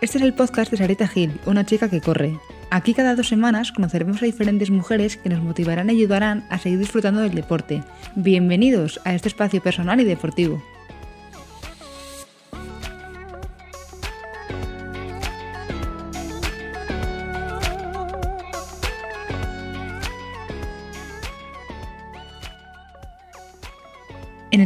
Este 0.00 0.16
es 0.16 0.24
el 0.24 0.32
podcast 0.32 0.70
de 0.70 0.78
Sarita 0.78 1.06
Gil, 1.06 1.38
una 1.44 1.66
chica 1.66 1.90
que 1.90 2.00
corre. 2.00 2.38
Aquí 2.70 2.94
cada 2.94 3.14
dos 3.14 3.28
semanas 3.28 3.70
conoceremos 3.70 4.22
a 4.22 4.24
diferentes 4.24 4.70
mujeres 4.70 5.18
que 5.18 5.28
nos 5.28 5.42
motivarán 5.42 5.90
y 5.90 5.92
ayudarán 5.92 6.42
a 6.48 6.58
seguir 6.58 6.78
disfrutando 6.78 7.20
del 7.20 7.34
deporte. 7.34 7.82
Bienvenidos 8.14 8.98
a 9.04 9.14
este 9.14 9.28
espacio 9.28 9.62
personal 9.62 10.00
y 10.00 10.04
deportivo. 10.04 10.62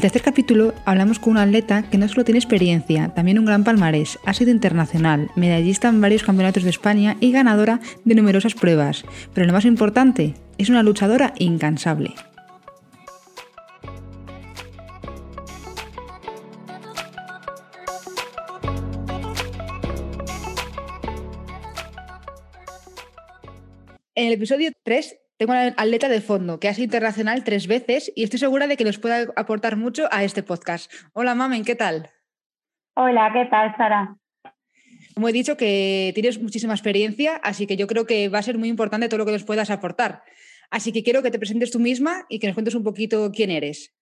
Tercer 0.05 0.21
capítulo 0.21 0.75
hablamos 0.85 1.19
con 1.19 1.31
una 1.31 1.45
atleta 1.45 1.89
que 1.89 1.97
no 1.97 2.07
solo 2.09 2.25
tiene 2.25 2.39
experiencia, 2.39 3.15
también 3.15 3.39
un 3.39 3.47
gran 3.47 3.65
palmarés, 3.65 4.19
ha 4.27 4.35
sido 4.35 4.51
internacional, 4.51 5.31
medallista 5.35 5.89
en 5.89 6.03
varios 6.03 6.23
campeonatos 6.23 6.63
de 6.63 6.69
España 6.69 7.17
y 7.21 7.33
ganadora 7.33 7.81
de 8.05 8.15
numerosas 8.15 8.53
pruebas, 8.53 9.07
pero 9.33 9.47
lo 9.47 9.55
más 9.55 9.65
importante, 9.65 10.35
es 10.59 10.69
una 10.69 10.83
luchadora 10.83 11.33
incansable. 11.39 12.13
En 24.15 24.27
el 24.27 24.35
episodio 24.35 24.71
3 24.83 25.24
tengo 25.37 25.53
una 25.53 25.67
atleta 25.67 26.09
de 26.09 26.21
fondo 26.21 26.61
que 26.61 26.69
ha 26.69 26.75
sido 26.75 26.85
internacional 26.85 27.45
tres 27.45 27.67
veces 27.67 28.13
y 28.15 28.23
estoy 28.23 28.39
segura 28.39 28.67
de 28.67 28.77
que 28.77 28.85
nos 28.85 28.99
pueda 28.99 29.27
aportar 29.37 29.77
mucho 29.77 30.05
a 30.11 30.25
este 30.25 30.43
podcast. 30.43 30.93
Hola, 31.13 31.35
Mamen, 31.35 31.65
¿qué 31.65 31.75
tal? 31.75 32.09
Hola, 32.95 33.31
¿qué 33.33 33.47
tal, 33.47 33.75
Sara? 33.77 34.17
Como 35.15 35.29
he 35.29 35.33
dicho, 35.33 35.57
que 35.57 36.13
tienes 36.15 36.41
muchísima 36.41 36.75
experiencia, 36.75 37.37
así 37.43 37.67
que 37.67 37.77
yo 37.77 37.87
creo 37.87 38.07
que 38.07 38.29
va 38.29 38.39
a 38.39 38.43
ser 38.43 38.59
muy 38.59 38.69
importante 38.69 39.09
todo 39.09 39.19
lo 39.19 39.27
que 39.27 39.33
nos 39.33 39.45
puedas 39.45 39.71
aportar. 39.71 40.23
Así 40.71 40.93
que 40.93 41.03
quiero 41.03 41.23
que 41.23 41.31
te 41.31 41.39
presentes 41.39 41.71
tú 41.71 41.79
misma 41.79 42.25
y 42.29 42.39
que 42.39 42.47
nos 42.47 42.55
cuentes 42.55 42.75
un 42.75 42.85
poquito 42.85 43.31
quién 43.33 43.51
eres. 43.51 43.95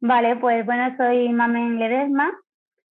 Vale, 0.00 0.36
pues 0.36 0.64
bueno, 0.64 0.94
soy 0.96 1.28
Mamen 1.30 1.78
Ledesma, 1.78 2.32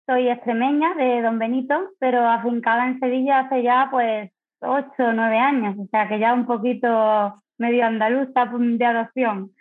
soy 0.07 0.29
extremeña 0.29 0.95
de 0.95 1.21
Don 1.21 1.37
Benito, 1.37 1.91
pero 1.99 2.27
afincada 2.27 2.87
en 2.87 2.99
Sevilla 2.99 3.39
hace 3.39 3.61
ya 3.61 3.87
pues 3.91 4.31
ocho 4.67 5.03
o 5.03 5.13
nueve 5.13 5.37
años, 5.37 5.75
o 5.79 5.87
sea 5.87 6.07
que 6.07 6.19
ya 6.19 6.33
un 6.33 6.45
poquito 6.45 7.41
medio 7.57 7.85
andaluza 7.85 8.45
de 8.45 8.85
adopción. 8.85 9.51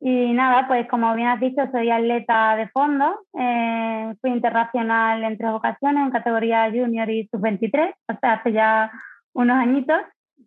Y 0.00 0.32
nada, 0.32 0.66
pues 0.66 0.88
como 0.88 1.14
bien 1.14 1.28
has 1.28 1.38
dicho, 1.38 1.62
soy 1.70 1.90
atleta 1.90 2.56
de 2.56 2.68
fondo, 2.70 3.20
eh, 3.38 4.14
fui 4.20 4.30
internacional 4.30 5.22
en 5.22 5.38
tres 5.38 5.52
ocasiones 5.52 6.04
en 6.04 6.10
categoría 6.10 6.68
junior 6.70 7.08
y 7.08 7.28
sub-23, 7.28 7.94
o 8.08 8.18
sea, 8.20 8.32
hace 8.32 8.52
ya 8.52 8.90
unos 9.32 9.56
añitos. 9.56 10.00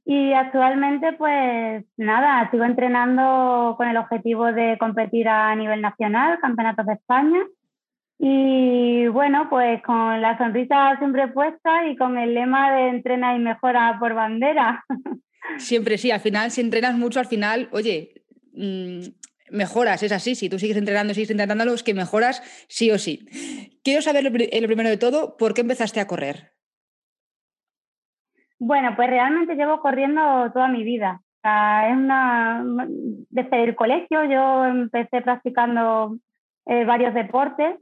Y 0.03 0.33
actualmente, 0.33 1.13
pues 1.13 1.85
nada, 1.95 2.49
sigo 2.51 2.65
entrenando 2.65 3.75
con 3.77 3.87
el 3.87 3.97
objetivo 3.97 4.51
de 4.51 4.77
competir 4.77 5.29
a 5.29 5.55
nivel 5.55 5.81
nacional, 5.81 6.37
campeonatos 6.39 6.85
de 6.85 6.93
España, 6.93 7.39
y 8.17 9.07
bueno, 9.07 9.47
pues 9.49 9.81
con 9.83 10.21
la 10.21 10.37
sonrisa 10.37 10.97
siempre 10.99 11.27
puesta 11.27 11.87
y 11.87 11.97
con 11.97 12.17
el 12.17 12.33
lema 12.33 12.73
de 12.75 12.89
entrena 12.89 13.35
y 13.35 13.39
mejora 13.39 13.97
por 13.99 14.13
bandera. 14.13 14.83
Siempre 15.57 15.97
sí, 15.97 16.09
al 16.11 16.21
final 16.21 16.49
si 16.49 16.61
entrenas 16.61 16.97
mucho, 16.97 17.19
al 17.19 17.27
final, 17.27 17.69
oye, 17.71 18.25
mm, 18.53 19.01
mejoras, 19.51 20.01
es 20.01 20.11
así, 20.11 20.33
si 20.33 20.49
tú 20.49 20.57
sigues 20.57 20.77
entrenando, 20.77 21.13
sigues 21.13 21.29
intentándolo, 21.29 21.73
es 21.73 21.83
que 21.83 21.93
mejoras 21.93 22.41
sí 22.67 22.89
o 22.89 22.97
sí. 22.97 23.27
Quiero 23.83 24.01
saber 24.01 24.23
lo, 24.23 24.31
primero 24.31 24.89
de 24.89 24.97
todo, 24.97 25.37
¿por 25.37 25.53
qué 25.53 25.61
empezaste 25.61 25.99
a 25.99 26.07
correr? 26.07 26.53
Bueno, 28.57 28.95
pues 28.95 29.09
realmente 29.09 29.55
llevo 29.55 29.81
corriendo 29.81 30.51
toda 30.51 30.67
mi 30.67 30.83
vida. 30.83 31.21
es 31.43 31.95
una, 31.95 32.63
desde 33.29 33.63
el 33.63 33.75
colegio 33.75 34.23
yo 34.25 34.65
empecé 34.65 35.21
practicando 35.21 36.17
eh, 36.65 36.85
varios 36.85 37.13
deportes 37.13 37.75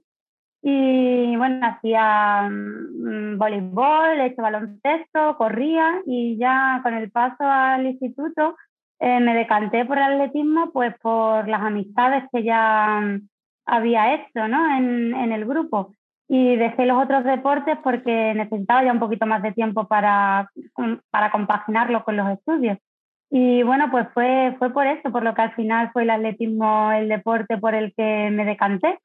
y 0.66 1.35
bueno, 1.35 1.68
hacía 1.68 2.50
mm, 2.50 3.38
voleibol, 3.38 4.19
he 4.19 4.28
hecho 4.28 4.41
baloncesto, 4.41 5.35
corría 5.38 6.01
y 6.06 6.38
ya 6.38 6.79
con 6.81 6.94
el 6.94 7.12
paso 7.12 7.44
al 7.44 7.85
instituto 7.85 8.56
eh, 9.00 9.19
me 9.19 9.35
decanté 9.35 9.84
por 9.84 9.97
el 9.97 10.06
atletismo 10.06 10.72
pues 10.72 10.97
por 11.02 11.50
las 11.50 11.62
amistades 11.62 12.23
que 12.31 12.44
ya 12.44 13.02
mm, 13.02 13.28
había 13.66 14.16
hecho 14.16 14.47
¿no? 14.47 14.78
en, 14.78 15.13
en 15.13 15.34
el 15.34 15.46
grupo. 15.46 15.94
Y 16.29 16.56
dejé 16.56 16.85
los 16.85 17.03
otros 17.03 17.25
deportes 17.25 17.78
porque 17.84 18.34
necesitaba 18.34 18.85
ya 18.85 18.94
un 18.94 19.00
poquito 19.00 19.25
más 19.25 19.44
de 19.44 19.52
tiempo 19.52 19.85
para, 19.88 20.50
para 21.12 21.29
compaginarlo 21.31 22.06
con 22.06 22.16
los 22.16 22.29
estudios. 22.29 22.78
Y 23.29 23.63
bueno, 23.63 23.91
pues 23.91 24.07
fue, 24.13 24.56
fue 24.57 24.72
por 24.72 24.88
eso, 24.88 25.12
por 25.12 25.23
lo 25.23 25.35
que 25.35 25.41
al 25.41 25.53
final 25.56 25.91
fue 25.91 26.03
el 26.03 26.09
atletismo 26.09 26.94
el 26.94 27.09
deporte 27.09 27.57
por 27.57 27.75
el 27.75 27.94
que 27.96 28.29
me 28.31 28.46
decanté 28.46 29.00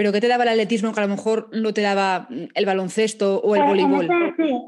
pero 0.00 0.12
¿qué 0.12 0.22
te 0.22 0.28
daba 0.28 0.44
el 0.44 0.48
atletismo 0.48 0.94
que 0.94 1.00
a 1.00 1.02
lo 1.02 1.14
mejor 1.14 1.50
no 1.52 1.74
te 1.74 1.82
daba 1.82 2.26
el 2.54 2.64
baloncesto 2.64 3.38
o 3.42 3.54
el 3.54 3.60
pues, 3.60 3.68
voleibol? 3.68 4.06
En 4.06 4.22
ese, 4.22 4.34
sí, 4.38 4.58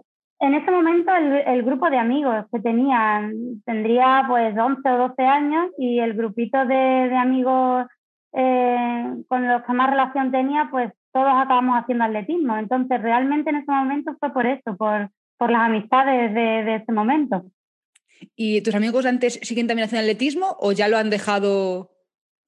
en 0.40 0.54
ese 0.54 0.70
momento 0.70 1.10
el, 1.46 1.62
grupo 1.62 1.88
de 1.88 1.96
amigos 1.96 2.44
que 2.52 2.60
tenían, 2.60 3.62
tendría 3.64 4.26
pues 4.28 4.54
11 4.54 4.86
o 4.90 4.98
12 5.08 5.22
años 5.22 5.70
y 5.78 6.00
el 6.00 6.12
grupito 6.12 6.66
de, 6.66 7.16
amigos 7.16 7.86
eh, 8.34 9.06
con 9.26 9.48
los 9.48 9.62
que 9.62 9.72
más 9.72 9.88
relación 9.88 10.30
tenía, 10.32 10.68
pues 10.70 10.92
todos 11.14 11.32
acabamos 11.34 11.80
haciendo 11.80 12.04
atletismo. 12.04 12.58
Entonces 12.58 13.00
realmente 13.00 13.48
en 13.48 13.56
ese 13.56 13.72
momento 13.72 14.14
fue 14.20 14.34
por 14.34 14.44
eso, 14.44 14.76
por, 14.76 15.08
por 15.38 15.50
las 15.50 15.62
amistades 15.62 16.34
de, 16.34 16.62
de 16.62 16.74
ese 16.74 16.92
momento. 16.92 17.46
¿Y 18.36 18.60
tus 18.60 18.74
amigos 18.74 19.06
antes 19.06 19.40
siguen 19.42 19.66
también 19.66 19.86
haciendo 19.86 20.02
atletismo 20.02 20.58
o 20.60 20.72
ya 20.72 20.88
lo 20.88 20.98
han 20.98 21.08
dejado 21.08 21.88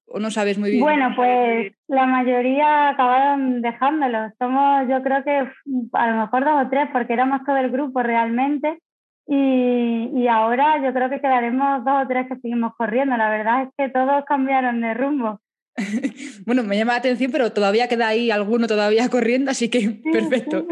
¿O 0.07 0.19
no 0.19 0.29
sabes 0.31 0.57
muy 0.57 0.71
bien? 0.71 0.83
Bueno, 0.83 1.13
pues 1.15 1.73
la 1.87 2.05
mayoría 2.05 2.89
acabaron 2.89 3.61
dejándolo. 3.61 4.31
Somos, 4.37 4.87
yo 4.87 5.01
creo 5.01 5.23
que 5.23 5.49
a 5.93 6.07
lo 6.07 6.21
mejor 6.21 6.45
dos 6.45 6.65
o 6.65 6.69
tres, 6.69 6.89
porque 6.93 7.13
éramos 7.13 7.41
todo 7.45 7.57
el 7.57 7.71
grupo 7.71 8.03
realmente. 8.03 8.79
Y, 9.27 10.11
y, 10.13 10.27
ahora 10.27 10.79
yo 10.83 10.93
creo 10.93 11.09
que 11.09 11.19
quedaremos 11.19 11.83
dos 11.83 12.03
o 12.03 12.07
tres 12.07 12.27
que 12.27 12.35
seguimos 12.35 12.73
corriendo. 12.77 13.17
La 13.17 13.29
verdad 13.29 13.63
es 13.63 13.69
que 13.75 13.89
todos 13.89 14.23
cambiaron 14.25 14.81
de 14.81 14.93
rumbo. 14.93 15.41
bueno, 16.45 16.63
me 16.63 16.77
llama 16.77 16.93
la 16.93 16.99
atención, 16.99 17.31
pero 17.31 17.51
todavía 17.51 17.87
queda 17.87 18.07
ahí 18.07 18.31
alguno 18.31 18.67
todavía 18.67 19.09
corriendo, 19.09 19.51
así 19.51 19.69
que 19.69 20.01
perfecto. 20.11 20.65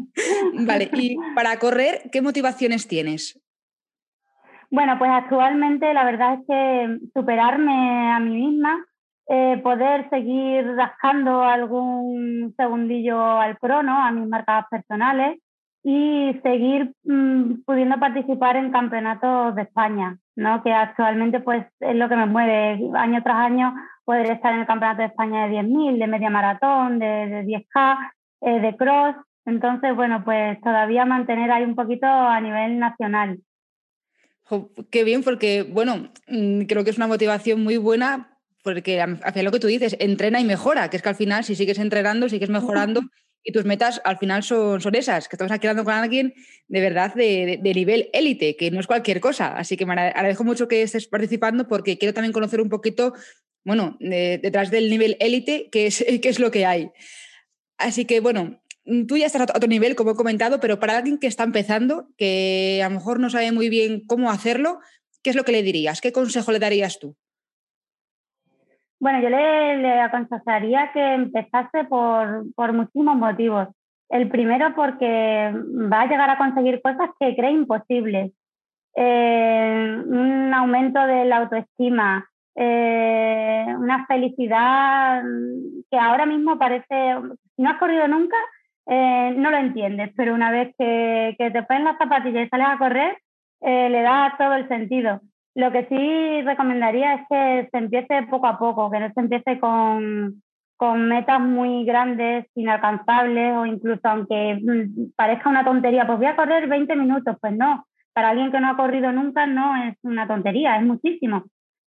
vale, 0.54 0.90
y 0.94 1.16
para 1.34 1.58
correr, 1.58 2.08
¿qué 2.12 2.22
motivaciones 2.22 2.88
tienes? 2.88 3.40
Bueno, 4.70 4.98
pues 4.98 5.10
actualmente 5.10 5.94
la 5.94 6.04
verdad 6.04 6.34
es 6.34 6.46
que 6.46 6.98
superarme 7.14 8.12
a 8.12 8.20
mí 8.20 8.36
misma, 8.36 8.84
eh, 9.28 9.60
poder 9.62 10.08
seguir 10.10 10.66
rascando 10.76 11.42
algún 11.42 12.54
segundillo 12.56 13.18
al 13.40 13.58
crono, 13.58 13.96
a 13.98 14.10
mis 14.10 14.28
marcas 14.28 14.66
personales 14.70 15.38
y 15.82 16.38
seguir 16.42 16.92
mm, 17.04 17.62
pudiendo 17.64 17.98
participar 17.98 18.56
en 18.56 18.70
campeonatos 18.70 19.54
de 19.54 19.62
España, 19.62 20.18
¿no? 20.36 20.62
que 20.62 20.72
actualmente 20.72 21.40
pues 21.40 21.66
es 21.80 21.96
lo 21.96 22.08
que 22.10 22.16
me 22.16 22.26
mueve 22.26 22.90
año 22.94 23.22
tras 23.22 23.36
año 23.36 23.74
poder 24.04 24.30
estar 24.30 24.52
en 24.52 24.60
el 24.60 24.66
campeonato 24.66 25.00
de 25.00 25.08
España 25.08 25.46
de 25.46 25.62
10.000, 25.62 25.98
de 25.98 26.06
media 26.06 26.30
maratón, 26.30 26.98
de, 26.98 27.06
de 27.06 27.44
10K, 27.44 28.12
eh, 28.42 28.60
de 28.60 28.76
cross. 28.76 29.16
Entonces, 29.46 29.94
bueno, 29.96 30.24
pues 30.24 30.60
todavía 30.60 31.06
mantener 31.06 31.50
ahí 31.50 31.64
un 31.64 31.74
poquito 31.74 32.06
a 32.06 32.38
nivel 32.40 32.78
nacional. 32.78 33.38
Qué 34.90 35.04
bien, 35.04 35.22
porque, 35.22 35.62
bueno, 35.62 36.10
mm, 36.26 36.62
creo 36.62 36.84
que 36.84 36.90
es 36.90 36.96
una 36.96 37.06
motivación 37.06 37.62
muy 37.62 37.76
buena, 37.76 38.38
porque 38.62 39.00
hacia 39.00 39.42
lo 39.42 39.52
que 39.52 39.60
tú 39.60 39.66
dices, 39.66 39.96
entrena 40.00 40.40
y 40.40 40.44
mejora, 40.44 40.88
que 40.90 40.96
es 40.96 41.02
que 41.02 41.08
al 41.08 41.16
final, 41.16 41.44
si 41.44 41.54
sigues 41.54 41.78
entrenando, 41.78 42.28
sigues 42.28 42.48
mejorando 42.48 43.02
y 43.44 43.52
tus 43.52 43.64
metas 43.64 44.00
al 44.04 44.18
final 44.18 44.42
son, 44.42 44.80
son 44.80 44.94
esas, 44.94 45.28
que 45.28 45.36
estamos 45.36 45.52
aquí 45.52 45.66
hablando 45.66 45.84
con 45.84 45.94
alguien 45.94 46.34
de 46.66 46.80
verdad 46.80 47.14
de, 47.14 47.60
nivel 47.62 48.10
élite, 48.12 48.56
que 48.56 48.70
no 48.70 48.80
es 48.80 48.86
cualquier 48.86 49.20
cosa. 49.20 49.56
Así 49.56 49.76
que 49.76 49.86
me 49.86 49.92
agradezco 49.92 50.44
mucho 50.44 50.68
que 50.68 50.82
estés 50.82 51.06
participando 51.06 51.68
porque 51.68 51.98
quiero 51.98 52.14
también 52.14 52.32
conocer 52.32 52.60
un 52.60 52.68
poquito, 52.68 53.14
bueno, 53.64 53.96
detrás 54.00 54.70
del 54.70 54.90
nivel 54.90 55.16
élite, 55.20 55.68
qué 55.70 55.86
es, 55.86 56.04
qué 56.22 56.28
es 56.28 56.38
lo 56.38 56.50
que 56.50 56.66
hay. 56.66 56.90
Así 57.78 58.06
que, 58.06 58.20
bueno, 58.20 58.60
tú 59.06 59.16
ya 59.16 59.26
estás 59.26 59.42
a 59.42 59.44
otro 59.44 59.68
nivel, 59.68 59.96
como 59.96 60.12
he 60.12 60.16
comentado, 60.16 60.60
pero 60.60 60.78
para 60.78 60.96
alguien 60.96 61.18
que 61.18 61.26
está 61.26 61.44
empezando, 61.44 62.08
que 62.16 62.82
a 62.84 62.88
lo 62.88 62.96
mejor 62.96 63.20
no 63.20 63.30
sabe 63.30 63.52
muy 63.52 63.68
bien 63.68 64.02
cómo 64.06 64.30
hacerlo, 64.30 64.80
¿qué 65.22 65.30
es 65.30 65.36
lo 65.36 65.44
que 65.44 65.52
le 65.52 65.62
dirías? 65.62 66.00
¿Qué 66.00 66.12
consejo 66.12 66.52
le 66.52 66.58
darías 66.58 66.98
tú? 66.98 67.16
Bueno, 69.00 69.20
yo 69.20 69.28
le, 69.28 70.00
aconsejaría 70.00 70.90
que 70.92 71.14
empezase 71.14 71.84
por, 71.84 72.72
muchísimos 72.72 73.16
motivos. 73.16 73.68
El 74.08 74.28
primero 74.28 74.74
porque 74.74 75.52
va 75.92 76.02
a 76.02 76.06
llegar 76.06 76.30
a 76.30 76.38
conseguir 76.38 76.80
cosas 76.82 77.10
que 77.20 77.36
cree 77.36 77.52
imposibles. 77.52 78.32
Eh, 78.96 80.02
un 80.06 80.52
aumento 80.52 81.06
de 81.06 81.26
la 81.26 81.36
autoestima, 81.36 82.28
eh, 82.56 83.66
una 83.78 84.06
felicidad 84.06 85.22
que 85.88 85.98
ahora 85.98 86.26
mismo 86.26 86.58
parece, 86.58 87.14
si 87.54 87.62
no 87.62 87.70
has 87.70 87.78
corrido 87.78 88.08
nunca, 88.08 88.36
eh, 88.88 89.34
no 89.36 89.50
lo 89.50 89.58
entiendes, 89.58 90.12
pero 90.16 90.34
una 90.34 90.50
vez 90.50 90.74
que, 90.78 91.36
te 91.38 91.62
pones 91.64 91.84
las 91.84 91.98
zapatillas 91.98 92.46
y 92.46 92.48
sales 92.48 92.66
a 92.68 92.78
correr, 92.78 93.18
eh, 93.60 93.90
le 93.90 94.00
da 94.00 94.34
todo 94.38 94.54
el 94.54 94.66
sentido. 94.68 95.20
Lo 95.54 95.70
que 95.70 95.86
sí 95.86 96.42
recomendaría 96.42 97.14
es 97.14 97.20
que 97.28 97.68
se 97.70 97.78
empiece 97.78 98.22
poco 98.30 98.46
a 98.46 98.58
poco, 98.58 98.90
que 98.90 99.00
no 99.00 99.12
se 99.12 99.20
empiece 99.20 99.60
con, 99.60 100.42
con 100.76 101.08
metas 101.08 101.40
muy 101.40 101.84
grandes, 101.84 102.46
inalcanzables 102.54 103.52
o 103.56 103.66
incluso 103.66 104.00
aunque 104.04 104.58
mm, 104.62 105.12
parezca 105.16 105.50
una 105.50 105.64
tontería, 105.64 106.06
pues 106.06 106.18
voy 106.18 106.28
a 106.28 106.36
correr 106.36 106.66
20 106.66 106.96
minutos, 106.96 107.36
pues 107.40 107.54
no, 107.54 107.84
para 108.14 108.30
alguien 108.30 108.50
que 108.50 108.60
no 108.60 108.70
ha 108.70 108.76
corrido 108.76 109.12
nunca 109.12 109.46
no 109.46 109.76
es 109.84 109.96
una 110.02 110.26
tontería, 110.26 110.76
es 110.76 110.86
muchísimo. 110.86 111.44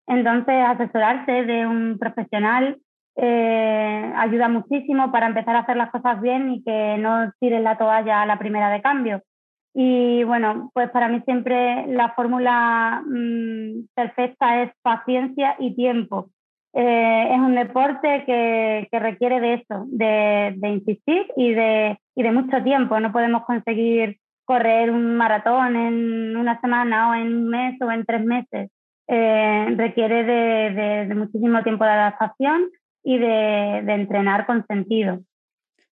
Entonces, 0.06 0.55
asesorarse 0.67 1.44
de 1.44 1.67
un 1.67 1.97
profesional 1.99 2.76
eh, 3.17 4.12
ayuda 4.17 4.49
muchísimo 4.49 5.11
para 5.11 5.27
empezar 5.27 5.57
a 5.57 5.61
hacer 5.61 5.77
las 5.77 5.91
cosas 5.91 6.21
bien 6.21 6.53
y 6.53 6.62
que 6.62 6.97
no 6.99 7.33
tires 7.41 7.62
la 7.62 7.77
toalla 7.77 8.23
a 8.23 8.27
la 8.27 8.39
primera 8.39 8.71
de 8.71 8.83
cambio. 8.83 9.23
Y 9.75 10.25
bueno, 10.25 10.71
pues 10.75 10.91
para 10.91 11.09
mí 11.09 11.21
siempre 11.25 11.87
la 11.89 12.12
fórmula 12.15 13.03
mm, 13.07 13.87
perfecta 13.95 14.62
es 14.62 14.73
paciencia 14.83 15.57
y 15.59 15.77
tiempo. 15.77 16.31
Eh, 16.73 17.29
es 17.33 17.39
un 17.39 17.55
deporte 17.55 18.25
que, 18.27 18.89
que 18.91 18.99
requiere 18.99 19.41
de 19.41 19.55
eso, 19.55 19.85
de, 19.89 20.55
de, 20.57 20.69
insistir 20.69 21.27
y 21.37 21.53
de, 21.53 21.99
y 22.15 22.23
de 22.23 22.33
mucho 22.33 22.62
tiempo. 22.62 22.99
No 23.01 23.12
podemos 23.12 23.45
conseguir 23.45 24.19
correr 24.45 24.91
un 24.91 25.17
maratón 25.17 25.77
en 25.77 26.37
una 26.37 26.61
semana 26.61 27.11
o 27.11 27.15
en 27.15 27.35
un 27.35 27.49
mes 27.49 27.81
o 27.83 27.91
en 27.91 28.05
tres 28.05 28.25
meses. 28.25 28.71
Eh, 29.09 29.75
requiere 29.77 30.23
de, 30.23 31.07
de, 31.07 31.15
muchísimo 31.17 31.62
tiempo 31.65 31.83
de 31.85 31.91
adaptación 31.91 32.71
y 33.02 33.19
de, 33.19 33.79
entrenar 33.88 34.47
con 34.47 34.67
sentido. 34.67 35.23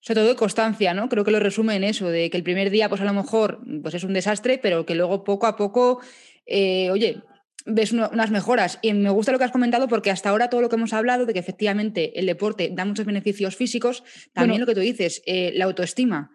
Sobre 0.00 0.20
todo 0.20 0.28
de 0.28 0.36
constancia, 0.36 0.94
¿no? 0.94 1.08
Creo 1.08 1.24
que 1.24 1.30
lo 1.30 1.40
resume 1.40 1.76
en 1.76 1.84
eso, 1.84 2.08
de 2.08 2.30
que 2.30 2.36
el 2.36 2.44
primer 2.44 2.70
día, 2.70 2.88
pues 2.88 3.00
a 3.00 3.04
lo 3.04 3.12
mejor 3.12 3.60
pues 3.82 3.94
es 3.94 4.04
un 4.04 4.12
desastre, 4.12 4.58
pero 4.58 4.86
que 4.86 4.94
luego 4.94 5.24
poco 5.24 5.46
a 5.46 5.56
poco, 5.56 6.00
eh, 6.46 6.90
oye, 6.90 7.22
ves 7.66 7.92
unas 7.92 8.30
mejoras. 8.30 8.78
Y 8.82 8.92
me 8.94 9.10
gusta 9.10 9.32
lo 9.32 9.38
que 9.38 9.44
has 9.44 9.50
comentado 9.50 9.88
porque 9.88 10.10
hasta 10.10 10.30
ahora 10.30 10.48
todo 10.48 10.60
lo 10.60 10.68
que 10.68 10.76
hemos 10.76 10.92
hablado 10.92 11.26
de 11.26 11.32
que 11.32 11.38
efectivamente 11.40 12.18
el 12.18 12.26
deporte 12.26 12.70
da 12.72 12.84
muchos 12.84 13.06
beneficios 13.06 13.56
físicos, 13.56 14.04
también 14.32 14.60
lo 14.60 14.66
que 14.66 14.74
tú 14.74 14.80
dices, 14.80 15.22
eh, 15.26 15.52
la 15.54 15.64
autoestima. 15.64 16.30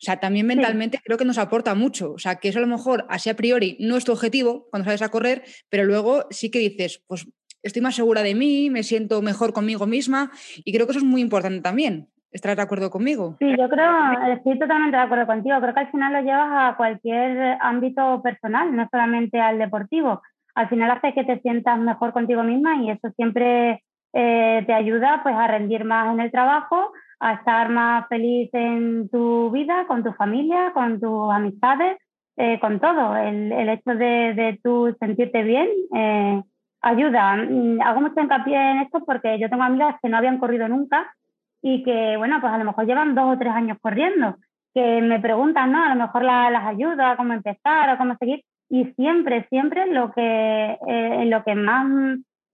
O 0.00 0.02
sea, 0.02 0.18
también 0.18 0.46
mentalmente 0.46 0.98
creo 1.04 1.18
que 1.18 1.26
nos 1.26 1.36
aporta 1.36 1.74
mucho. 1.74 2.12
O 2.12 2.18
sea, 2.18 2.36
que 2.36 2.48
eso 2.48 2.58
a 2.58 2.62
lo 2.62 2.68
mejor 2.68 3.04
así 3.10 3.28
a 3.28 3.36
priori 3.36 3.76
no 3.80 3.98
es 3.98 4.04
tu 4.04 4.12
objetivo 4.12 4.66
cuando 4.70 4.86
sales 4.86 5.02
a 5.02 5.10
correr, 5.10 5.42
pero 5.68 5.84
luego 5.84 6.26
sí 6.30 6.50
que 6.50 6.58
dices, 6.58 7.02
pues 7.06 7.26
estoy 7.62 7.82
más 7.82 7.94
segura 7.94 8.22
de 8.22 8.34
mí, 8.34 8.70
me 8.70 8.82
siento 8.82 9.22
mejor 9.22 9.52
conmigo 9.52 9.86
misma 9.86 10.30
y 10.64 10.72
creo 10.72 10.86
que 10.86 10.92
eso 10.92 11.00
es 11.00 11.04
muy 11.04 11.20
importante 11.20 11.60
también. 11.60 12.08
¿Estás 12.32 12.54
de 12.56 12.62
acuerdo 12.62 12.90
conmigo? 12.90 13.36
Sí, 13.40 13.56
yo 13.58 13.68
creo, 13.68 14.32
estoy 14.32 14.56
totalmente 14.56 14.96
de 14.96 15.02
acuerdo 15.02 15.26
contigo. 15.26 15.60
Creo 15.60 15.74
que 15.74 15.80
al 15.80 15.90
final 15.90 16.12
lo 16.12 16.20
llevas 16.20 16.48
a 16.52 16.76
cualquier 16.76 17.58
ámbito 17.60 18.22
personal, 18.22 18.74
no 18.74 18.86
solamente 18.88 19.40
al 19.40 19.58
deportivo. 19.58 20.22
Al 20.54 20.68
final 20.68 20.92
hace 20.92 21.12
que 21.12 21.24
te 21.24 21.40
sientas 21.40 21.78
mejor 21.80 22.12
contigo 22.12 22.44
misma 22.44 22.76
y 22.82 22.90
eso 22.90 23.10
siempre 23.16 23.82
eh, 24.12 24.62
te 24.64 24.72
ayuda 24.72 25.20
pues, 25.24 25.34
a 25.34 25.48
rendir 25.48 25.84
más 25.84 26.14
en 26.14 26.20
el 26.20 26.30
trabajo, 26.30 26.92
a 27.18 27.34
estar 27.34 27.68
más 27.68 28.06
feliz 28.08 28.48
en 28.52 29.08
tu 29.08 29.50
vida, 29.50 29.86
con 29.88 30.04
tu 30.04 30.12
familia, 30.12 30.70
con 30.72 31.00
tus 31.00 31.32
amistades, 31.32 31.98
eh, 32.36 32.60
con 32.60 32.78
todo. 32.78 33.16
El, 33.16 33.68
hecho 33.68 33.90
de, 33.90 34.34
de, 34.34 34.60
tú 34.62 34.96
sentirte 35.00 35.42
bien 35.42 35.68
eh, 35.96 36.42
ayuda. 36.82 37.36
Mm, 37.36 37.80
hago 37.82 38.00
mucho 38.00 38.20
hincapié 38.20 38.56
en 38.56 38.78
esto 38.78 39.04
porque 39.04 39.38
yo 39.38 39.48
tengo 39.48 39.62
amigas 39.62 39.96
que 40.02 40.08
no 40.08 40.16
habían 40.16 40.38
corrido 40.38 40.68
nunca 40.68 41.14
y 41.62 41.82
que, 41.82 42.16
bueno, 42.16 42.40
pues 42.40 42.52
a 42.52 42.58
lo 42.58 42.64
mejor 42.64 42.86
llevan 42.86 43.14
dos 43.14 43.34
o 43.34 43.38
tres 43.38 43.52
años 43.52 43.78
corriendo, 43.80 44.36
que 44.74 45.00
me 45.02 45.20
preguntan, 45.20 45.72
¿no? 45.72 45.84
A 45.84 45.94
lo 45.94 45.96
mejor 45.96 46.22
las 46.22 46.64
ayuda, 46.64 47.16
cómo 47.16 47.32
empezar 47.34 47.94
o 47.94 47.98
cómo 47.98 48.16
seguir. 48.16 48.42
Y 48.68 48.86
siempre, 48.94 49.46
siempre 49.48 49.86
lo 49.92 50.12
que, 50.12 50.78
eh, 50.86 51.24
lo 51.26 51.42
que 51.42 51.54
más 51.54 51.86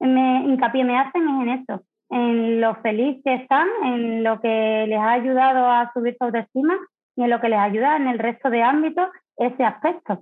me, 0.00 0.44
hincapié 0.44 0.84
me 0.84 0.98
hacen 0.98 1.28
es 1.28 1.42
en 1.42 1.48
esto, 1.50 1.82
en 2.10 2.60
lo 2.60 2.74
feliz 2.76 3.20
que 3.22 3.34
están, 3.34 3.68
en 3.84 4.24
lo 4.24 4.40
que 4.40 4.86
les 4.88 4.98
ha 4.98 5.12
ayudado 5.12 5.68
a 5.68 5.90
subir 5.92 6.16
su 6.18 6.24
autoestima 6.24 6.74
y 7.16 7.22
en 7.22 7.30
lo 7.30 7.40
que 7.40 7.50
les 7.50 7.58
ayuda 7.58 7.96
en 7.96 8.08
el 8.08 8.18
resto 8.18 8.50
de 8.50 8.62
ámbitos 8.62 9.08
ese 9.36 9.62
aspecto. 9.62 10.20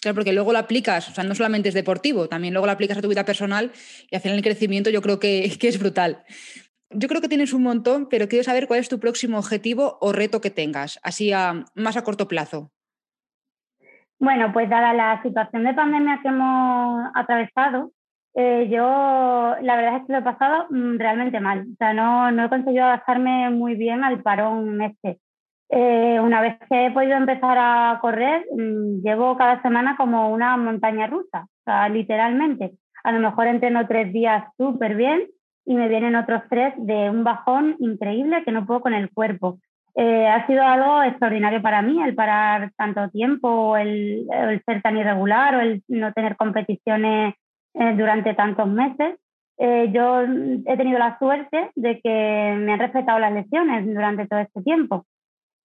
Claro, 0.00 0.14
porque 0.14 0.32
luego 0.32 0.52
lo 0.52 0.58
aplicas, 0.58 1.08
o 1.08 1.12
sea, 1.12 1.24
no 1.24 1.34
solamente 1.34 1.68
es 1.68 1.74
deportivo, 1.74 2.28
también 2.28 2.54
luego 2.54 2.66
lo 2.66 2.72
aplicas 2.72 2.98
a 2.98 3.02
tu 3.02 3.08
vida 3.08 3.24
personal 3.24 3.72
y 4.10 4.14
al 4.14 4.22
final 4.22 4.38
el 4.38 4.44
crecimiento 4.44 4.90
yo 4.90 5.02
creo 5.02 5.18
que, 5.18 5.50
que 5.58 5.68
es 5.68 5.78
brutal. 5.78 6.24
Yo 6.90 7.08
creo 7.08 7.20
que 7.20 7.28
tienes 7.28 7.52
un 7.52 7.64
montón, 7.64 8.08
pero 8.08 8.28
quiero 8.28 8.44
saber 8.44 8.66
cuál 8.66 8.80
es 8.80 8.88
tu 8.88 9.00
próximo 9.00 9.38
objetivo 9.38 9.98
o 10.00 10.12
reto 10.12 10.40
que 10.40 10.50
tengas, 10.50 11.00
así 11.02 11.32
a, 11.32 11.64
más 11.74 11.96
a 11.96 12.04
corto 12.04 12.28
plazo. 12.28 12.70
Bueno, 14.20 14.52
pues 14.52 14.70
dada 14.70 14.94
la 14.94 15.22
situación 15.22 15.64
de 15.64 15.74
pandemia 15.74 16.20
que 16.22 16.28
hemos 16.28 17.10
atravesado, 17.14 17.92
eh, 18.34 18.68
yo 18.70 19.56
la 19.62 19.76
verdad 19.76 19.96
es 19.96 20.06
que 20.06 20.12
lo 20.12 20.18
he 20.20 20.22
pasado 20.22 20.66
mm, 20.70 20.98
realmente 20.98 21.40
mal. 21.40 21.66
O 21.72 21.76
sea, 21.76 21.92
no, 21.92 22.30
no 22.30 22.44
he 22.44 22.48
conseguido 22.48 22.84
adaptarme 22.84 23.50
muy 23.50 23.74
bien 23.74 24.04
al 24.04 24.22
parón 24.22 24.80
este. 24.80 25.20
Eh, 25.70 26.18
una 26.20 26.40
vez 26.40 26.58
que 26.68 26.86
he 26.86 26.90
podido 26.90 27.16
empezar 27.16 27.58
a 27.58 27.98
correr, 28.00 28.46
mm, 28.50 29.02
llevo 29.02 29.36
cada 29.36 29.60
semana 29.62 29.96
como 29.96 30.30
una 30.30 30.56
montaña 30.56 31.06
rusa, 31.06 31.42
o 31.42 31.62
sea, 31.64 31.88
literalmente. 31.88 32.72
A 33.04 33.12
lo 33.12 33.20
mejor 33.20 33.46
entreno 33.46 33.86
tres 33.86 34.12
días 34.12 34.44
súper 34.56 34.96
bien 34.96 35.26
y 35.66 35.74
me 35.74 35.88
vienen 35.88 36.16
otros 36.16 36.42
tres 36.48 36.72
de 36.78 37.10
un 37.10 37.24
bajón 37.24 37.76
increíble 37.80 38.42
que 38.44 38.52
no 38.52 38.66
puedo 38.66 38.80
con 38.80 38.94
el 38.94 39.10
cuerpo. 39.10 39.58
Eh, 39.94 40.26
ha 40.26 40.46
sido 40.46 40.62
algo 40.62 41.02
extraordinario 41.02 41.60
para 41.60 41.82
mí 41.82 42.00
el 42.02 42.14
parar 42.14 42.72
tanto 42.76 43.10
tiempo, 43.10 43.76
el, 43.76 44.26
el 44.30 44.62
ser 44.64 44.80
tan 44.80 44.96
irregular 44.96 45.56
o 45.56 45.60
el 45.60 45.82
no 45.88 46.12
tener 46.12 46.36
competiciones 46.36 47.34
eh, 47.74 47.94
durante 47.96 48.34
tantos 48.34 48.68
meses. 48.68 49.18
Eh, 49.58 49.90
yo 49.92 50.22
he 50.22 50.76
tenido 50.76 50.98
la 50.98 51.18
suerte 51.18 51.70
de 51.74 52.00
que 52.00 52.54
me 52.58 52.72
han 52.72 52.78
respetado 52.78 53.18
las 53.18 53.32
lesiones 53.32 53.86
durante 53.86 54.26
todo 54.26 54.38
este 54.40 54.62
tiempo. 54.62 55.04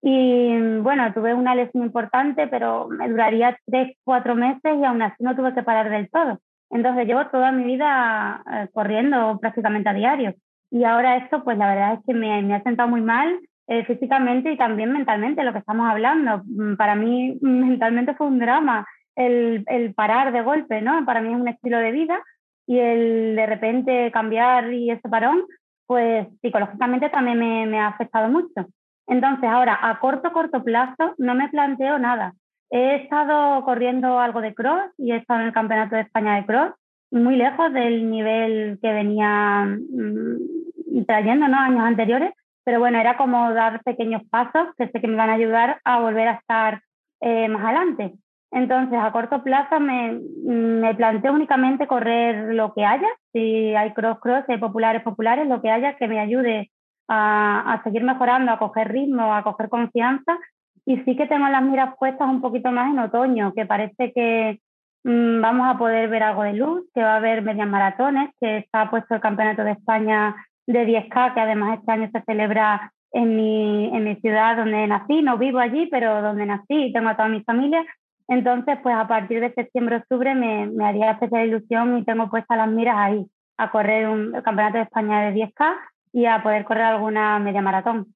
Y 0.05 0.79
bueno, 0.79 1.13
tuve 1.13 1.33
una 1.33 1.55
lesión 1.55 1.83
importante, 1.83 2.47
pero 2.47 2.89
me 2.89 3.09
duraría 3.09 3.57
tres, 3.65 3.95
cuatro 4.03 4.35
meses 4.35 4.75
y 4.77 4.83
aún 4.83 5.01
así 5.01 5.23
no 5.23 5.35
tuve 5.35 5.53
que 5.53 5.63
parar 5.63 5.89
del 5.89 6.09
todo. 6.09 6.39
Entonces 6.69 7.07
llevo 7.07 7.25
toda 7.27 7.51
mi 7.51 7.63
vida 7.63 8.43
eh, 8.51 8.67
corriendo 8.73 9.39
prácticamente 9.39 9.89
a 9.89 9.93
diario. 9.93 10.35
Y 10.71 10.83
ahora 10.83 11.17
esto, 11.17 11.43
pues 11.43 11.57
la 11.57 11.67
verdad 11.67 11.93
es 11.93 11.99
que 12.05 12.13
me, 12.13 12.41
me 12.41 12.55
ha 12.55 12.63
sentado 12.63 12.89
muy 12.89 13.01
mal 13.01 13.39
físicamente 13.87 14.51
y 14.51 14.57
también 14.57 14.91
mentalmente, 14.91 15.43
lo 15.43 15.53
que 15.53 15.59
estamos 15.59 15.89
hablando. 15.89 16.43
Mm, 16.45 16.75
para 16.75 16.95
mí 16.95 17.37
mentalmente 17.41 18.13
fue 18.13 18.27
un 18.27 18.39
drama 18.39 18.85
el, 19.15 19.63
el, 19.67 19.93
parar 19.93 20.31
de 20.33 20.41
golpe, 20.41 20.81
¿no? 20.81 21.05
Para 21.05 21.21
mí 21.21 21.33
es 21.33 21.39
un 21.39 21.47
estilo 21.47 21.77
de 21.79 21.91
vida 21.91 22.19
y 22.67 22.79
el 22.79 23.35
de 23.35 23.45
repente 23.45 24.11
cambiar 24.11 24.73
y 24.73 24.89
ese 24.89 25.07
parón, 25.09 25.43
pues 25.85 26.27
psicológicamente 26.41 27.09
también 27.09 27.37
me, 27.37 27.65
me 27.65 27.79
ha 27.79 27.87
afectado 27.87 28.29
mucho. 28.29 28.67
Entonces, 29.07 29.49
ahora, 29.49 29.77
a 29.81 29.99
corto, 29.99 30.31
corto 30.31 30.63
plazo, 30.63 31.13
no 31.17 31.35
me 31.35 31.49
planteo 31.49 31.99
nada. 31.99 32.33
He 32.69 32.95
estado 32.95 33.63
corriendo 33.65 34.19
algo 34.19 34.41
de 34.41 34.53
cross 34.53 34.91
y 34.97 35.11
he 35.11 35.17
estado 35.17 35.41
en 35.41 35.47
el 35.47 35.53
Campeonato 35.53 35.95
de 35.95 36.01
España 36.01 36.35
de 36.35 36.45
cross, 36.45 36.71
muy 37.11 37.35
lejos 37.35 37.71
del 37.73 38.09
nivel 38.09 38.79
que 38.81 38.91
venía 38.91 39.65
mmm, 39.65 41.05
trayendo 41.05 41.47
¿no? 41.47 41.59
años 41.59 41.83
anteriores, 41.83 42.33
pero 42.63 42.79
bueno, 42.79 42.97
era 42.97 43.17
como 43.17 43.53
dar 43.53 43.83
pequeños 43.83 44.23
pasos 44.29 44.69
que 44.77 44.87
sé 44.87 45.01
que 45.01 45.07
me 45.07 45.17
van 45.17 45.29
a 45.29 45.33
ayudar 45.33 45.79
a 45.83 45.99
volver 45.99 46.27
a 46.29 46.33
estar 46.33 46.81
eh, 47.21 47.47
más 47.49 47.63
adelante. 47.63 48.13
Entonces, 48.51 48.99
a 48.99 49.11
corto 49.11 49.43
plazo 49.43 49.79
me, 49.79 50.19
me, 50.43 50.93
planteo 50.93 51.33
únicamente 51.33 51.87
correr 51.87 52.53
lo 52.53 52.73
que 52.73 52.85
haya, 52.85 53.07
si 53.31 53.73
hay 53.75 53.93
cross-cross, 53.93 54.45
hay 54.47 54.57
populares, 54.57 55.01
populares, 55.01 55.47
lo 55.47 55.61
que 55.61 55.71
haya 55.71 55.97
que 55.97 56.07
me 56.07 56.19
ayude 56.19 56.71
a, 57.07 57.73
a, 57.73 57.83
seguir 57.83 58.03
mejorando, 58.03 58.51
a 58.51 58.59
coger 58.59 58.91
ritmo, 58.91 59.33
a 59.33 59.43
coger 59.43 59.69
confianza. 59.69 60.37
Y 60.85 60.97
sí 61.03 61.15
que 61.15 61.27
tengo 61.27 61.47
las 61.47 61.63
miras 61.63 61.95
puestas 61.97 62.27
un 62.27 62.41
poquito 62.41 62.71
más 62.71 62.91
en 62.91 62.99
otoño, 62.99 63.53
que 63.53 63.65
parece 63.65 64.11
que 64.13 64.59
mmm, 65.03 65.41
vamos 65.41 65.67
a 65.67 65.77
poder 65.77 66.09
ver 66.09 66.23
algo 66.23 66.43
de 66.43 66.53
luz, 66.53 66.83
que 66.93 67.01
va 67.01 67.13
a 67.13 67.17
haber 67.17 67.41
medias 67.41 67.67
maratones, 67.67 68.31
que 68.39 68.57
está 68.57 68.89
puesto 68.89 69.15
el 69.15 69.21
Campeonato 69.21 69.63
de 69.63 69.71
España 69.71 70.35
de 70.67 70.85
10K, 70.85 71.33
que 71.33 71.39
además 71.39 71.79
este 71.79 71.91
año 71.91 72.09
se 72.11 72.21
celebra 72.23 72.91
en 73.11 73.35
mi, 73.35 73.95
en 73.95 74.03
mi 74.03 74.15
ciudad 74.17 74.57
donde 74.57 74.87
nací, 74.87 75.21
no 75.21 75.37
vivo 75.37 75.59
allí, 75.59 75.87
pero 75.87 76.21
donde 76.21 76.45
nací 76.45 76.85
y 76.85 76.93
tengo 76.93 77.09
a 77.09 77.15
toda 77.15 77.29
mi 77.29 77.43
familia. 77.43 77.85
Entonces, 78.27 78.77
pues 78.81 78.95
a 78.95 79.07
partir 79.07 79.39
de 79.39 79.53
septiembre-octubre 79.53 80.33
me, 80.33 80.67
me, 80.67 80.85
haría 80.85 81.11
especial 81.11 81.47
ilusión 81.47 81.97
y 81.97 82.05
tengo 82.05 82.29
puestas 82.29 82.57
las 82.57 82.69
miras 82.69 82.95
ahí, 82.97 83.25
a 83.57 83.69
correr 83.69 84.07
un 84.07 84.31
campeonato 84.41 84.77
de 84.77 84.83
España 84.83 85.21
de 85.21 85.35
10K 85.35 85.75
y 86.13 86.25
a 86.25 86.41
poder 86.41 86.63
correr 86.63 86.83
alguna 86.83 87.39
media 87.39 87.61
maratón. 87.61 88.15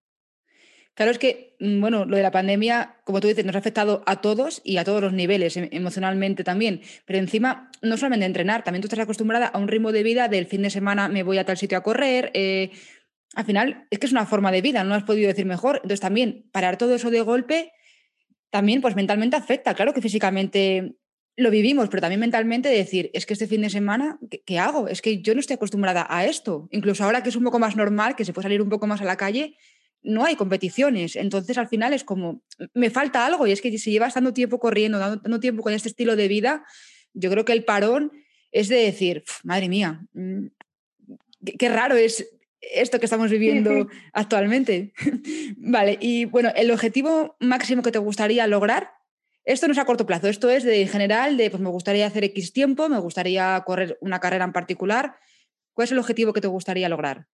Claro, 0.93 1.11
es 1.11 1.19
que, 1.19 1.55
mm, 1.59 1.79
bueno, 1.81 2.05
lo 2.05 2.17
de 2.17 2.23
la 2.23 2.31
pandemia, 2.31 2.95
como 3.03 3.19
tú 3.19 3.27
dices, 3.27 3.45
nos 3.45 3.55
ha 3.55 3.59
afectado 3.59 4.01
a 4.07 4.21
todos 4.21 4.61
y 4.63 4.77
a 4.77 4.83
todos 4.83 5.01
los 5.01 5.13
niveles, 5.13 5.55
em, 5.57 5.67
emocionalmente 5.71 6.43
también. 6.43 6.81
Pero 7.05 7.19
encima, 7.19 7.69
no 7.81 7.97
solamente 7.97 8.25
entrenar, 8.25 8.63
también 8.63 8.81
tú 8.81 8.87
estás 8.87 8.99
acostumbrada 8.99 9.47
a 9.47 9.59
un 9.59 9.67
ritmo 9.67 9.91
de 9.91 10.01
vida 10.03 10.27
del 10.27 10.47
fin 10.47 10.63
de 10.63 10.69
semana 10.69 11.07
me 11.07 11.23
voy 11.23 11.37
a 11.37 11.45
tal 11.45 11.57
sitio 11.57 11.77
a 11.77 11.83
correr, 11.83 12.31
eh, 12.33 12.71
al 13.35 13.45
final 13.45 13.85
es 13.91 13.99
que 13.99 14.07
es 14.07 14.11
una 14.11 14.25
forma 14.25 14.51
de 14.51 14.61
vida, 14.61 14.83
no 14.83 14.95
has 14.95 15.03
podido 15.03 15.27
decir 15.27 15.45
mejor. 15.45 15.75
Entonces 15.77 15.99
también 15.99 16.49
parar 16.51 16.77
todo 16.77 16.95
eso 16.95 17.11
de 17.11 17.21
golpe, 17.21 17.71
también 18.49 18.81
pues 18.81 18.95
mentalmente 18.95 19.35
afecta. 19.35 19.75
Claro 19.75 19.93
que 19.93 20.01
físicamente 20.01 20.95
lo 21.38 21.51
vivimos, 21.51 21.88
pero 21.89 22.01
también 22.01 22.20
mentalmente 22.20 22.67
decir, 22.67 23.12
es 23.13 23.27
que 23.27 23.34
este 23.34 23.46
fin 23.46 23.62
de 23.62 23.70
semana, 23.70 24.20
¿qué, 24.46 24.58
hago? 24.58 24.88
Es 24.88 25.03
que 25.03 25.22
yo 25.22 25.36
no 25.36 25.39
estoy 25.39 25.53
acostumbrada 25.53 26.08
a 26.10 26.25
esto. 26.25 26.67
Incluso 26.72 27.03
ahora 27.03 27.22
que 27.22 27.29
es 27.29 27.36
un 27.36 27.44
poco 27.44 27.60
más 27.60 27.75
normal, 27.75 28.15
que 28.15 28.25
se 28.25 28.34
puede 28.34 28.46
salir 28.46 28.62
un 28.62 28.70
poco 28.70 28.88
más 28.88 29.01
a 29.01 29.06
la 29.06 29.17
calle, 29.17 29.56
no 30.01 30.25
hay 30.25 30.36
competiciones. 30.36 31.15
Entonces 31.15 31.60
al 31.60 31.67
final 31.67 31.94
es 31.94 32.03
como, 32.03 32.41
me 32.74 32.89
falta 32.89 33.24
algo 33.24 33.46
y 33.46 33.51
es 33.51 33.62
que 33.62 33.77
si 33.77 33.91
llevas 33.91 34.15
tanto 34.15 34.34
tiempo 34.34 34.60
corriendo, 34.60 34.98
dando, 34.98 35.39
tiempo 35.39 35.62
con 35.62 35.74
este 35.74 35.89
estilo 35.89 36.15
de 36.15 36.27
vida, 36.27 36.65
yo 37.13 37.29
creo 37.29 37.46
que 37.46 37.53
el 37.53 37.63
parón 37.63 38.12
es 38.51 38.67
de 38.67 38.77
decir, 38.77 39.24
madre 39.44 39.70
mía, 39.70 40.08
mm, 40.13 40.48
qué, 41.60 41.70
raro 41.70 41.96
es 41.96 42.27
esto 42.62 42.98
que 42.98 43.06
estamos 43.06 43.29
viviendo 43.29 43.88
actualmente. 44.12 44.91
vale, 45.58 46.00
y 46.01 46.25
bueno, 46.25 46.50
el 46.56 46.72
objetivo 46.72 47.38
máximo 47.39 47.84
que 47.84 47.91
te 47.91 48.00
gustaría 48.00 48.48
lograr 48.48 48.98
esto 49.47 49.65
no 49.65 49.71
es 49.71 49.79
a 49.79 49.85
corto 49.85 50.05
plazo, 50.05 50.27
esto 50.27 50.49
es 50.49 50.65
de 50.65 50.85
general, 50.87 51.37
de 51.37 51.49
pues 51.49 51.61
me 51.61 51.69
gustaría 51.69 52.05
hacer 52.05 52.25
X 52.25 52.51
tiempo, 52.51 52.89
me 52.89 52.99
gustaría 52.99 53.59
correr 53.65 53.97
una 54.01 54.19
carrera 54.19 54.43
en 54.43 54.51
particular. 54.51 55.15
¿Cuál 55.73 55.85
es 55.85 55.91
el 55.93 55.99
objetivo 55.99 56.33
que 56.33 56.41
te 56.41 56.49
gustaría 56.49 56.89
lograr? 56.89 57.25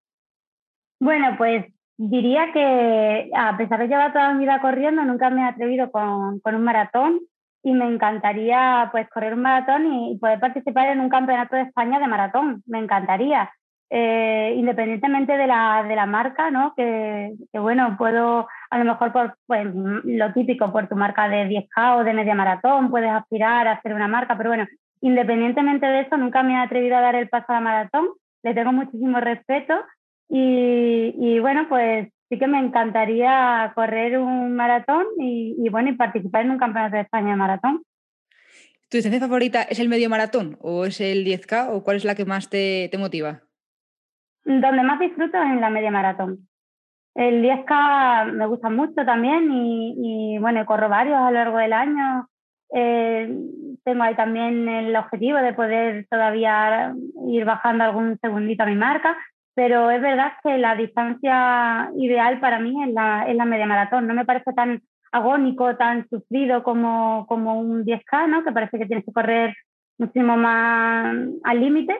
Bueno, 0.99 1.33
pues 1.39 1.65
diría 1.97 2.51
que 2.53 3.31
a 3.35 3.57
pesar 3.57 3.79
de 3.79 3.87
llevar 3.87 4.13
toda 4.13 4.31
mi 4.33 4.43
vida 4.45 4.61
corriendo, 4.61 5.03
nunca 5.03 5.31
me 5.31 5.41
he 5.41 5.45
atrevido 5.45 5.91
con, 5.91 6.39
un 6.43 6.63
maratón 6.63 7.19
y 7.63 7.73
me 7.73 7.85
encantaría 7.85 8.89
pues 8.91 9.09
correr 9.09 9.33
un 9.33 9.41
maratón 9.41 9.91
y 9.91 10.17
poder 10.19 10.39
participar 10.39 10.89
en 10.89 10.99
un 10.99 11.09
campeonato 11.09 11.55
de 11.55 11.63
España 11.63 11.99
de 11.99 12.07
maratón. 12.07 12.61
Me 12.67 12.77
encantaría. 12.77 13.51
Eh, 13.89 14.53
independientemente 14.55 15.37
de 15.37 15.47
la, 15.47 15.83
de 15.87 15.95
la 15.95 16.05
marca, 16.05 16.51
¿no? 16.51 16.73
Que, 16.75 17.33
bueno, 17.53 17.95
puedo 17.97 18.47
a 18.73 18.79
lo 18.79 18.85
mejor 18.85 19.13
por 19.13 19.37
pues, 19.45 19.67
lo 19.73 20.33
típico, 20.33 20.71
por 20.71 20.87
tu 20.87 20.95
marca 20.95 21.29
de 21.29 21.47
10K 21.47 21.99
o 21.99 22.03
de 22.03 22.13
media 22.13 22.33
maratón, 22.33 22.89
puedes 22.89 23.11
aspirar 23.11 23.67
a 23.67 23.73
hacer 23.73 23.93
una 23.93 24.07
marca, 24.07 24.35
pero 24.35 24.49
bueno, 24.49 24.65
independientemente 25.01 25.85
de 25.85 26.01
eso, 26.01 26.17
nunca 26.17 26.41
me 26.41 26.53
he 26.53 26.57
atrevido 26.57 26.97
a 26.97 27.01
dar 27.01 27.13
el 27.13 27.29
paso 27.29 27.45
a 27.49 27.53
la 27.53 27.59
maratón, 27.59 28.07
le 28.41 28.53
tengo 28.55 28.71
muchísimo 28.71 29.19
respeto 29.19 29.75
y, 30.27 31.13
y 31.19 31.39
bueno, 31.39 31.67
pues 31.69 32.09
sí 32.29 32.39
que 32.39 32.47
me 32.47 32.57
encantaría 32.57 33.71
correr 33.75 34.17
un 34.17 34.55
maratón 34.55 35.05
y, 35.19 35.55
y, 35.63 35.69
bueno, 35.69 35.91
y 35.91 35.95
participar 35.95 36.45
en 36.45 36.51
un 36.51 36.57
campeonato 36.57 36.95
de 36.95 37.03
España 37.03 37.29
de 37.29 37.35
maratón. 37.35 37.83
¿Tu 38.89 38.97
distancia 38.97 39.19
favorita 39.19 39.61
es 39.61 39.79
el 39.79 39.89
medio 39.89 40.09
maratón 40.09 40.57
o 40.61 40.85
es 40.85 40.99
el 40.99 41.25
10K 41.25 41.69
o 41.69 41.83
cuál 41.83 41.97
es 41.97 42.05
la 42.05 42.15
que 42.15 42.25
más 42.25 42.49
te, 42.49 42.89
te 42.89 42.97
motiva? 42.97 43.43
Donde 44.45 44.81
más 44.81 44.99
disfruto 44.99 45.37
es 45.37 45.51
en 45.51 45.61
la 45.61 45.69
media 45.69 45.91
maratón. 45.91 46.47
El 47.15 47.43
10K 47.43 48.31
me 48.33 48.47
gusta 48.47 48.69
mucho 48.69 49.05
también 49.05 49.49
y, 49.51 50.37
bueno, 50.39 50.65
corro 50.65 50.89
varios 50.89 51.17
a 51.17 51.29
lo 51.29 51.31
largo 51.31 51.57
del 51.57 51.73
año. 51.73 52.27
Eh, 52.73 53.31
tengo 53.83 54.03
ahí 54.03 54.15
también 54.15 54.67
el 54.67 54.95
objetivo 54.95 55.37
de 55.37 55.53
poder 55.53 56.07
todavía 56.09 56.93
ir 57.27 57.45
bajando 57.45 57.83
algún 57.83 58.17
segundito 58.19 58.63
a 58.63 58.65
mi 58.65 58.75
marca, 58.75 59.15
pero 59.53 59.91
es 59.91 60.01
verdad 60.01 60.33
que 60.43 60.57
la 60.57 60.75
distancia 60.75 61.91
ideal 61.97 62.39
para 62.39 62.59
mí 62.59 62.83
es 62.83 62.91
la, 62.91 63.25
es 63.27 63.35
la 63.35 63.45
media 63.45 63.67
maratón. 63.67 64.07
No 64.07 64.15
me 64.15 64.25
parece 64.25 64.51
tan 64.53 64.81
agónico, 65.11 65.75
tan 65.75 66.09
sufrido 66.09 66.63
como, 66.63 67.27
como 67.27 67.59
un 67.59 67.85
10K, 67.85 68.27
¿no? 68.27 68.43
que 68.43 68.51
parece 68.51 68.79
que 68.79 68.87
tienes 68.87 69.05
que 69.05 69.13
correr 69.13 69.55
muchísimo 69.99 70.35
más 70.35 71.15
al 71.43 71.59
límite. 71.59 71.95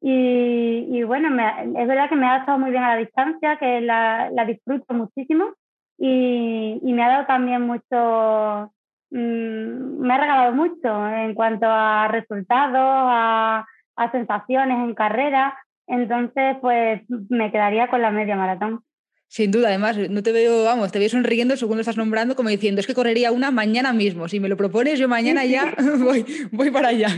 Y, 0.00 1.02
bueno, 1.04 1.28
es 1.28 1.88
verdad 1.88 2.08
que 2.08 2.16
me 2.16 2.26
ha 2.26 2.34
adaptado 2.34 2.58
muy 2.58 2.70
bien 2.70 2.82
a 2.84 2.94
la 2.94 3.00
distancia, 3.00 3.56
que 3.56 3.80
la, 3.80 4.30
la 4.30 4.44
disfruto 4.44 4.94
muchísimo 4.94 5.54
y, 5.98 6.78
y, 6.82 6.92
me 6.92 7.02
ha 7.02 7.08
dado 7.08 7.26
también 7.26 7.62
mucho, 7.62 8.72
mm, 9.10 10.00
me 10.00 10.14
ha 10.14 10.18
regalado 10.18 10.52
mucho 10.54 11.08
en 11.08 11.34
cuanto 11.34 11.66
a 11.68 12.08
resultados, 12.08 12.76
a, 12.78 13.66
a 13.96 14.10
sensaciones 14.12 14.78
en 14.78 14.94
carrera. 14.94 15.58
Entonces, 15.86 16.56
pues 16.60 17.02
me 17.30 17.50
quedaría 17.50 17.88
con 17.88 18.02
la 18.02 18.10
media 18.10 18.36
maratón. 18.36 18.82
Sin 19.28 19.50
duda, 19.50 19.68
además, 19.68 19.96
no 20.08 20.22
te 20.22 20.30
veo, 20.30 20.64
vamos, 20.64 20.92
te 20.92 21.00
veo 21.00 21.08
sonriendo 21.08 21.56
según 21.56 21.76
lo 21.76 21.80
estás 21.80 21.96
nombrando, 21.96 22.36
como 22.36 22.48
diciendo, 22.48 22.80
es 22.80 22.86
que 22.86 22.94
correría 22.94 23.32
una 23.32 23.50
mañana 23.50 23.92
mismo. 23.92 24.28
Si 24.28 24.38
me 24.38 24.48
lo 24.48 24.56
propones, 24.56 24.98
yo 24.98 25.08
mañana 25.08 25.44
ya 25.44 25.74
voy, 25.98 26.24
voy 26.52 26.70
para 26.70 26.88
allá. 26.88 27.08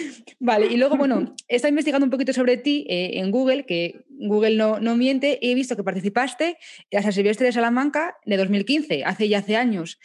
vale, 0.40 0.66
y 0.66 0.76
luego, 0.76 0.96
bueno, 0.96 1.34
he 1.46 1.56
estado 1.56 1.70
investigando 1.70 2.06
un 2.06 2.10
poquito 2.10 2.32
sobre 2.32 2.56
ti 2.56 2.86
eh, 2.88 3.12
en 3.14 3.30
Google, 3.30 3.66
que 3.66 4.04
Google 4.08 4.56
no, 4.56 4.80
no 4.80 4.96
miente, 4.96 5.38
y 5.42 5.50
he 5.50 5.54
visto 5.54 5.76
que 5.76 5.84
participaste 5.84 6.56
en 6.90 7.02
la 7.04 7.12
Silvestre 7.12 7.46
de 7.46 7.52
Salamanca 7.52 8.16
de 8.24 8.36
2015, 8.38 9.04
hace 9.04 9.28
ya 9.28 9.38
hace 9.38 9.56
años. 9.56 9.98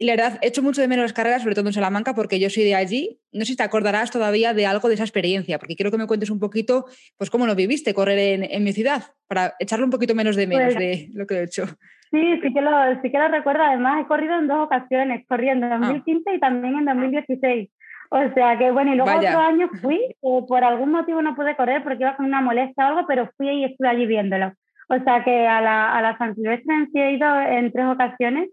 Y 0.00 0.06
la 0.06 0.14
verdad, 0.14 0.38
he 0.40 0.48
hecho 0.48 0.62
mucho 0.62 0.80
de 0.80 0.88
menos 0.88 1.02
las 1.02 1.12
carreras, 1.12 1.42
sobre 1.42 1.54
todo 1.54 1.66
en 1.66 1.74
Salamanca, 1.74 2.14
porque 2.14 2.40
yo 2.40 2.48
soy 2.48 2.64
de 2.64 2.74
allí. 2.74 3.20
No 3.32 3.40
sé 3.40 3.52
si 3.52 3.56
te 3.58 3.64
acordarás 3.64 4.10
todavía 4.10 4.54
de 4.54 4.64
algo 4.64 4.88
de 4.88 4.94
esa 4.94 5.04
experiencia, 5.04 5.58
porque 5.58 5.76
quiero 5.76 5.90
que 5.90 5.98
me 5.98 6.06
cuentes 6.06 6.30
un 6.30 6.40
poquito, 6.40 6.86
pues, 7.18 7.28
cómo 7.28 7.46
lo 7.46 7.54
viviste, 7.54 7.92
correr 7.92 8.18
en, 8.18 8.44
en 8.44 8.64
mi 8.64 8.72
ciudad, 8.72 9.02
para 9.28 9.52
echarle 9.58 9.84
un 9.84 9.90
poquito 9.90 10.14
menos 10.14 10.36
de 10.36 10.46
menos 10.46 10.72
pues 10.72 10.78
de 10.78 11.08
lo 11.12 11.26
que 11.26 11.34
he 11.34 11.42
hecho. 11.42 11.66
Sí, 12.10 12.40
sí 12.42 12.54
que, 12.54 12.62
lo, 12.62 12.70
sí 13.02 13.12
que 13.12 13.18
lo 13.18 13.28
recuerdo. 13.28 13.62
Además, 13.62 14.00
he 14.00 14.08
corrido 14.08 14.38
en 14.38 14.48
dos 14.48 14.60
ocasiones, 14.60 15.26
corriendo 15.28 15.66
en 15.66 15.82
2015 15.82 16.30
ah. 16.30 16.34
y 16.34 16.40
también 16.40 16.78
en 16.78 16.84
2016. 16.86 17.70
O 18.08 18.32
sea 18.32 18.56
que, 18.56 18.70
bueno, 18.70 18.94
y 18.94 18.96
luego 18.96 19.14
otro 19.14 19.38
año 19.38 19.68
fui, 19.82 19.96
eh, 19.96 20.40
por 20.48 20.64
algún 20.64 20.92
motivo 20.92 21.20
no 21.20 21.36
pude 21.36 21.56
correr 21.56 21.82
porque 21.84 22.04
iba 22.04 22.16
con 22.16 22.24
una 22.24 22.40
molestia 22.40 22.86
o 22.86 22.88
algo, 22.88 23.06
pero 23.06 23.30
fui 23.36 23.50
y 23.50 23.64
estuve 23.64 23.88
allí 23.88 24.06
viéndolo. 24.06 24.54
O 24.88 24.98
sea 25.04 25.22
que 25.24 25.46
a 25.46 25.60
la, 25.60 25.94
a 25.94 26.00
la 26.00 26.16
San 26.16 26.34
Silvestre 26.34 26.74
en 26.74 26.90
sí 26.90 26.98
he 26.98 27.12
ido 27.12 27.38
en 27.38 27.70
tres 27.70 27.84
ocasiones 27.86 28.48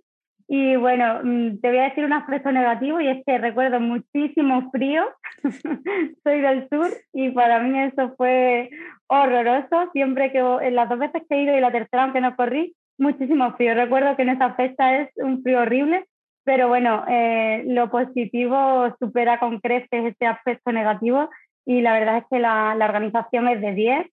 y 0.50 0.78
bueno, 0.78 1.20
mm, 1.24 1.60
te 1.60 1.70
voy 1.70 1.80
a 1.80 1.90
decir 1.90 2.06
un 2.06 2.14
aspecto 2.14 2.52
negativo 2.52 3.02
y 3.02 3.08
es 3.10 3.24
que 3.26 3.38
recuerdo 3.38 3.82
muchísimo 3.82 4.72
frío. 4.72 5.04
Soy 6.24 6.40
del 6.40 6.70
sur 6.70 6.88
y 7.14 7.32
para 7.32 7.60
mí 7.60 7.78
eso 7.80 8.16
fue 8.16 8.70
horroroso. 9.08 9.92
Siempre 9.92 10.32
que 10.32 10.40
en 10.40 10.76
las 10.76 10.88
dos 10.88 11.00
veces 11.00 11.24
que 11.30 11.36
he 11.36 11.44
ido 11.44 11.58
y 11.58 11.60
la 11.60 11.72
tercera, 11.72 12.04
aunque 12.04 12.22
no 12.22 12.36
corrí, 12.38 12.76
muchísimo 12.98 13.54
frío. 13.56 13.74
Recuerdo 13.74 14.16
que 14.16 14.22
en 14.22 14.30
esa 14.30 14.54
fecha 14.54 15.02
es 15.02 15.10
un 15.18 15.44
frío 15.44 15.62
horrible, 15.62 16.06
pero 16.46 16.70
bueno, 16.70 17.04
eh, 17.10 17.66
lo 17.68 17.90
positivo 17.92 18.96
supera 19.00 19.40
con 19.40 19.60
creces 19.60 20.06
este 20.06 20.28
aspecto 20.28 20.72
negativo 20.72 21.30
y 21.66 21.82
la 21.82 21.92
verdad 21.92 22.20
es 22.20 22.24
que 22.32 22.40
la, 22.40 22.74
la 22.76 22.86
organización 22.86 23.50
es 23.50 23.60
de 23.60 23.74
10. 23.74 24.08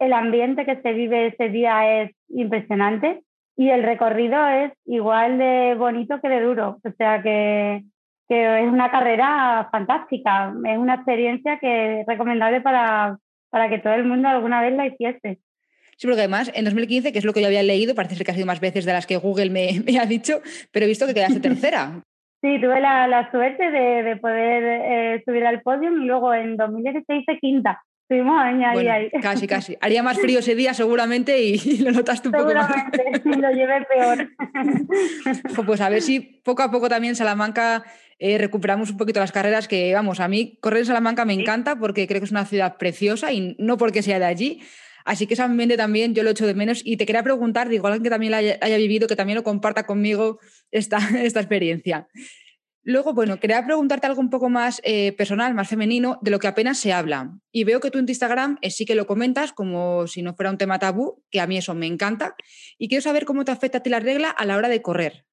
El 0.00 0.12
ambiente 0.12 0.66
que 0.66 0.82
se 0.82 0.92
vive 0.92 1.28
ese 1.28 1.48
día 1.48 2.02
es 2.02 2.12
impresionante 2.28 3.22
y 3.58 3.70
el 3.70 3.82
recorrido 3.82 4.48
es 4.48 4.72
igual 4.86 5.36
de 5.36 5.74
bonito 5.76 6.20
que 6.22 6.28
de 6.28 6.40
duro. 6.40 6.78
O 6.84 6.92
sea 6.96 7.20
que, 7.20 7.82
que 8.28 8.64
es 8.64 8.68
una 8.72 8.88
carrera 8.88 9.68
fantástica, 9.72 10.54
es 10.64 10.78
una 10.78 10.94
experiencia 10.94 11.58
que 11.58 12.00
es 12.00 12.06
recomendable 12.06 12.60
para, 12.60 13.18
para 13.50 13.68
que 13.68 13.80
todo 13.80 13.94
el 13.94 14.04
mundo 14.04 14.28
alguna 14.28 14.62
vez 14.62 14.74
la 14.74 14.86
hiciese. 14.86 15.40
Sí, 15.96 16.06
porque 16.06 16.20
además 16.20 16.52
en 16.54 16.66
2015, 16.66 17.10
que 17.10 17.18
es 17.18 17.24
lo 17.24 17.32
que 17.32 17.40
yo 17.40 17.48
había 17.48 17.64
leído, 17.64 17.96
parece 17.96 18.14
ser 18.14 18.24
que 18.24 18.30
ha 18.30 18.34
sido 18.34 18.46
más 18.46 18.60
veces 18.60 18.84
de 18.84 18.92
las 18.92 19.08
que 19.08 19.16
Google 19.16 19.50
me, 19.50 19.82
me 19.84 19.98
ha 19.98 20.06
dicho, 20.06 20.40
pero 20.70 20.84
he 20.84 20.88
visto 20.88 21.08
que 21.08 21.14
quedaste 21.14 21.40
tercera. 21.40 22.00
Sí, 22.40 22.60
tuve 22.60 22.80
la, 22.80 23.08
la 23.08 23.28
suerte 23.32 23.68
de, 23.68 24.04
de 24.04 24.16
poder 24.18 24.62
eh, 24.64 25.22
subir 25.26 25.44
al 25.44 25.60
podio 25.60 25.90
y 25.90 26.06
luego 26.06 26.32
en 26.32 26.56
2016 26.56 27.22
hice 27.22 27.38
quinta. 27.40 27.82
Estuvimos 28.10 28.40
ahí, 28.40 28.88
ahí. 28.88 29.10
Casi, 29.20 29.46
casi. 29.46 29.76
Haría 29.82 30.02
más 30.02 30.18
frío 30.18 30.38
ese 30.38 30.54
día 30.54 30.72
seguramente 30.72 31.42
y, 31.42 31.58
lo 31.80 31.92
notaste 31.92 32.28
un 32.28 32.32
poco 32.32 32.54
más. 32.54 32.72
Seguramente, 32.90 33.20
lo 33.36 33.50
llevé 33.50 33.84
peor. 33.84 34.30
pues 35.66 35.82
a 35.82 35.90
ver 35.90 36.00
si 36.00 36.20
poco 36.20 36.62
a 36.62 36.70
poco 36.70 36.88
también 36.88 37.16
Salamanca 37.16 37.84
eh, 38.18 38.38
recuperamos 38.38 38.90
un 38.90 38.96
poquito 38.96 39.20
las 39.20 39.30
carreras 39.30 39.68
que, 39.68 39.92
vamos, 39.92 40.20
a 40.20 40.28
mí 40.28 40.56
correr 40.62 40.78
en 40.78 40.86
Salamanca 40.86 41.26
me 41.26 41.34
encanta 41.34 41.76
porque 41.76 42.06
creo 42.06 42.22
que 42.22 42.24
es 42.24 42.30
una 42.30 42.46
ciudad 42.46 42.78
preciosa 42.78 43.30
y 43.30 43.56
no 43.58 43.76
porque 43.76 44.00
sea 44.02 44.18
de 44.18 44.24
allí. 44.24 44.62
Así 45.04 45.26
que 45.26 45.34
ese 45.34 45.42
ambiente 45.42 45.76
también 45.76 46.14
yo 46.14 46.22
lo 46.22 46.30
echo 46.30 46.46
de 46.46 46.54
menos 46.54 46.80
y 46.86 46.96
te 46.96 47.04
quería 47.04 47.22
preguntar, 47.22 47.68
digo, 47.68 47.88
alguien 47.88 48.04
que 48.04 48.10
también 48.10 48.32
haya, 48.32 48.56
haya 48.62 48.78
vivido, 48.78 49.06
que 49.06 49.16
también 49.16 49.36
lo 49.36 49.42
comparta 49.44 49.84
conmigo 49.84 50.38
esta, 50.70 50.96
esta 51.22 51.40
experiencia. 51.40 52.08
Luego, 52.88 53.12
bueno, 53.12 53.36
quería 53.36 53.62
preguntarte 53.66 54.06
algo 54.06 54.22
un 54.22 54.30
poco 54.30 54.48
más 54.48 54.80
eh, 54.82 55.12
personal, 55.12 55.52
más 55.52 55.68
femenino, 55.68 56.18
de 56.22 56.30
lo 56.30 56.38
que 56.38 56.46
apenas 56.46 56.78
se 56.78 56.90
habla. 56.90 57.32
Y 57.52 57.64
veo 57.64 57.80
que 57.80 57.90
tú 57.90 57.98
en 57.98 58.06
Instagram 58.08 58.56
eh, 58.62 58.70
sí 58.70 58.86
que 58.86 58.94
lo 58.94 59.06
comentas 59.06 59.52
como 59.52 60.06
si 60.06 60.22
no 60.22 60.32
fuera 60.32 60.50
un 60.50 60.56
tema 60.56 60.78
tabú, 60.78 61.22
que 61.30 61.42
a 61.42 61.46
mí 61.46 61.58
eso 61.58 61.74
me 61.74 61.84
encanta. 61.84 62.34
Y 62.78 62.88
quiero 62.88 63.02
saber 63.02 63.26
cómo 63.26 63.44
te 63.44 63.52
afecta 63.52 63.76
a 63.76 63.82
ti 63.82 63.90
la 63.90 64.00
regla 64.00 64.30
a 64.30 64.46
la 64.46 64.56
hora 64.56 64.70
de 64.70 64.80
correr. 64.80 65.26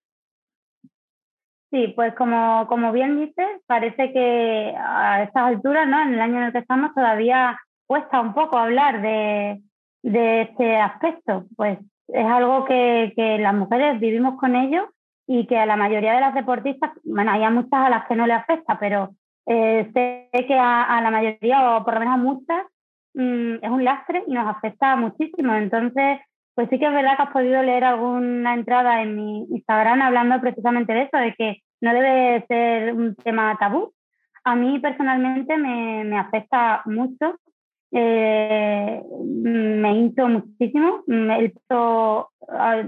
Sí, 1.72 1.94
pues 1.96 2.14
como, 2.16 2.68
como 2.68 2.92
bien 2.92 3.22
dices, 3.22 3.48
parece 3.68 4.12
que 4.12 4.76
a 4.78 5.24
estas 5.24 5.44
alturas, 5.44 5.88
¿no? 5.88 6.02
en 6.02 6.14
el 6.14 6.20
año 6.20 6.40
en 6.40 6.44
el 6.48 6.52
que 6.52 6.60
estamos, 6.60 6.94
todavía 6.94 7.58
cuesta 7.88 8.20
un 8.20 8.34
poco 8.34 8.58
hablar 8.58 9.02
de, 9.02 9.62
de 10.04 10.42
este 10.42 10.76
aspecto. 10.76 11.46
Pues 11.56 11.80
es 12.10 12.26
algo 12.26 12.66
que, 12.66 13.14
que 13.16 13.38
las 13.38 13.54
mujeres 13.54 13.98
vivimos 14.02 14.38
con 14.38 14.58
ello 14.58 14.90
y 15.28 15.48
que 15.48 15.58
a 15.58 15.66
la 15.66 15.76
mayoría 15.76 16.14
de 16.14 16.22
las 16.22 16.34
deportistas, 16.34 16.92
bueno, 17.04 17.32
hay 17.32 17.50
muchas 17.52 17.74
a 17.74 17.90
las 17.90 18.08
que 18.08 18.16
no 18.16 18.28
le 18.28 18.34
afecta, 18.34 18.78
pero 18.80 19.16
eh, 19.48 19.90
sé 19.94 20.30
que 20.46 20.58
a, 20.58 21.02
la 21.02 21.12
mayoría, 21.12 21.78
o 21.78 21.84
por 21.84 21.94
lo 21.96 22.00
menos 22.00 22.16
a 22.16 22.18
muchas, 22.18 22.66
mm, 23.14 23.56
es 23.62 23.70
un 23.70 23.84
lastre 23.84 24.24
y 24.28 24.34
nos 24.34 24.48
afecta 24.48 24.96
muchísimo. 24.96 25.54
Entonces, 25.56 26.20
pues 26.56 26.70
sí 26.70 26.80
que 26.80 26.86
es 26.86 26.94
verdad 26.94 27.18
que 27.18 27.24
has 27.24 27.32
podido 27.32 27.62
leer 27.62 27.84
alguna 27.84 28.54
entrada 28.54 29.02
en 29.02 29.16
mi 29.16 29.46
Instagram 29.50 30.02
hablando 30.02 30.40
precisamente 30.42 30.94
de 30.94 31.02
eso, 31.04 31.18
de 31.18 31.34
que 31.34 31.62
no 31.82 31.94
debe 31.94 32.46
ser 32.48 32.94
un 32.94 33.16
tema 33.16 33.58
tabú. 33.60 33.94
A 34.44 34.56
mí 34.56 34.80
personalmente 34.80 35.58
me, 35.58 36.18
afecta 36.18 36.82
mucho, 36.86 37.40
eh, 37.98 39.02
me 39.24 39.92
hincho 39.94 40.28
muchísimo, 40.28 41.04
me 41.08 41.52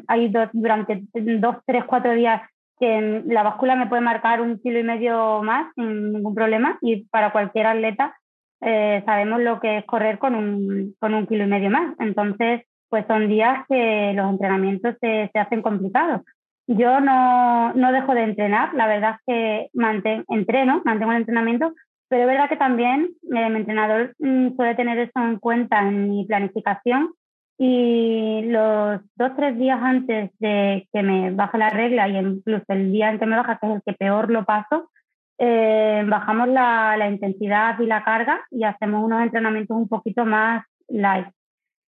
hay 0.07 0.29
dos, 0.29 0.49
durante 0.51 1.03
dos, 1.13 1.55
tres, 1.65 1.85
cuatro 1.85 2.11
días 2.13 2.41
que 2.77 3.23
la 3.25 3.43
báscula 3.43 3.75
me 3.75 3.87
puede 3.87 4.01
marcar 4.01 4.41
un 4.41 4.59
kilo 4.59 4.79
y 4.79 4.83
medio 4.83 5.41
más 5.43 5.73
sin 5.75 6.11
ningún 6.11 6.35
problema 6.35 6.77
y 6.81 7.05
para 7.05 7.31
cualquier 7.31 7.67
atleta 7.67 8.15
eh, 8.61 9.01
sabemos 9.05 9.39
lo 9.39 9.59
que 9.59 9.77
es 9.77 9.85
correr 9.85 10.19
con 10.19 10.35
un, 10.35 10.95
con 10.99 11.13
un 11.13 11.25
kilo 11.25 11.45
y 11.45 11.47
medio 11.47 11.69
más. 11.69 11.95
Entonces, 11.99 12.63
pues 12.89 13.05
son 13.07 13.29
días 13.29 13.65
que 13.69 14.13
los 14.13 14.29
entrenamientos 14.29 14.95
se, 14.99 15.29
se 15.31 15.39
hacen 15.39 15.61
complicados. 15.61 16.21
Yo 16.67 16.99
no, 16.99 17.73
no, 17.73 17.91
dejo 17.93 18.13
de 18.13 18.23
entrenar, 18.23 18.73
la 18.73 18.87
verdad 18.87 19.15
es 19.15 19.21
que 19.25 19.69
mantengo, 19.73 20.25
entreno, 20.27 20.81
mantengo 20.83 21.11
el 21.13 21.19
entrenamiento, 21.19 21.73
pero 22.09 22.23
es 22.23 22.27
verdad 22.27 22.49
que 22.49 22.57
también 22.57 23.09
eh, 23.23 23.49
mi 23.49 23.57
entrenador 23.57 24.15
mm, 24.19 24.55
suele 24.55 24.75
tener 24.75 24.97
eso 24.99 25.19
en 25.19 25.39
cuenta 25.39 25.81
en 25.81 26.09
mi 26.09 26.25
planificación 26.25 27.13
y 27.57 28.43
los 28.43 29.01
dos, 29.15 29.31
tres 29.35 29.57
días 29.57 29.79
antes 29.81 30.31
de 30.39 30.87
que 30.93 31.01
me 31.01 31.31
baje 31.31 31.57
la 31.57 31.69
regla 31.69 32.07
y 32.07 32.17
incluso 32.17 32.65
el 32.67 32.91
día 32.91 33.09
en 33.09 33.19
que 33.19 33.25
me 33.25 33.35
baja, 33.35 33.57
que 33.57 33.67
es 33.67 33.75
el 33.75 33.81
que 33.83 33.93
peor 33.93 34.29
lo 34.29 34.45
paso, 34.45 34.91
eh, 35.39 36.03
bajamos 36.07 36.49
la, 36.49 36.95
la, 36.97 37.09
intensidad 37.09 37.79
y 37.79 37.85
la 37.85 38.03
carga 38.03 38.41
y 38.51 38.63
hacemos 38.63 39.03
unos 39.03 39.23
entrenamientos 39.23 39.75
un 39.75 39.87
poquito 39.87 40.25
más 40.25 40.65
light. 40.87 41.27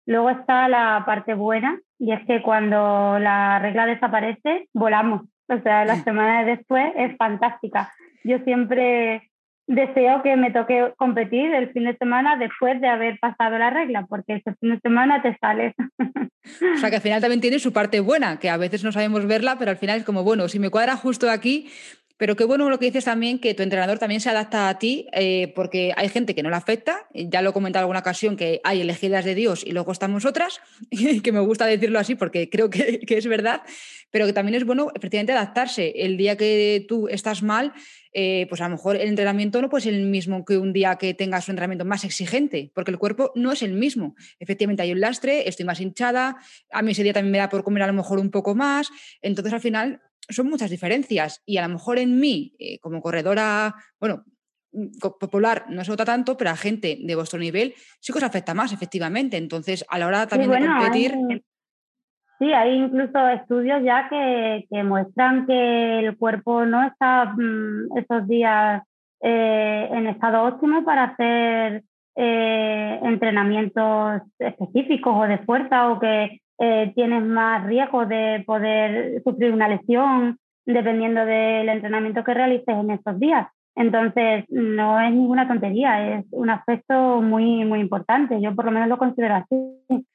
Luego 0.07 0.31
está 0.31 0.67
la 0.67 1.03
parte 1.05 1.35
buena 1.35 1.79
y 1.99 2.11
es 2.11 2.25
que 2.25 2.41
cuando 2.41 3.19
la 3.19 3.59
regla 3.59 3.85
desaparece, 3.85 4.67
volamos. 4.73 5.21
O 5.47 5.59
sea, 5.59 5.85
la 5.85 5.95
semana 6.03 6.43
después 6.43 6.91
es 6.95 7.15
fantástica. 7.17 7.91
Yo 8.23 8.39
siempre 8.39 9.30
deseo 9.67 10.21
que 10.23 10.35
me 10.35 10.51
toque 10.51 10.93
competir 10.97 11.53
el 11.53 11.71
fin 11.71 11.85
de 11.85 11.97
semana 11.97 12.37
después 12.37 12.79
de 12.81 12.87
haber 12.87 13.19
pasado 13.19 13.57
la 13.57 13.69
regla, 13.69 14.05
porque 14.09 14.35
ese 14.35 14.53
fin 14.59 14.71
de 14.71 14.79
semana 14.79 15.21
te 15.21 15.37
sales. 15.39 15.73
O 16.75 16.77
sea, 16.77 16.89
que 16.89 16.95
al 16.95 17.01
final 17.01 17.21
también 17.21 17.41
tiene 17.41 17.59
su 17.59 17.71
parte 17.71 17.99
buena, 17.99 18.39
que 18.39 18.49
a 18.49 18.57
veces 18.57 18.83
no 18.83 18.91
sabemos 18.91 19.27
verla, 19.27 19.57
pero 19.59 19.71
al 19.71 19.77
final 19.77 19.99
es 19.99 20.03
como, 20.03 20.23
bueno, 20.23 20.47
si 20.47 20.59
me 20.59 20.69
cuadra 20.69 20.95
justo 20.95 21.29
aquí, 21.29 21.69
pero 22.21 22.35
qué 22.35 22.43
bueno 22.43 22.69
lo 22.69 22.77
que 22.77 22.85
dices 22.85 23.05
también, 23.05 23.39
que 23.39 23.55
tu 23.55 23.63
entrenador 23.63 23.97
también 23.97 24.21
se 24.21 24.29
adapta 24.29 24.69
a 24.69 24.77
ti, 24.77 25.07
eh, 25.11 25.51
porque 25.55 25.91
hay 25.97 26.07
gente 26.07 26.35
que 26.35 26.43
no 26.43 26.51
le 26.51 26.55
afecta. 26.55 27.07
Ya 27.15 27.41
lo 27.41 27.49
he 27.49 27.53
comentado 27.53 27.81
en 27.81 27.85
alguna 27.85 28.01
ocasión 28.01 28.37
que 28.37 28.61
hay 28.63 28.79
elegidas 28.79 29.25
de 29.25 29.33
Dios 29.33 29.63
y 29.65 29.71
luego 29.71 29.91
estamos 29.91 30.23
otras, 30.25 30.61
que 31.23 31.31
me 31.31 31.39
gusta 31.39 31.65
decirlo 31.65 31.97
así 31.97 32.13
porque 32.13 32.47
creo 32.47 32.69
que, 32.69 33.01
es 33.07 33.25
verdad, 33.25 33.63
pero 34.11 34.27
que 34.27 34.33
también 34.33 34.53
es 34.53 34.65
bueno 34.65 34.91
efectivamente 34.93 35.31
adaptarse. 35.31 35.93
El 35.95 36.15
día 36.15 36.37
que 36.37 36.85
tú 36.87 37.07
estás 37.07 37.41
mal, 37.41 37.73
eh, 38.13 38.45
pues 38.49 38.61
a 38.61 38.65
lo 38.65 38.75
mejor 38.75 38.95
el 38.97 39.07
entrenamiento 39.07 39.61
no 39.61 39.69
puede 39.69 39.83
ser 39.83 39.93
el 39.93 40.05
mismo 40.05 40.43
que 40.43 40.57
un 40.57 40.73
día 40.73 40.95
que 40.97 41.13
tengas 41.13 41.47
un 41.47 41.53
entrenamiento 41.53 41.85
más 41.85 42.03
exigente, 42.03 42.71
porque 42.73 42.91
el 42.91 42.97
cuerpo 42.97 43.31
no 43.35 43.51
es 43.51 43.61
el 43.61 43.73
mismo. 43.73 44.15
Efectivamente 44.39 44.83
hay 44.83 44.91
un 44.91 44.99
lastre, 44.99 45.47
estoy 45.47 45.65
más 45.65 45.79
hinchada, 45.79 46.37
a 46.71 46.81
mí 46.81 46.91
ese 46.91 47.03
día 47.03 47.13
también 47.13 47.31
me 47.31 47.37
da 47.37 47.49
por 47.49 47.63
comer 47.63 47.83
a 47.83 47.87
lo 47.87 47.93
mejor 47.93 48.19
un 48.19 48.31
poco 48.31 48.55
más, 48.55 48.89
entonces 49.21 49.53
al 49.53 49.61
final 49.61 50.01
son 50.29 50.47
muchas 50.47 50.69
diferencias 50.69 51.41
y 51.45 51.57
a 51.57 51.67
lo 51.67 51.73
mejor 51.73 51.99
en 51.99 52.19
mí, 52.19 52.55
eh, 52.59 52.79
como 52.79 53.01
corredora, 53.01 53.75
bueno, 53.99 54.25
mm, 54.71 54.99
popular 54.99 55.65
no 55.69 55.83
se 55.83 55.91
nota 55.91 56.05
tanto, 56.05 56.37
pero 56.37 56.49
a 56.49 56.55
gente 56.55 56.97
de 57.01 57.15
vuestro 57.15 57.39
nivel 57.39 57.73
sí 57.99 58.11
que 58.11 58.19
os 58.19 58.23
afecta 58.23 58.53
más, 58.53 58.71
efectivamente. 58.71 59.37
Entonces, 59.37 59.85
a 59.89 59.99
la 59.99 60.07
hora 60.07 60.27
también 60.27 60.51
de 60.51 60.67
competir... 60.67 61.15
sí, 62.41 62.51
hay 62.53 62.73
incluso 62.73 63.27
estudios 63.29 63.83
ya 63.83 64.09
que, 64.09 64.83
muestran 64.83 65.45
que 65.45 65.99
el 65.99 66.17
cuerpo 66.17 66.65
no 66.65 66.83
está 66.83 67.35
mm, 67.37 67.97
esos 67.97 68.27
días 68.27 68.81
eh, 69.21 69.87
en 69.91 70.07
estado 70.07 70.45
óptimo 70.45 70.83
para 70.83 71.03
hacer 71.03 71.83
eh, 72.15 72.99
entrenamientos 73.03 74.23
específicos 74.39 75.13
o 75.15 75.27
de 75.27 75.37
fuerza 75.39 75.91
o 75.91 75.99
que 75.99 76.41
eh, 76.59 76.91
tienes 76.95 77.23
más 77.23 77.63
riesgo 77.67 78.07
de 78.07 78.43
poder 78.47 79.21
sufrir 79.23 79.53
una 79.53 79.67
lesión 79.67 80.39
dependiendo 80.65 81.23
del 81.25 81.69
entrenamiento 81.69 82.23
que 82.23 82.33
realices 82.33 82.75
en 82.75 82.89
estos 82.89 83.19
días. 83.19 83.47
Entonces, 83.75 84.45
no 84.49 84.99
es 84.99 85.11
ninguna 85.11 85.47
tontería, 85.47 86.17
es 86.17 86.25
un 86.31 86.49
aspecto 86.49 87.21
muy, 87.21 87.65
muy 87.65 87.79
importante. 87.79 88.41
Yo 88.41 88.55
por 88.55 88.65
lo 88.65 88.71
menos 88.71 88.89
lo 88.89 88.97
considero 88.97 89.35
así. 89.35 90.05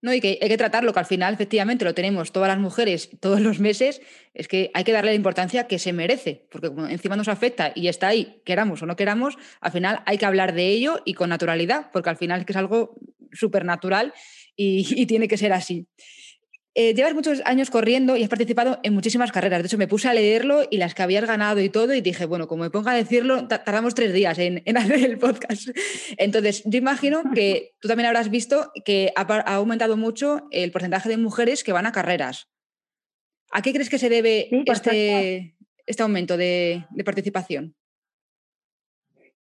No, 0.00 0.14
y 0.14 0.20
que 0.20 0.38
hay 0.40 0.48
que 0.48 0.56
tratarlo, 0.56 0.92
que 0.92 1.00
al 1.00 1.06
final 1.06 1.34
efectivamente 1.34 1.84
lo 1.84 1.92
tenemos 1.92 2.30
todas 2.30 2.48
las 2.48 2.58
mujeres 2.58 3.10
todos 3.18 3.40
los 3.40 3.58
meses, 3.58 4.00
es 4.32 4.46
que 4.46 4.70
hay 4.72 4.84
que 4.84 4.92
darle 4.92 5.10
la 5.10 5.16
importancia 5.16 5.66
que 5.66 5.80
se 5.80 5.92
merece, 5.92 6.46
porque 6.50 6.68
como 6.68 6.86
encima 6.86 7.16
nos 7.16 7.26
afecta 7.26 7.72
y 7.74 7.88
está 7.88 8.08
ahí, 8.08 8.40
queramos 8.44 8.80
o 8.82 8.86
no 8.86 8.94
queramos, 8.94 9.36
al 9.60 9.72
final 9.72 10.02
hay 10.06 10.18
que 10.18 10.26
hablar 10.26 10.54
de 10.54 10.68
ello 10.68 11.00
y 11.04 11.14
con 11.14 11.30
naturalidad, 11.30 11.90
porque 11.92 12.10
al 12.10 12.16
final 12.16 12.40
es 12.40 12.46
que 12.46 12.52
es 12.52 12.56
algo 12.56 12.96
súper 13.32 13.64
natural 13.64 14.12
y, 14.56 15.06
tiene 15.06 15.28
que 15.28 15.36
ser 15.36 15.52
así. 15.52 15.86
Eh, 16.80 16.94
llevas 16.94 17.12
muchos 17.12 17.42
años 17.44 17.70
corriendo 17.70 18.16
y 18.16 18.22
has 18.22 18.28
participado 18.28 18.78
en 18.84 18.94
muchísimas 18.94 19.32
carreras. 19.32 19.62
De 19.62 19.66
hecho, 19.66 19.78
me 19.78 19.88
puse 19.88 20.08
a 20.08 20.14
leerlo 20.14 20.60
y 20.70 20.76
las 20.76 20.94
que 20.94 21.02
habías 21.02 21.26
ganado 21.26 21.60
y 21.60 21.68
todo, 21.70 21.92
y 21.92 22.00
dije, 22.00 22.24
bueno, 22.24 22.46
como 22.46 22.62
me 22.62 22.70
ponga 22.70 22.92
a 22.92 22.94
decirlo, 22.94 23.48
tardamos 23.48 23.96
tres 23.96 24.12
días 24.12 24.38
en, 24.38 24.62
hacer 24.76 25.04
el 25.04 25.18
podcast. 25.18 25.70
Entonces, 26.18 26.62
yo 26.64 26.78
imagino 26.78 27.22
que 27.34 27.72
tú 27.80 27.88
también 27.88 28.06
habrás 28.06 28.30
visto 28.30 28.70
que 28.84 29.12
ha, 29.16 29.22
aumentado 29.56 29.96
mucho 29.96 30.46
el 30.52 30.70
porcentaje 30.70 31.08
de 31.08 31.16
mujeres 31.16 31.64
que 31.64 31.72
van 31.72 31.84
a 31.84 31.90
carreras. 31.90 32.48
¿A 33.50 33.60
qué 33.60 33.72
crees 33.72 33.90
que 33.90 33.98
se 33.98 34.08
debe 34.08 34.48
este, 34.66 35.56
este, 35.84 36.02
aumento 36.04 36.36
de, 36.36 36.84
participación? 37.04 37.74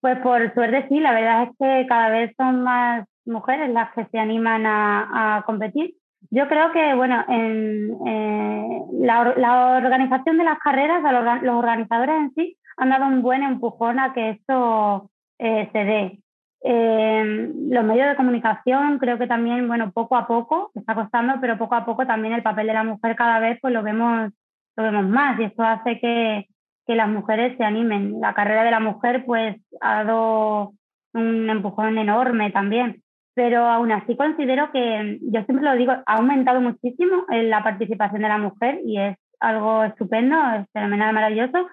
Pues 0.01 0.17
por 0.23 0.51
suerte 0.55 0.87
sí, 0.89 0.99
la 0.99 1.13
verdad 1.13 1.43
es 1.43 1.49
que 1.59 1.85
cada 1.87 2.09
vez 2.09 2.33
son 2.35 2.63
más 2.63 3.07
mujeres 3.25 3.69
las 3.69 3.93
que 3.93 4.07
se 4.07 4.17
animan 4.17 4.65
a, 4.65 5.43
competir. 5.45 5.93
Yo 6.29 6.47
creo 6.47 6.71
que, 6.71 6.93
bueno, 6.93 7.23
en 7.29 7.91
eh, 8.05 8.81
la, 8.99 9.77
organización 9.77 10.37
de 10.37 10.43
las 10.43 10.59
carreras, 10.59 11.01
los 11.41 11.55
organizadores 11.55 12.15
en 12.15 12.33
sí, 12.33 12.57
han 12.75 12.89
dado 12.89 13.05
un 13.05 13.21
buen 13.21 13.43
empujón 13.43 13.99
a 13.99 14.13
que 14.13 14.31
esto 14.31 15.09
eh, 15.39 15.69
se 15.71 15.79
dé. 15.79 16.19
los 16.63 17.85
medios 17.85 18.09
de 18.09 18.15
comunicación 18.15 18.99
creo 18.99 19.17
que 19.17 19.27
también, 19.27 19.67
bueno, 19.67 19.91
poco 19.91 20.15
a 20.15 20.27
poco, 20.27 20.71
está 20.75 20.95
costando, 20.95 21.35
pero 21.39 21.57
poco 21.57 21.75
a 21.75 21.85
poco 21.85 22.05
también 22.05 22.33
el 22.33 22.43
papel 22.43 22.67
de 22.67 22.73
la 22.73 22.83
mujer 22.83 23.15
cada 23.15 23.39
vez 23.39 23.57
pues 23.61 23.73
lo 23.73 23.83
vemos, 23.83 24.31
lo 24.75 24.83
vemos 24.83 25.07
más 25.07 25.39
y 25.39 25.45
esto 25.45 25.63
hace 25.63 25.99
que, 25.99 26.47
que 26.85 26.95
las 26.95 27.09
mujeres 27.09 27.57
se 27.57 27.63
animen. 27.63 28.19
La 28.19 28.33
carrera 28.33 28.63
de 28.63 28.71
la 28.71 28.79
mujer 28.79 29.23
pues 29.25 29.55
ha 29.81 30.03
dado 30.03 30.73
un 31.13 31.49
empujón 31.49 31.97
enorme 31.97 32.51
también 32.51 33.01
pero 33.37 33.67
aún 33.67 33.91
así 33.91 34.17
considero 34.17 34.71
que, 34.71 35.19
yo 35.21 35.43
siempre 35.43 35.63
lo 35.63 35.75
digo, 35.75 35.91
ha 35.91 36.15
aumentado 36.15 36.59
muchísimo 36.59 37.23
la 37.29 37.63
participación 37.63 38.23
de 38.23 38.29
la 38.29 38.39
mujer 38.39 38.79
y 38.83 38.99
es 38.99 39.15
algo 39.39 39.83
estupendo, 39.83 40.35
es 40.55 40.65
fenomenal, 40.73 41.13
maravilloso, 41.13 41.67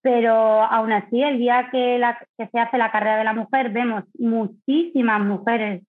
pero 0.00 0.32
aún 0.32 0.92
así 0.92 1.22
el 1.22 1.36
día 1.36 1.68
que, 1.70 1.98
la, 1.98 2.18
que 2.38 2.46
se 2.46 2.58
hace 2.58 2.78
la 2.78 2.90
carrera 2.90 3.18
de 3.18 3.24
la 3.24 3.34
mujer 3.34 3.68
vemos 3.68 4.04
muchísimas 4.18 5.20
mujeres 5.20 5.82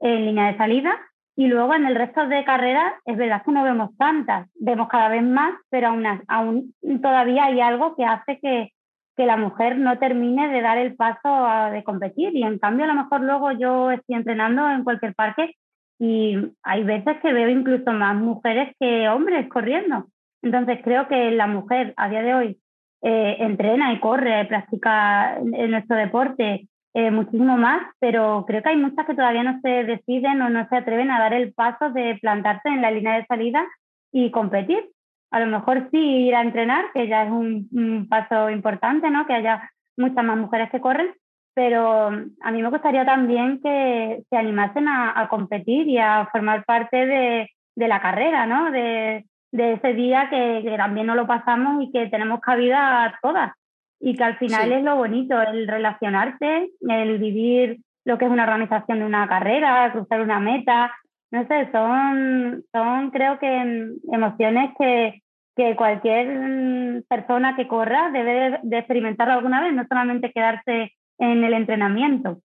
en 0.00 0.26
línea 0.26 0.52
de 0.52 0.58
salida 0.58 0.94
y 1.34 1.46
luego 1.46 1.74
en 1.74 1.86
el 1.86 1.94
resto 1.94 2.26
de 2.26 2.44
carreras 2.44 2.92
es 3.06 3.16
verdad 3.16 3.42
que 3.42 3.52
no 3.52 3.64
vemos 3.64 3.96
tantas, 3.96 4.50
vemos 4.54 4.88
cada 4.88 5.08
vez 5.08 5.22
más, 5.22 5.54
pero 5.70 5.88
aún, 5.88 6.04
aún 6.28 6.74
todavía 7.00 7.46
hay 7.46 7.62
algo 7.62 7.96
que 7.96 8.04
hace 8.04 8.38
que, 8.38 8.73
que 9.16 9.26
la 9.26 9.36
mujer 9.36 9.78
no 9.78 9.98
termine 9.98 10.48
de 10.48 10.60
dar 10.60 10.78
el 10.78 10.96
paso 10.96 11.70
de 11.72 11.84
competir. 11.84 12.34
Y 12.34 12.42
en 12.42 12.58
cambio, 12.58 12.84
a 12.84 12.88
lo 12.88 12.94
mejor 12.94 13.20
luego 13.20 13.52
yo 13.52 13.90
estoy 13.90 14.16
entrenando 14.16 14.68
en 14.70 14.84
cualquier 14.84 15.14
parque 15.14 15.54
y 15.98 16.36
hay 16.62 16.84
veces 16.84 17.18
que 17.22 17.32
veo 17.32 17.48
incluso 17.48 17.92
más 17.92 18.16
mujeres 18.16 18.74
que 18.80 19.08
hombres 19.08 19.48
corriendo. 19.48 20.06
Entonces 20.42 20.80
creo 20.82 21.08
que 21.08 21.30
la 21.30 21.46
mujer 21.46 21.94
a 21.96 22.08
día 22.08 22.22
de 22.22 22.34
hoy 22.34 22.58
eh, 23.02 23.36
entrena 23.40 23.92
y 23.92 24.00
corre, 24.00 24.44
practica 24.46 25.36
en 25.36 25.70
nuestro 25.70 25.96
deporte 25.96 26.68
eh, 26.94 27.10
muchísimo 27.10 27.56
más, 27.56 27.82
pero 27.98 28.44
creo 28.46 28.62
que 28.62 28.68
hay 28.70 28.76
muchas 28.76 29.06
que 29.06 29.14
todavía 29.14 29.42
no 29.42 29.60
se 29.60 29.84
deciden 29.84 30.40
o 30.42 30.48
no 30.48 30.66
se 30.68 30.76
atreven 30.76 31.10
a 31.10 31.18
dar 31.18 31.34
el 31.34 31.52
paso 31.52 31.90
de 31.90 32.18
plantarse 32.20 32.68
en 32.68 32.82
la 32.82 32.90
línea 32.90 33.16
de 33.16 33.26
salida 33.26 33.64
y 34.12 34.30
competir 34.30 34.93
a 35.34 35.40
lo 35.40 35.46
mejor 35.46 35.88
sí 35.90 35.98
ir 35.98 36.34
a 36.36 36.42
entrenar, 36.42 36.84
que 36.94 37.08
ya 37.08 37.24
es 37.24 37.30
un, 37.32 38.06
paso 38.08 38.50
importante, 38.50 39.10
¿no? 39.10 39.26
Que 39.26 39.34
haya 39.34 39.68
muchas 39.96 40.24
más 40.24 40.36
mujeres 40.38 40.70
que 40.70 40.80
corren, 40.80 41.12
pero 41.54 42.06
a 42.06 42.50
mí 42.52 42.62
me 42.62 42.70
gustaría 42.70 43.04
también 43.04 43.60
que 43.60 44.22
se 44.30 44.36
animasen 44.36 44.86
a, 44.86 45.26
competir 45.28 45.88
y 45.88 45.98
a 45.98 46.28
formar 46.30 46.64
parte 46.64 47.06
de, 47.06 47.50
la 47.74 48.00
carrera, 48.00 48.46
¿no? 48.46 48.70
De, 48.70 49.24
ese 49.50 49.94
día 49.94 50.28
que, 50.30 50.72
también 50.76 51.08
no 51.08 51.16
lo 51.16 51.26
pasamos 51.26 51.82
y 51.82 51.90
que 51.90 52.06
tenemos 52.06 52.38
cabida 52.38 53.04
a 53.04 53.18
todas. 53.20 53.54
Y 53.98 54.14
que 54.14 54.22
al 54.22 54.38
final 54.38 54.70
es 54.70 54.84
lo 54.84 54.94
bonito, 54.94 55.40
el 55.40 55.66
relacionarse, 55.66 56.70
el 56.80 57.18
vivir 57.18 57.78
lo 58.04 58.18
que 58.18 58.26
es 58.26 58.30
una 58.30 58.44
organización 58.44 59.00
de 59.00 59.06
una 59.06 59.26
carrera, 59.26 59.90
cruzar 59.90 60.20
una 60.20 60.38
meta, 60.38 60.94
no 61.32 61.44
sé, 61.48 61.68
son, 61.72 62.62
son 62.70 63.10
creo 63.10 63.40
que 63.40 63.88
emociones 64.12 64.70
que, 64.78 65.23
que 65.56 65.76
cualquier 65.76 67.04
persona 67.08 67.56
que 67.56 67.68
corra 67.68 68.10
debe 68.12 68.58
de 68.62 68.78
experimentarlo 68.78 69.34
alguna 69.34 69.62
vez, 69.62 69.72
no 69.72 69.86
solamente 69.88 70.32
quedarse 70.32 70.92
en 71.18 71.44
el 71.44 71.54
entrenamiento. 71.54 72.40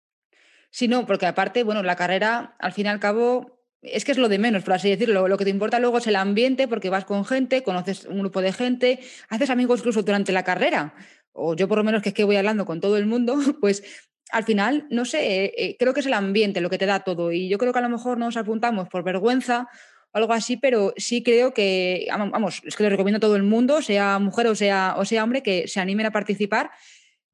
Sí, 0.69 0.87
no, 0.87 1.05
porque 1.05 1.25
aparte, 1.25 1.63
bueno, 1.63 1.83
la 1.83 1.95
carrera, 1.95 2.55
al 2.59 2.73
fin 2.73 2.87
y 2.87 2.89
al 2.89 2.99
cabo, 2.99 3.59
es 3.81 4.03
que 4.03 4.11
es 4.11 4.17
lo 4.17 4.27
de 4.27 4.39
menos, 4.39 4.63
por 4.63 4.73
así 4.73 4.89
decirlo. 4.89 5.27
Lo 5.27 5.37
que 5.37 5.45
te 5.45 5.49
importa 5.49 5.79
luego 5.79 5.99
es 5.99 6.07
el 6.07 6.15
ambiente, 6.15 6.67
porque 6.67 6.89
vas 6.89 7.05
con 7.05 7.25
gente, 7.25 7.63
conoces 7.63 8.05
un 8.05 8.19
grupo 8.19 8.41
de 8.41 8.51
gente, 8.51 8.99
haces 9.29 9.49
amigos 9.49 9.79
incluso 9.79 10.03
durante 10.03 10.31
la 10.31 10.43
carrera. 10.43 10.93
O 11.31 11.55
yo 11.55 11.67
por 11.67 11.77
lo 11.77 11.83
menos 11.83 12.01
que 12.01 12.09
es 12.09 12.15
que 12.15 12.23
voy 12.23 12.35
hablando 12.35 12.65
con 12.65 12.81
todo 12.81 12.97
el 12.97 13.05
mundo, 13.05 13.35
pues 13.61 13.83
al 14.31 14.43
final, 14.43 14.87
no 14.89 15.05
sé, 15.05 15.53
eh, 15.55 15.75
creo 15.77 15.93
que 15.93 15.99
es 15.99 16.05
el 16.07 16.13
ambiente 16.13 16.61
lo 16.61 16.69
que 16.69 16.77
te 16.77 16.85
da 16.85 17.01
todo. 17.01 17.31
Y 17.31 17.47
yo 17.47 17.57
creo 17.57 17.71
que 17.71 17.79
a 17.79 17.83
lo 17.83 17.89
mejor 17.89 18.17
nos 18.17 18.35
apuntamos 18.35 18.89
por 18.89 19.03
vergüenza 19.03 19.69
algo 20.15 20.33
así, 20.33 20.57
pero 20.57 20.93
sí 20.97 21.23
creo 21.23 21.53
que, 21.53 22.07
vamos, 22.09 22.61
es 22.65 22.75
que 22.75 22.83
le 22.83 22.89
recomiendo 22.89 23.17
a 23.17 23.19
todo 23.19 23.35
el 23.35 23.43
mundo, 23.43 23.81
sea 23.81 24.19
mujer 24.19 24.47
o 24.47 24.55
sea, 24.55 24.95
o 24.97 25.05
sea 25.05 25.23
hombre, 25.23 25.43
que 25.43 25.67
se 25.67 25.79
animen 25.79 26.05
a 26.05 26.11
participar. 26.11 26.71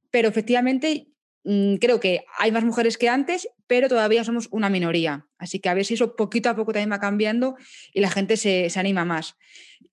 Pero 0.10 0.28
efectivamente, 0.28 1.12
Mm, 1.44 1.76
creo 1.76 2.00
que 2.00 2.24
hay 2.38 2.52
más 2.52 2.64
mujeres 2.64 2.98
que 2.98 3.10
antes, 3.10 3.50
pero 3.66 3.90
todavía 3.90 4.24
somos 4.24 4.48
una 4.52 4.70
minoría. 4.70 5.28
Así 5.38 5.60
que 5.60 5.70
a 5.70 5.74
ver 5.74 5.86
si 5.86 5.96
eso 5.96 6.16
poquito 6.16 6.50
a 6.50 6.56
poco 6.56 6.72
también 6.72 6.92
va 6.92 7.00
cambiando 7.00 7.56
y 7.94 8.02
la 8.02 8.12
gente 8.12 8.38
se, 8.38 8.70
anima 8.76 9.06
más. 9.06 9.36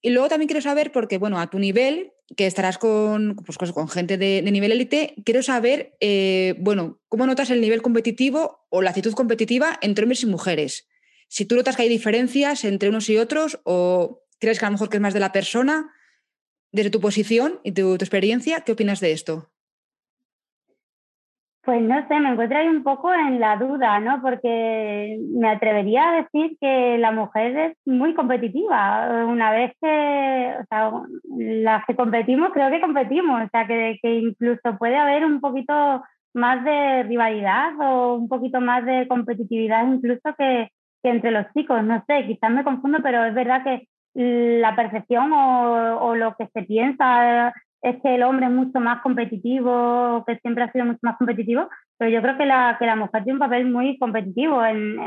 Y 0.03 0.11
luego 0.11 0.29
también 0.29 0.49
quiero 0.49 0.61
saber, 0.61 0.93
porque 0.93 1.17
bueno, 1.19 1.41
a 1.41 1.49
tu 1.49 1.59
nivel, 1.59 2.13
que 2.37 2.47
estarás 2.47 2.77
con, 2.77 3.37
pues, 3.37 3.57
con 3.73 3.89
gente 3.89 4.19
de, 4.19 4.43
nivel 4.43 4.73
élite, 4.73 5.15
quiero 5.25 5.43
saber, 5.43 5.97
eh, 6.01 6.55
bueno, 6.59 7.01
¿cómo 7.09 7.27
notas 7.27 7.51
el 7.51 7.63
nivel 7.63 7.81
competitivo 7.81 8.67
o 8.69 8.83
la 8.83 8.91
actitud 8.91 9.15
competitiva 9.15 9.79
entre 9.81 10.05
hombres 10.05 10.23
y 10.23 10.27
mujeres? 10.27 10.88
Si 11.29 11.47
tú 11.47 11.57
notas 11.57 11.77
que 11.77 11.83
hay 11.83 11.89
diferencias 11.89 12.65
entre 12.65 12.89
unos 12.89 13.09
y 13.11 13.19
otros 13.19 13.61
o 13.65 14.23
crees 14.41 14.59
que 14.59 14.65
a 14.65 14.69
lo 14.69 14.73
mejor 14.73 14.89
que 14.89 14.97
es 14.97 15.03
más 15.03 15.15
de 15.15 15.21
la 15.21 15.33
persona, 15.33 15.93
desde 16.73 16.91
tu 16.91 17.01
posición 17.01 17.61
y 17.63 17.73
tu 17.73 17.95
experiencia, 17.95 18.63
¿qué 18.63 18.73
opinas 18.73 19.01
de 19.01 19.13
esto? 19.13 19.51
Pues 21.63 21.83
no 21.83 22.09
sé, 22.09 22.19
me 22.19 22.31
encuentro 22.31 22.57
ahí 22.57 22.67
un 22.67 22.83
poco 22.83 23.13
en 23.13 23.41
la 23.41 23.57
duda, 23.57 24.01
¿no? 24.01 24.23
Porque 24.23 25.19
me 25.35 25.51
atrevería 25.51 26.09
a 26.09 26.23
decir 26.23 26.57
que 26.59 26.97
la 26.97 27.13
mujer 27.13 27.59
es 27.59 27.77
muy 27.85 28.15
competitiva. 28.15 29.27
Una 29.27 29.51
vez 29.51 29.73
que, 29.79 30.55
o 30.61 30.65
sea, 30.67 30.93
las 31.37 31.85
que 31.85 31.95
competimos, 31.95 32.53
creo 32.55 32.71
que 32.71 32.81
competimos. 32.81 33.43
O 33.45 33.49
sea, 33.51 33.67
que 33.67 33.99
incluso 34.03 34.79
puede 34.79 34.97
haber 34.97 35.27
un 35.27 35.43
poquito 35.43 36.03
más 36.33 36.65
de 36.65 37.03
rivalidad 37.03 37.73
o 37.81 38.15
un 38.15 38.29
poquito 38.29 38.63
más 38.63 38.87
de 38.87 39.07
competitividad 39.07 39.87
incluso 39.93 40.35
que, 40.39 40.71
que 41.03 41.11
entre 41.11 41.31
los 41.31 41.47
chicos. 41.55 41.83
No 41.85 42.03
sé, 42.07 42.27
quizás 42.27 42.51
me 42.51 42.65
confundo, 42.65 42.99
pero 43.03 43.25
es 43.25 43.35
verdad 43.35 43.63
que 43.65 43.89
la 44.15 44.75
percepción 44.75 45.33
o, 45.33 45.99
o 46.01 46.15
lo 46.15 46.35
que 46.37 46.49
se 46.49 46.63
piensa 46.63 47.53
es 47.83 48.03
que 48.03 48.17
el 48.17 48.23
hombre 48.25 48.47
es 48.47 48.53
mucho 48.53 48.81
más 48.81 49.01
competitivo, 49.03 50.25
que 50.27 50.39
siempre 50.39 50.65
ha 50.65 50.73
sido 50.73 50.85
mucho 50.85 50.99
más 51.03 51.17
competitivo, 51.17 51.69
pero 51.97 52.11
yo 52.11 52.21
creo 52.23 52.37
que 52.37 52.47
la, 52.47 52.77
que 52.79 52.87
la 52.87 52.97
mujer 52.97 53.23
tiene 53.25 53.35
un 53.35 53.39
papel 53.39 53.71
muy 53.71 53.99
competitivo 53.99 54.65
en, 54.65 54.99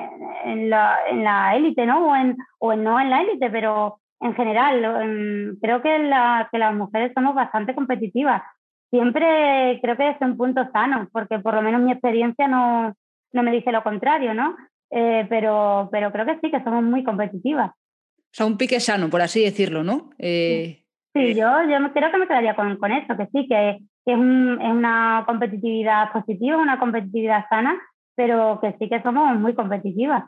en, 0.45 0.69
la, 0.69 0.97
en 1.09 1.23
la 1.23 1.55
élite, 1.55 1.85
¿no? 1.85 2.07
O, 2.07 2.15
en, 2.15 2.37
o 2.59 2.75
no 2.75 2.99
en 2.99 3.09
la 3.09 3.21
élite, 3.21 3.49
pero 3.49 3.99
en 4.21 4.35
general. 4.35 5.57
creo 5.61 5.81
que, 5.81 5.99
la, 5.99 6.47
que 6.51 6.59
las 6.59 6.73
mujeres 6.73 7.11
somos 7.13 7.35
bastante 7.35 7.75
competitivas. 7.75 8.41
Siempre 8.89 9.79
creo 9.81 9.97
que 9.97 10.09
es 10.09 10.17
un 10.21 10.37
punto 10.37 10.69
sano, 10.71 11.07
porque 11.11 11.39
por 11.39 11.53
lo 11.53 11.61
menos 11.61 11.81
mi 11.81 11.91
experiencia 11.91 12.47
no, 12.47 12.93
no 13.33 13.43
me 13.43 13.51
dice 13.51 13.71
lo 13.71 13.83
contrario, 13.83 14.33
¿no? 14.33 14.55
Eh, 14.91 15.25
pero, 15.29 15.89
pero 15.91 16.11
creo 16.11 16.25
que 16.25 16.39
sí, 16.41 16.51
que 16.51 16.63
somos 16.63 16.83
muy 16.83 17.03
competitivas. 17.03 17.71
O 17.71 18.33
sea, 18.33 18.45
un 18.45 18.57
pique 18.57 18.79
sano, 18.79 19.09
por 19.09 19.21
así 19.21 19.41
decirlo, 19.43 19.83
¿no? 19.83 20.11
Eh... 20.17 20.83
Sí, 21.13 21.33
yo, 21.33 21.49
yo 21.69 21.93
creo 21.93 22.11
que 22.11 22.17
me 22.17 22.27
quedaría 22.27 22.55
con, 22.55 22.77
con 22.77 22.91
eso, 22.91 23.17
que 23.17 23.25
sí, 23.33 23.47
que, 23.47 23.79
que 24.05 24.13
es, 24.13 24.17
una 24.17 25.23
competitividad 25.25 26.11
positiva, 26.13 26.57
una 26.57 26.79
competitividad 26.79 27.45
sana, 27.49 27.77
pero 28.15 28.59
que 28.61 28.75
sí 28.79 28.87
que 28.87 29.01
somos 29.01 29.37
muy 29.37 29.53
competitivas. 29.53 30.23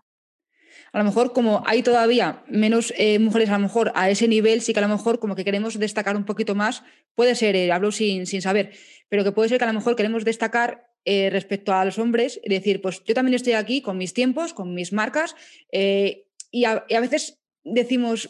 A 0.92 0.98
lo 0.98 1.04
mejor 1.06 1.34
como 1.34 1.64
hay 1.66 1.84
todavía 1.84 2.44
menos 2.48 2.94
eh, 2.98 3.20
mujeres 3.20 3.50
a 3.50 3.54
lo 3.54 3.60
mejor 3.60 3.92
a 3.96 4.10
ese 4.10 4.28
nivel, 4.28 4.62
sí 4.62 4.74
que 4.74 4.80
a 4.80 4.88
lo 4.88 4.94
mejor 4.94 5.20
como 5.20 5.36
que 5.36 5.46
queremos 5.46 5.80
destacar 5.80 6.18
un 6.18 6.26
poquito 6.26 6.56
más, 6.56 6.84
puede 7.16 7.36
ser, 7.36 7.56
eh, 7.56 7.72
hablo 7.72 7.92
sin, 7.92 8.26
sin 8.26 8.42
saber, 8.42 8.72
pero 9.08 9.24
que 9.24 9.32
puede 9.32 9.50
ser 9.50 9.60
que 9.60 9.66
a 9.66 9.68
lo 9.68 9.74
mejor 9.74 9.96
queremos 9.96 10.26
destacar 10.26 10.88
eh, 11.06 11.30
respecto 11.30 11.74
a 11.74 11.86
los 11.86 12.00
hombres 12.00 12.40
y 12.44 12.50
decir, 12.50 12.82
pues 12.82 13.04
yo 13.04 13.14
también 13.14 13.36
estoy 13.36 13.54
aquí 13.54 13.82
con 13.82 13.98
mis 13.98 14.14
tiempos, 14.14 14.54
con 14.54 14.74
mis 14.74 14.94
marcas, 14.94 15.36
y 15.72 16.24
y, 16.54 16.66
a, 16.66 16.86
veces 17.02 17.44
decimos, 17.64 18.30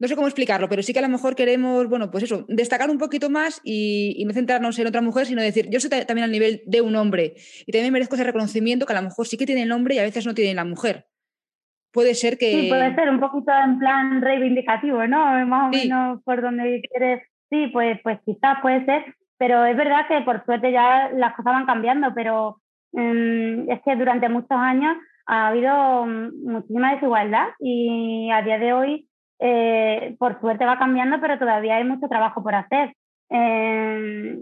no 0.00 0.08
sé 0.08 0.16
cómo 0.16 0.26
explicarlo, 0.26 0.68
pero 0.68 0.82
sí 0.82 0.92
que 0.92 0.98
a 0.98 1.02
lo 1.02 1.08
mejor 1.08 1.36
queremos, 1.36 1.88
bueno, 1.88 2.10
pues 2.10 2.24
eso, 2.24 2.44
destacar 2.48 2.90
un 2.90 2.98
poquito 2.98 3.30
más 3.30 3.60
y, 3.62 4.22
no 4.26 4.32
centrarnos 4.32 4.76
en 4.78 4.88
otra 4.88 5.00
mujer, 5.00 5.26
sino 5.26 5.40
decir, 5.40 5.70
yo 5.70 5.78
estoy 5.78 6.04
también 6.04 6.24
al 6.24 6.32
nivel 6.32 6.62
de 6.66 6.80
un 6.80 6.96
hombre 6.96 7.34
y 7.64 7.70
también 7.70 7.92
merezco 7.92 8.16
ese 8.16 8.24
reconocimiento 8.24 8.86
que 8.86 8.92
a 8.92 9.00
lo 9.00 9.08
mejor 9.08 9.26
sí 9.28 9.38
que 9.38 9.46
tiene 9.46 9.62
el 9.62 9.72
hombre 9.72 9.94
y 9.94 9.98
a 9.98 10.02
veces 10.02 10.26
no 10.26 10.34
tiene 10.34 10.52
la 10.52 10.64
mujer. 10.64 11.06
Puede 11.92 12.14
ser 12.16 12.38
que... 12.38 12.50
Sí, 12.50 12.68
puede 12.68 12.92
ser 12.96 13.08
un 13.08 13.20
poquito 13.20 13.52
en 13.52 13.78
plan 13.78 14.20
reivindicativo, 14.20 15.06
¿no? 15.06 15.46
Más 15.46 15.68
o 15.68 15.70
menos 15.70 16.22
por 16.24 16.42
donde 16.42 16.82
quieres. 16.90 17.22
Sí, 17.50 17.68
pues, 17.72 18.00
pues 18.02 18.18
quizás 18.26 18.56
puede 18.62 18.84
ser, 18.84 19.14
pero 19.38 19.64
es 19.64 19.76
verdad 19.76 20.06
que 20.08 20.20
por 20.22 20.44
suerte 20.44 20.72
ya 20.72 21.10
las 21.14 21.34
cosas 21.34 21.52
van 21.52 21.66
cambiando, 21.66 22.14
pero 22.14 22.58
mm, 22.92 23.70
es 23.70 23.82
que 23.82 23.96
durante 23.96 24.28
muchos 24.28 24.52
años 24.52 24.96
ha 25.26 25.48
habido 25.48 26.06
mm, 26.06 26.52
muchísima 26.52 26.92
desigualdad 26.92 27.48
y 27.58 28.30
a 28.30 28.42
día 28.42 28.58
de 28.58 28.72
hoy 28.72 29.08
eh, 29.40 30.16
por 30.18 30.40
suerte 30.40 30.64
va 30.64 30.78
cambiando, 30.78 31.20
pero 31.20 31.38
todavía 31.38 31.76
hay 31.76 31.84
mucho 31.84 32.08
trabajo 32.08 32.42
por 32.42 32.54
hacer. 32.54 32.94
Eh, 33.30 34.38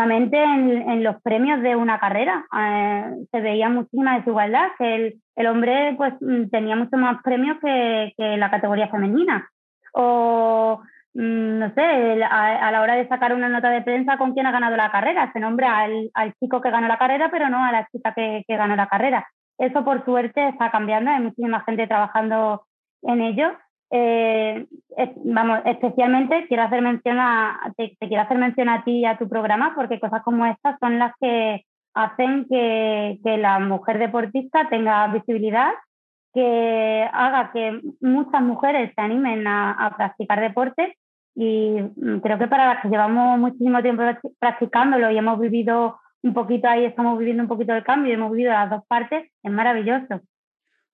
en, 0.00 1.04
los 1.04 1.20
premios 1.22 1.62
de 1.62 1.76
una 1.76 1.98
carrera 1.98 2.46
eh, 2.56 3.26
se 3.30 3.40
veía 3.40 3.68
muchísima 3.68 4.18
desigualdad, 4.18 4.68
que 4.78 4.94
el, 4.94 5.14
el, 5.36 5.46
hombre 5.46 5.94
pues 5.96 6.14
tenía 6.50 6.76
mucho 6.76 6.96
más 6.96 7.22
premios 7.22 7.58
que, 7.60 8.12
que 8.16 8.36
la 8.36 8.50
categoría 8.50 8.88
femenina. 8.88 9.48
O 9.92 10.80
mm, 10.80 10.97
no 11.20 11.74
sé, 11.74 12.22
a, 12.24 12.70
la 12.70 12.80
hora 12.80 12.94
de 12.94 13.08
sacar 13.08 13.34
una 13.34 13.48
nota 13.48 13.70
de 13.70 13.82
prensa 13.82 14.18
con 14.18 14.34
quién 14.34 14.46
ha 14.46 14.52
ganado 14.52 14.76
la 14.76 14.90
carrera, 14.90 15.30
se 15.32 15.40
nombra 15.40 15.80
al, 15.80 16.10
al 16.14 16.34
chico 16.34 16.60
que 16.60 16.70
ganó 16.70 16.86
la 16.88 16.98
carrera, 16.98 17.28
pero 17.30 17.48
no 17.48 17.64
a 17.64 17.72
la 17.72 17.88
chica 17.90 18.14
que, 18.14 18.44
que 18.46 18.56
ganó 18.56 18.76
la 18.76 18.86
carrera. 18.86 19.26
Eso 19.58 19.84
por 19.84 20.04
suerte 20.04 20.48
está 20.48 20.70
cambiando, 20.70 21.10
hay 21.10 21.20
muchísima 21.20 21.64
gente 21.64 21.86
trabajando 21.86 22.64
en 23.02 23.20
ello 23.20 23.52
eh, 23.90 24.66
vamos, 25.24 25.60
especialmente 25.64 26.46
quiero 26.46 26.64
hacer 26.64 26.82
mención 26.82 27.18
a, 27.18 27.72
te, 27.76 27.96
quiero 27.98 28.22
hacer 28.22 28.36
mención 28.36 28.68
a 28.68 28.84
ti 28.84 28.98
y 28.98 29.04
a 29.06 29.16
tu 29.16 29.28
programa 29.28 29.72
porque 29.74 29.98
cosas 29.98 30.22
como 30.22 30.44
estas 30.44 30.78
son 30.78 30.98
las 30.98 31.14
que 31.20 31.64
hacen 31.94 32.46
que, 32.50 33.18
que 33.24 33.38
la 33.38 33.58
mujer 33.60 33.98
deportista 33.98 34.68
tenga 34.68 35.06
visibilidad, 35.08 35.72
que 36.34 37.08
haga 37.10 37.50
que 37.52 37.80
muchas 38.00 38.42
mujeres 38.42 38.92
se 38.94 39.00
animen 39.00 39.46
a, 39.46 39.72
a 39.72 39.96
practicar 39.96 40.40
deporte 40.40 40.96
y 41.40 41.80
mm, 41.94 42.18
creo 42.18 42.36
que 42.36 42.48
para 42.48 42.66
las 42.66 42.82
que 42.82 42.88
llevamos 42.88 43.38
muchísimo 43.38 43.80
tiempo 43.80 44.02
practicándolo 44.40 45.12
y 45.12 45.18
hemos 45.18 45.38
vivido 45.38 45.96
un 46.20 46.34
poquito 46.34 46.66
ahí, 46.66 46.84
estamos 46.84 47.16
viviendo 47.16 47.44
un 47.44 47.48
poquito 47.48 47.72
el 47.74 47.84
cambio 47.84 48.10
y 48.10 48.14
hemos 48.14 48.32
vivido 48.32 48.50
las 48.50 48.68
dos 48.68 48.82
partes, 48.88 49.30
es 49.44 49.52
maravilloso. 49.52 50.20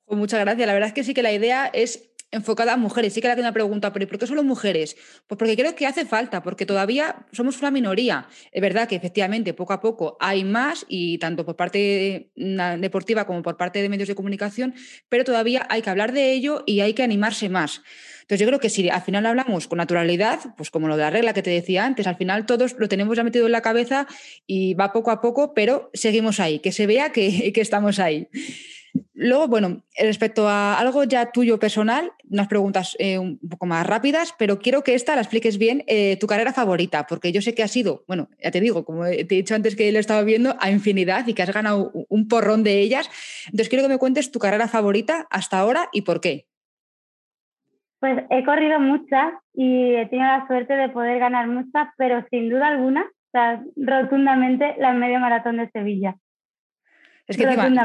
Pues 0.04 0.18
muchas 0.18 0.40
gracias. 0.40 0.66
La 0.66 0.74
verdad 0.74 0.88
es 0.88 0.94
que 0.94 1.02
sí 1.02 1.14
que 1.14 1.22
la 1.22 1.32
idea 1.32 1.70
es 1.72 2.14
enfocada 2.30 2.74
a 2.74 2.76
mujeres. 2.76 3.14
Sí 3.14 3.22
que 3.22 3.34
le 3.34 3.40
una 3.40 3.52
pregunta, 3.52 3.90
pero 3.94 4.06
¿por 4.06 4.18
qué 4.18 4.26
solo 4.26 4.42
mujeres? 4.42 4.96
Pues 5.26 5.38
porque 5.38 5.56
creo 5.56 5.74
que 5.74 5.86
hace 5.86 6.04
falta, 6.04 6.42
porque 6.42 6.66
todavía 6.66 7.24
somos 7.32 7.60
una 7.60 7.70
minoría. 7.70 8.26
Es 8.52 8.60
verdad 8.60 8.86
que 8.86 8.96
efectivamente 8.96 9.54
poco 9.54 9.72
a 9.72 9.80
poco 9.80 10.18
hay 10.20 10.44
más, 10.44 10.84
y 10.88 11.16
tanto 11.16 11.46
por 11.46 11.56
parte 11.56 12.32
deportiva 12.34 13.24
como 13.26 13.40
por 13.42 13.56
parte 13.56 13.80
de 13.80 13.88
medios 13.88 14.08
de 14.08 14.14
comunicación, 14.14 14.74
pero 15.08 15.24
todavía 15.24 15.66
hay 15.70 15.80
que 15.80 15.88
hablar 15.88 16.12
de 16.12 16.32
ello 16.32 16.64
y 16.66 16.80
hay 16.80 16.92
que 16.92 17.02
animarse 17.02 17.48
más. 17.48 17.82
Entonces 18.24 18.40
yo 18.40 18.46
creo 18.46 18.58
que 18.58 18.70
si 18.70 18.88
al 18.88 19.02
final 19.02 19.26
hablamos 19.26 19.68
con 19.68 19.76
naturalidad, 19.76 20.40
pues 20.56 20.70
como 20.70 20.88
lo 20.88 20.96
de 20.96 21.02
la 21.02 21.10
regla 21.10 21.34
que 21.34 21.42
te 21.42 21.50
decía 21.50 21.84
antes, 21.84 22.06
al 22.06 22.16
final 22.16 22.46
todos 22.46 22.74
lo 22.78 22.88
tenemos 22.88 23.18
ya 23.18 23.22
metido 23.22 23.44
en 23.44 23.52
la 23.52 23.60
cabeza 23.60 24.06
y 24.46 24.72
va 24.72 24.94
poco 24.94 25.10
a 25.10 25.20
poco, 25.20 25.52
pero 25.52 25.90
seguimos 25.92 26.40
ahí, 26.40 26.58
que 26.58 26.72
se 26.72 26.86
vea 26.86 27.12
que, 27.12 27.52
que 27.54 27.60
estamos 27.60 27.98
ahí. 27.98 28.28
Luego, 29.12 29.48
bueno, 29.48 29.84
respecto 29.98 30.48
a 30.48 30.78
algo 30.78 31.04
ya 31.04 31.32
tuyo 31.32 31.58
personal, 31.58 32.12
unas 32.30 32.48
preguntas 32.48 32.96
eh, 32.98 33.18
un 33.18 33.38
poco 33.38 33.66
más 33.66 33.86
rápidas, 33.86 34.34
pero 34.38 34.58
quiero 34.58 34.82
que 34.82 34.94
esta 34.94 35.16
la 35.16 35.20
expliques 35.20 35.58
bien, 35.58 35.84
eh, 35.86 36.16
tu 36.16 36.26
carrera 36.26 36.54
favorita, 36.54 37.06
porque 37.06 37.30
yo 37.30 37.42
sé 37.42 37.54
que 37.54 37.62
ha 37.62 37.68
sido, 37.68 38.04
bueno, 38.06 38.30
ya 38.42 38.50
te 38.50 38.60
digo, 38.60 38.84
como 38.86 39.04
te 39.04 39.20
he 39.20 39.24
dicho 39.24 39.54
antes 39.54 39.76
que 39.76 39.92
lo 39.92 39.98
estaba 39.98 40.22
viendo, 40.22 40.56
a 40.60 40.70
infinidad 40.70 41.26
y 41.26 41.34
que 41.34 41.42
has 41.42 41.52
ganado 41.52 41.92
un 42.08 42.28
porrón 42.28 42.62
de 42.62 42.80
ellas. 42.80 43.10
Entonces 43.46 43.68
quiero 43.68 43.82
que 43.84 43.88
me 43.88 43.98
cuentes 43.98 44.30
tu 44.30 44.38
carrera 44.38 44.68
favorita 44.68 45.26
hasta 45.30 45.58
ahora 45.58 45.90
y 45.92 46.02
por 46.02 46.20
qué. 46.20 46.46
Pues 48.04 48.22
he 48.28 48.44
corrido 48.44 48.78
muchas 48.80 49.32
y 49.54 49.94
he 49.94 50.04
tenido 50.08 50.28
la 50.28 50.46
suerte 50.46 50.74
de 50.74 50.90
poder 50.90 51.18
ganar 51.18 51.48
muchas, 51.48 51.88
pero 51.96 52.22
sin 52.28 52.50
duda 52.50 52.68
alguna, 52.68 53.00
o 53.00 53.30
sea, 53.32 53.62
rotundamente 53.76 54.74
la 54.78 54.92
media 54.92 55.18
maratón 55.18 55.56
de 55.56 55.70
Sevilla. 55.70 56.14
Es 57.26 57.38
que 57.38 57.44
encima, 57.44 57.82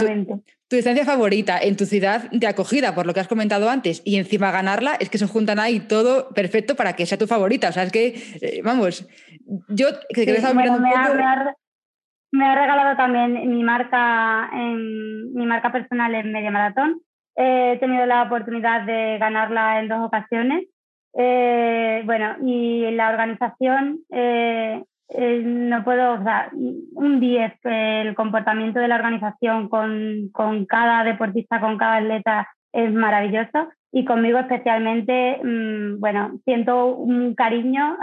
tu, 0.67 0.75
distancia 0.75 1.05
favorita 1.05 1.57
en 1.57 1.77
tu 1.77 1.85
ciudad 1.85 2.29
de 2.31 2.47
acogida, 2.47 2.93
por 2.93 3.05
lo 3.05 3.13
que 3.13 3.21
has 3.21 3.29
comentado 3.29 3.69
antes, 3.69 4.01
y 4.03 4.17
encima 4.17 4.51
ganarla, 4.51 4.95
es 4.99 5.09
que 5.09 5.17
se 5.17 5.25
juntan 5.25 5.57
ahí 5.57 5.79
todo 5.79 6.33
perfecto 6.33 6.75
para 6.75 6.97
que 6.97 7.05
sea 7.05 7.17
tu 7.17 7.25
favorita. 7.25 7.69
O 7.69 7.71
sea, 7.71 7.83
es 7.83 7.91
que, 7.93 8.07
eh, 8.41 8.61
vamos, 8.61 9.07
yo 9.69 9.87
que, 10.13 10.25
me, 10.25 10.45
ha, 10.45 10.53
me, 12.33 12.45
ha, 12.45 12.55
regalado 12.55 12.97
también 12.97 13.49
mi 13.49 13.63
marca, 13.63 14.49
en, 14.51 15.31
mi 15.33 15.45
marca 15.45 15.71
personal 15.71 16.13
en 16.13 16.33
media 16.33 16.51
maratón. 16.51 17.03
He 17.41 17.77
tenido 17.77 18.05
la 18.05 18.23
oportunidad 18.23 18.81
de 18.81 19.17
ganarla 19.17 19.79
en 19.79 19.87
dos 19.87 20.05
ocasiones. 20.05 20.67
Eh, 21.13 22.03
bueno, 22.05 22.35
y 22.43 22.91
la 22.91 23.09
organización 23.09 23.99
eh, 24.11 24.83
eh, 25.07 25.41
no 25.45 25.83
puedo, 25.85 26.15
o 26.15 26.23
sea, 26.23 26.49
un 26.51 27.19
10, 27.21 27.53
el 27.63 28.13
comportamiento 28.13 28.79
de 28.79 28.89
la 28.89 28.95
organización 28.95 29.69
con, 29.69 30.29
con, 30.33 30.65
cada 30.65 31.05
deportista, 31.05 31.61
con 31.61 31.77
cada 31.77 31.97
atleta 31.97 32.49
es 32.73 32.91
maravilloso 32.91 33.69
y 33.91 34.03
conmigo 34.03 34.37
especialmente, 34.39 35.39
mm, 35.41 35.99
bueno, 35.99 36.39
siento 36.43 36.93
un 36.93 37.35
cariño 37.35 37.97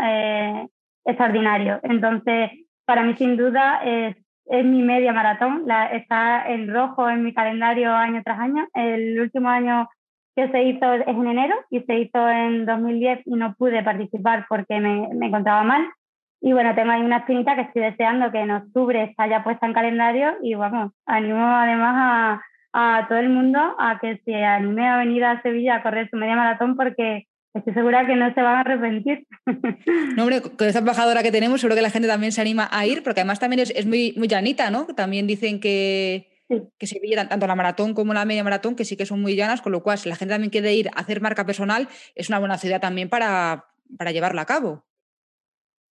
extraordinario. 1.04 1.78
Entonces, 1.82 2.50
para 2.86 3.02
mí 3.02 3.14
sin 3.18 3.36
duda 3.36 3.82
es, 3.84 4.16
es 4.48 4.64
mi 4.64 4.82
media 4.82 5.12
maratón, 5.12 5.62
la, 5.66 5.86
está 5.86 6.48
en 6.48 6.72
rojo 6.72 7.08
en 7.08 7.24
mi 7.24 7.34
calendario 7.34 7.92
año 7.92 8.22
tras 8.24 8.38
año. 8.38 8.66
El 8.74 9.20
último 9.20 9.48
año 9.48 9.88
que 10.34 10.48
se 10.50 10.62
hizo 10.62 10.92
es 10.92 11.06
en 11.06 11.26
enero 11.26 11.54
y 11.70 11.80
se 11.80 11.98
hizo 11.98 12.28
en 12.28 12.66
2010 12.66 13.20
y 13.24 13.34
no 13.34 13.54
pude 13.54 13.82
participar 13.82 14.46
porque 14.48 14.80
me, 14.80 15.08
me 15.14 15.26
encontraba 15.26 15.62
mal 15.64 15.86
y 16.40 16.52
bueno, 16.52 16.74
tengo 16.74 16.92
ahí 16.92 17.02
una 17.02 17.18
espinita 17.18 17.54
que 17.54 17.62
estoy 17.62 17.82
deseando 17.82 18.30
que 18.30 18.40
en 18.40 18.50
octubre 18.50 19.02
está 19.02 19.26
ya 19.26 19.42
puesta 19.42 19.66
en 19.66 19.72
calendario 19.72 20.36
y 20.42 20.54
vamos, 20.54 20.92
animo 21.06 21.44
además 21.44 21.94
a, 22.72 22.98
a 22.98 23.08
todo 23.08 23.18
el 23.18 23.30
mundo 23.30 23.58
a 23.78 23.98
que 23.98 24.18
se 24.24 24.44
anime 24.44 24.88
a 24.88 24.98
venir 24.98 25.24
a 25.24 25.40
Sevilla 25.42 25.76
a 25.76 25.82
correr 25.82 26.08
su 26.10 26.16
media 26.16 26.36
maratón 26.36 26.76
porque 26.76 27.26
estoy 27.58 27.74
segura 27.74 28.06
que 28.06 28.16
no 28.16 28.32
se 28.34 28.42
van 28.42 28.56
a 28.56 28.60
arrepentir. 28.60 29.26
No, 30.16 30.22
hombre, 30.22 30.42
con 30.42 30.66
esta 30.66 30.80
embajadora 30.80 31.22
que 31.22 31.32
tenemos, 31.32 31.60
seguro 31.60 31.76
que 31.76 31.82
la 31.82 31.90
gente 31.90 32.08
también 32.08 32.32
se 32.32 32.40
anima 32.40 32.68
a 32.70 32.86
ir, 32.86 33.02
porque 33.02 33.20
además 33.20 33.40
también 33.40 33.60
es, 33.60 33.70
es 33.70 33.86
muy, 33.86 34.14
muy 34.16 34.28
llanita, 34.28 34.70
¿no? 34.70 34.86
También 34.86 35.26
dicen 35.26 35.60
que, 35.60 36.28
que 36.78 36.86
Sevilla, 36.86 37.28
tanto 37.28 37.46
la 37.46 37.54
maratón 37.54 37.94
como 37.94 38.14
la 38.14 38.24
media 38.24 38.44
maratón, 38.44 38.76
que 38.76 38.84
sí 38.84 38.96
que 38.96 39.06
son 39.06 39.20
muy 39.20 39.36
llanas, 39.36 39.62
con 39.62 39.72
lo 39.72 39.82
cual, 39.82 39.98
si 39.98 40.08
la 40.08 40.16
gente 40.16 40.34
también 40.34 40.50
quiere 40.50 40.74
ir 40.74 40.88
a 40.88 41.00
hacer 41.00 41.20
marca 41.20 41.44
personal, 41.44 41.88
es 42.14 42.28
una 42.28 42.38
buena 42.38 42.58
ciudad 42.58 42.80
también 42.80 43.08
para, 43.08 43.64
para 43.98 44.12
llevarla 44.12 44.42
a 44.42 44.46
cabo. 44.46 44.84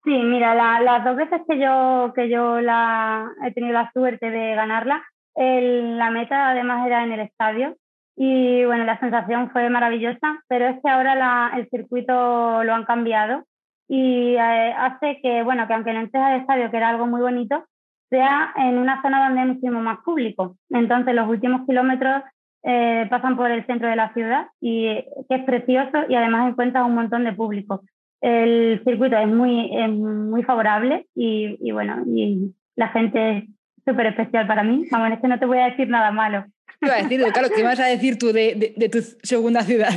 Sí, 0.04 0.10
mira, 0.10 0.54
las 0.80 1.04
dos 1.04 1.16
veces 1.16 1.42
que 1.46 1.58
yo, 1.58 2.12
que 2.14 2.30
yo 2.30 2.60
la, 2.60 3.30
he 3.46 3.52
tenido 3.52 3.74
la 3.74 3.90
suerte 3.92 4.30
de 4.30 4.54
ganarla, 4.54 5.02
la 5.36 6.10
meta 6.10 6.50
además 6.50 6.86
era 6.86 7.04
en 7.04 7.12
el 7.12 7.20
estadio 7.20 7.76
y 8.16 8.64
bueno, 8.64 8.84
la 8.84 8.98
sensación 9.00 9.50
fue 9.50 9.70
maravillosa, 9.70 10.42
pero 10.48 10.66
es 10.68 10.80
que 10.82 10.90
ahora 10.90 11.14
la, 11.14 11.52
el 11.56 11.68
circuito 11.68 12.62
lo 12.64 12.74
han 12.74 12.84
cambiado 12.84 13.44
y 13.88 14.34
eh, 14.34 14.74
hace 14.76 15.20
que, 15.22 15.42
bueno, 15.42 15.66
que 15.66 15.74
aunque 15.74 15.92
no 15.92 16.00
entres 16.00 16.22
al 16.22 16.40
estadio, 16.40 16.70
que 16.70 16.76
era 16.76 16.90
algo 16.90 17.06
muy 17.06 17.20
bonito, 17.20 17.64
sea 18.08 18.52
en 18.56 18.78
una 18.78 19.00
zona 19.02 19.24
donde 19.24 19.40
hay 19.40 19.46
muchísimo 19.48 19.80
más 19.80 19.98
público. 20.04 20.56
Entonces 20.68 21.14
los 21.14 21.28
últimos 21.28 21.66
kilómetros 21.66 22.22
eh, 22.62 23.06
pasan 23.08 23.36
por 23.36 23.50
el 23.50 23.64
centro 23.66 23.88
de 23.88 23.96
la 23.96 24.12
ciudad 24.12 24.48
y 24.60 24.86
que 25.28 25.34
es 25.34 25.44
precioso 25.44 26.04
y 26.08 26.14
además 26.14 26.50
encuentras 26.50 26.84
un 26.84 26.94
montón 26.94 27.24
de 27.24 27.32
público 27.32 27.82
el 28.20 28.82
circuito 28.84 29.16
es 29.16 29.28
muy, 29.28 29.70
muy 29.88 30.42
favorable 30.42 31.06
y, 31.14 31.56
y, 31.60 31.72
bueno, 31.72 32.02
y 32.06 32.54
la 32.76 32.88
gente 32.88 33.38
es 33.38 33.44
súper 33.86 34.06
especial 34.06 34.46
para 34.46 34.62
mí. 34.62 34.84
Es 34.84 35.20
que 35.20 35.28
no 35.28 35.38
te 35.38 35.46
voy 35.46 35.58
a 35.58 35.70
decir 35.70 35.88
nada 35.88 36.10
malo. 36.10 36.44
¿Qué 36.80 36.90
a 36.90 37.02
decir, 37.02 37.22
claro, 37.32 37.48
¿qué 37.54 37.62
vas 37.62 37.78
a 37.78 37.86
decir 37.86 38.18
tú 38.18 38.32
de, 38.32 38.74
de, 38.76 38.88
tu 38.88 39.02
segunda 39.22 39.62
ciudad? 39.62 39.92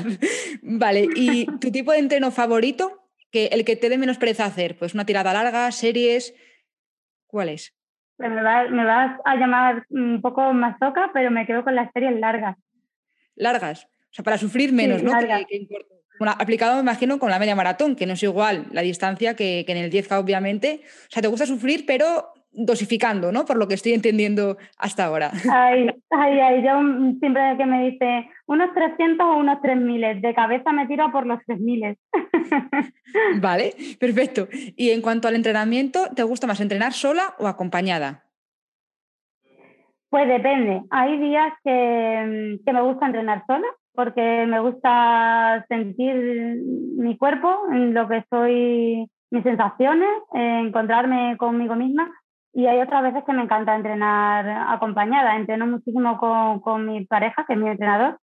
Vale, 0.62 1.08
¿y 1.15 1.46
tu 1.60 1.72
tipo 1.72 1.91
de 1.91 2.00
entreno 2.00 2.30
favorito? 2.32 3.10
Que 3.32 3.48
el 3.48 3.63
que 3.63 3.76
te 3.76 3.89
dé 3.89 3.98
menos 3.98 4.17
pereza 4.17 4.46
hacer, 4.46 4.78
pues 4.78 4.93
una 4.93 5.06
tirada 5.06 5.34
larga, 5.34 5.72
series, 5.72 6.36
¿cuál 7.26 7.50
es? 7.50 7.74
Pues 8.17 8.30
me, 8.30 8.41
me 8.69 8.86
vas 8.86 9.19
a 9.26 9.36
llamar 9.36 9.86
un 9.89 10.22
poco 10.22 10.54
más 10.54 10.78
toca, 10.78 11.10
pero 11.13 11.32
me 11.32 11.48
quedo 11.48 11.63
con 11.63 11.76
las 11.76 11.91
series 11.93 12.19
largas. 12.19 12.58
Largas, 13.36 13.86
o 13.86 14.13
sea, 14.13 14.24
para 14.24 14.38
sufrir 14.38 14.72
menos, 14.72 15.02
¿no? 15.02 15.12
aplicado, 16.28 16.76
me 16.76 16.82
imagino, 16.82 17.17
con 17.17 17.32
la 17.32 17.39
media 17.39 17.56
maratón, 17.56 17.96
que 17.96 18.06
no 18.06 18.13
es 18.13 18.24
igual 18.24 18.67
la 18.72 18.82
distancia 18.82 19.36
que, 19.36 19.65
en 19.67 19.78
el 19.78 19.91
10K, 19.91 20.19
obviamente. 20.19 20.82
O 20.84 21.12
sea, 21.12 21.22
te 21.22 21.28
gusta 21.28 21.46
sufrir, 21.46 21.86
pero 21.86 22.34
dosificando, 22.54 23.32
¿no? 23.32 23.46
Por 23.46 23.58
lo 23.58 23.68
que 23.68 23.74
estoy 23.74 23.94
entendiendo 23.94 24.58
hasta 24.78 25.06
ahora. 25.06 25.32
Ay, 25.52 25.88
ay, 26.12 26.39
ay, 26.39 26.63
yo 26.63 26.72
siempre 27.20 27.58
que 27.58 27.66
me 27.66 27.89
dice 27.89 28.30
unos 28.46 28.74
300 28.74 29.26
o 29.26 29.38
unos 29.38 29.62
3000, 29.62 30.22
de 30.22 30.34
cabeza 30.34 30.72
me 30.72 30.88
tiro 30.88 31.12
por 31.12 31.26
los 31.26 31.39
3000. 31.46 31.98
Vale, 33.42 33.74
perfecto. 34.00 34.48
Y 34.76 34.92
en 34.92 35.02
cuanto 35.02 35.28
al 35.28 35.36
entrenamiento, 35.36 36.08
¿te 36.16 36.24
gusta 36.24 36.48
más 36.48 36.62
entrenar 36.62 36.94
sola 36.94 37.36
o 37.39 37.48
acompañada? 37.48 38.24
Pues 40.10 40.28
depende. 40.28 40.84
Hay 40.92 41.20
días 41.20 41.54
que, 41.63 42.60
que 42.63 42.74
me 42.74 42.82
gusta 42.82 43.08
entrenar 43.08 43.44
sola 43.48 43.68
porque 43.94 44.46
me 44.48 44.60
gusta 44.60 45.66
sentir 45.68 46.16
mi 46.98 47.18
cuerpo, 47.18 47.60
lo 47.72 48.08
que 48.08 48.24
soy, 48.30 49.08
mis 49.32 49.44
sensaciones, 49.44 50.10
encontrarme 50.34 51.38
conmigo 51.38 51.76
misma. 51.76 52.12
Y 52.54 52.68
hay 52.68 52.80
otras 52.82 53.04
veces 53.04 53.24
que 53.26 53.34
me 53.34 53.44
encanta 53.44 53.76
entrenar 53.76 54.74
acompañada. 54.74 55.36
Entreno 55.36 55.66
muchísimo 55.66 56.18
con, 56.18 56.60
con 56.60 56.86
mi 56.86 57.06
pareja, 57.06 57.46
que 57.48 57.54
es 57.54 57.60
mi 57.60 57.70
entrenador, 57.70 58.20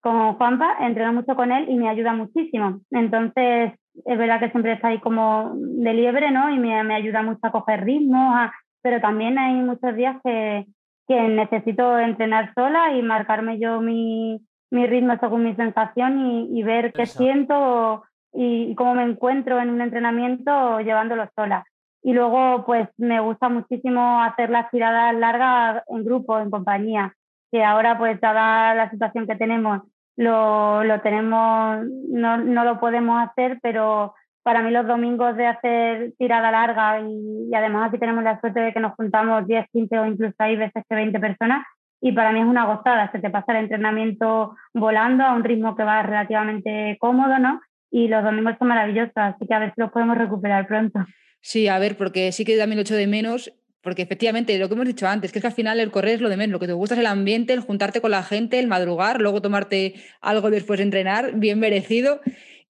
con 0.00 0.34
Juanpa, 0.34 0.76
entreno 0.80 1.12
mucho 1.12 1.34
con 1.34 1.52
él 1.52 1.68
y 1.68 1.76
me 1.76 1.88
ayuda 1.88 2.12
muchísimo. 2.12 2.80
Entonces, 2.90 3.72
es 4.04 4.18
verdad 4.18 4.40
que 4.40 4.50
siempre 4.50 4.72
está 4.72 4.88
ahí 4.88 5.00
como 5.00 5.52
de 5.54 5.94
liebre, 5.94 6.30
¿no? 6.30 6.50
Y 6.50 6.58
me, 6.58 6.82
me 6.84 6.94
ayuda 6.94 7.22
mucho 7.22 7.40
a 7.42 7.52
coger 7.52 7.84
ritmo, 7.84 8.34
pero 8.82 9.00
también 9.00 9.38
hay 9.38 9.54
muchos 9.54 9.94
días 9.94 10.16
que, 10.24 10.66
que 11.06 11.20
necesito 11.28 11.98
entrenar 11.98 12.52
sola 12.54 12.92
y 12.92 13.02
marcarme 13.02 13.58
yo 13.58 13.80
mi, 13.80 14.40
mi 14.70 14.86
ritmo 14.86 15.16
según 15.20 15.44
mi 15.44 15.54
sensación 15.54 16.48
y, 16.50 16.62
ver 16.62 16.92
qué 16.92 17.06
siento 17.06 18.02
y, 18.32 18.74
cómo 18.74 18.94
me 18.94 19.04
encuentro 19.04 19.60
en 19.60 19.70
un 19.70 19.80
entrenamiento 19.80 20.80
llevándolo 20.80 21.28
sola. 21.36 21.64
Y 22.02 22.12
luego, 22.12 22.64
pues 22.66 22.88
me 22.98 23.20
gusta 23.20 23.48
muchísimo 23.48 24.20
hacer 24.22 24.50
las 24.50 24.70
tiradas 24.70 25.14
largas 25.14 25.84
en 25.88 26.04
grupo, 26.04 26.38
en 26.38 26.50
compañía, 26.50 27.14
que 27.50 27.62
ahora, 27.62 27.96
pues 27.96 28.20
dada 28.20 28.74
la 28.74 28.90
situación 28.90 29.26
que 29.26 29.36
tenemos, 29.36 29.82
lo, 30.16 30.82
lo 30.84 31.00
tenemos, 31.00 31.86
no, 32.08 32.38
no, 32.38 32.64
lo 32.64 32.80
podemos 32.80 33.22
hacer, 33.22 33.58
pero 33.62 34.14
para 34.42 34.62
mí 34.62 34.70
los 34.70 34.86
domingos 34.86 35.36
de 35.36 35.46
hacer 35.46 36.12
tirada 36.18 36.50
larga 36.50 37.00
y, 37.00 37.54
además 37.54 37.88
aquí 37.88 37.98
tenemos 37.98 38.24
la 38.24 38.40
suerte 38.40 38.60
de 38.60 38.72
que 38.72 38.80
nos 38.80 38.94
juntamos 38.94 39.46
10, 39.46 39.66
15 39.72 39.98
o 39.98 40.06
incluso 40.06 40.34
hay 40.38 40.56
veces 40.56 40.82
que 40.88 40.94
20 40.94 41.20
personas, 41.20 41.64
y 42.00 42.10
para 42.12 42.32
mí 42.32 42.40
es 42.40 42.46
una 42.46 42.64
gozada, 42.64 43.12
se 43.12 43.20
te 43.20 43.30
pasa 43.30 43.52
el 43.52 43.64
entrenamiento 43.64 44.56
volando 44.74 45.22
a 45.22 45.34
un 45.34 45.44
ritmo 45.44 45.76
que 45.76 45.84
va 45.84 46.02
relativamente 46.02 46.96
cómodo, 46.98 47.38
¿no? 47.38 47.60
Y 47.92 48.08
los 48.08 48.24
domingos 48.24 48.56
son 48.58 48.68
maravillosos, 48.68 49.12
así 49.14 49.46
que 49.46 49.54
a 49.54 49.60
ver 49.60 49.72
si 49.74 49.80
los 49.80 49.92
podemos 49.92 50.18
recuperar 50.18 50.66
pronto. 50.66 50.98
Sí, 51.42 51.68
a 51.68 51.78
ver, 51.78 51.96
porque 51.96 52.32
sí 52.32 52.44
que 52.44 52.56
también 52.56 52.78
lo 52.78 52.82
echo 52.82 52.94
de 52.94 53.08
menos, 53.08 53.52
porque 53.82 54.02
efectivamente 54.02 54.56
lo 54.58 54.68
que 54.68 54.74
hemos 54.74 54.86
dicho 54.86 55.08
antes, 55.08 55.32
que 55.32 55.40
es 55.40 55.42
que 55.42 55.48
al 55.48 55.54
final 55.54 55.80
el 55.80 55.90
correr 55.90 56.14
es 56.14 56.20
lo 56.20 56.28
de 56.28 56.36
menos, 56.36 56.52
lo 56.52 56.60
que 56.60 56.68
te 56.68 56.72
gusta 56.72 56.94
es 56.94 57.00
el 57.00 57.06
ambiente, 57.06 57.52
el 57.52 57.60
juntarte 57.60 58.00
con 58.00 58.12
la 58.12 58.22
gente, 58.22 58.60
el 58.60 58.68
madrugar, 58.68 59.20
luego 59.20 59.42
tomarte 59.42 59.94
algo 60.20 60.50
después 60.50 60.78
de 60.78 60.84
entrenar, 60.84 61.34
bien 61.34 61.58
merecido. 61.58 62.20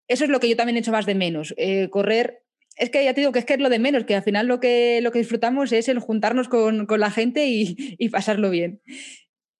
Eso 0.06 0.24
es 0.24 0.30
lo 0.30 0.38
que 0.38 0.50
yo 0.50 0.56
también 0.56 0.76
echo 0.76 0.92
más 0.92 1.06
de 1.06 1.14
menos. 1.14 1.54
Eh, 1.56 1.88
correr 1.88 2.42
es 2.76 2.90
que 2.90 3.02
ya 3.02 3.14
te 3.14 3.22
digo 3.22 3.32
que 3.32 3.40
es 3.40 3.46
que 3.46 3.54
es 3.54 3.60
lo 3.60 3.70
de 3.70 3.78
menos, 3.78 4.04
que 4.04 4.14
al 4.14 4.22
final 4.22 4.46
lo 4.46 4.60
que, 4.60 5.00
lo 5.02 5.10
que 5.10 5.18
disfrutamos 5.18 5.72
es 5.72 5.88
el 5.88 5.98
juntarnos 5.98 6.48
con, 6.48 6.86
la 6.86 7.10
gente 7.10 7.46
y, 7.48 8.08
pasarlo 8.10 8.50
bien. 8.50 8.82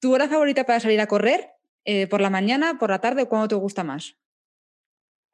¿Tu 0.01 0.13
hora 0.13 0.29
favorita 0.29 0.65
para 0.65 0.81
salir 0.81 1.01
a 1.01 1.07
correr? 1.07 1.49
Eh, 1.85 2.07
¿Por 2.07 2.21
la 2.21 2.29
mañana, 2.29 2.79
por 2.79 2.91
la 2.91 3.01
tarde 3.01 3.23
o 3.23 3.29
cuándo 3.29 3.49
te 3.49 3.55
gusta 3.55 3.85
más? 3.85 4.17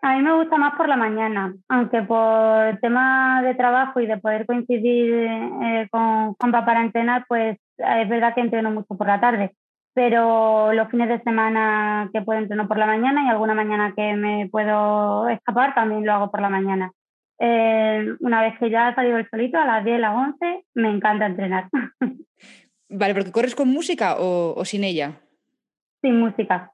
A 0.05 0.17
mí 0.17 0.23
me 0.23 0.35
gusta 0.35 0.59
más 0.59 0.75
por 0.75 0.87
la 0.87 0.99
mañana, 0.99 1.55
aunque 1.67 2.03
por 2.03 2.79
tema 2.83 3.41
de 3.43 3.55
trabajo 3.55 4.01
y 4.01 4.07
de 4.07 4.19
poder 4.19 4.45
coincidir 4.45 5.15
eh, 5.15 5.89
con 5.91 6.35
Juanpa 6.35 6.67
para 6.67 6.83
entrenar, 6.83 7.25
pues 7.27 7.57
es 7.79 8.09
verdad 8.11 8.35
que 8.35 8.43
entreno 8.43 8.71
mucho 8.71 8.99
por 8.99 9.07
la 9.07 9.19
tarde. 9.19 9.53
Pero 9.95 10.75
los 10.75 10.91
fines 10.91 11.09
de 11.09 11.23
semana 11.23 12.11
que 12.13 12.21
puedo 12.21 12.39
entrenar 12.39 12.69
por 12.69 12.77
la 12.77 12.85
mañana 12.85 13.25
y 13.25 13.31
alguna 13.31 13.55
mañana 13.55 13.95
que 13.97 14.15
me 14.15 14.47
puedo 14.53 15.27
escapar 15.31 15.75
también 15.75 16.05
lo 16.05 16.13
hago 16.13 16.31
por 16.31 16.43
la 16.43 16.51
mañana. 16.51 16.93
Eh, 17.39 18.07
una 18.21 18.43
vez 18.43 18.59
que 18.59 18.69
ya 18.69 18.89
ha 18.89 18.95
salido 18.95 19.17
el 19.17 19.31
solito, 19.31 19.57
a 19.57 19.65
las 19.65 19.87
10, 19.87 19.97
a 19.97 20.01
las 20.01 20.17
11, 20.17 20.65
me 20.75 20.91
encanta 20.91 21.25
entrenar. 21.25 21.71
Vale, 22.91 23.15
porque 23.15 23.33
corres 23.33 23.55
con 23.55 23.69
música 23.69 24.17
o, 24.19 24.63
sin 24.67 24.85
ella? 24.85 25.23
Sin 26.03 26.21
música. 26.21 26.74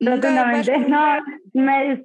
Rotundamente. 0.00 0.78
No, 0.78 1.24
me, 1.54 2.02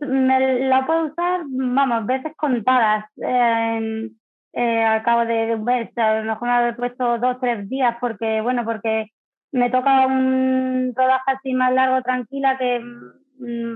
la 0.68 0.86
puedo 0.86 1.06
usar, 1.06 1.42
vamos, 1.48 2.06
veces 2.06 2.34
contadas. 2.36 3.06
eh, 3.18 4.84
al 4.84 5.04
cabo 5.04 5.26
de, 5.26 5.56
un 5.56 5.64
mes, 5.64 5.98
a 5.98 6.20
lo 6.20 6.26
mejor 6.26 6.48
me 6.48 6.70
he 6.70 6.74
puesto 6.74 7.18
dos, 7.18 7.40
tres 7.40 7.68
días 7.70 7.98
porque, 8.00 8.42
bueno, 8.42 8.64
porque 8.66 9.08
me 9.52 9.70
toca 9.70 10.08
un 10.08 10.94
rodaje 10.96 11.32
así 11.32 11.54
más 11.54 11.74
largo, 11.74 12.02
tranquila, 12.02 12.58
que 12.58 12.80
mm, 12.80 13.76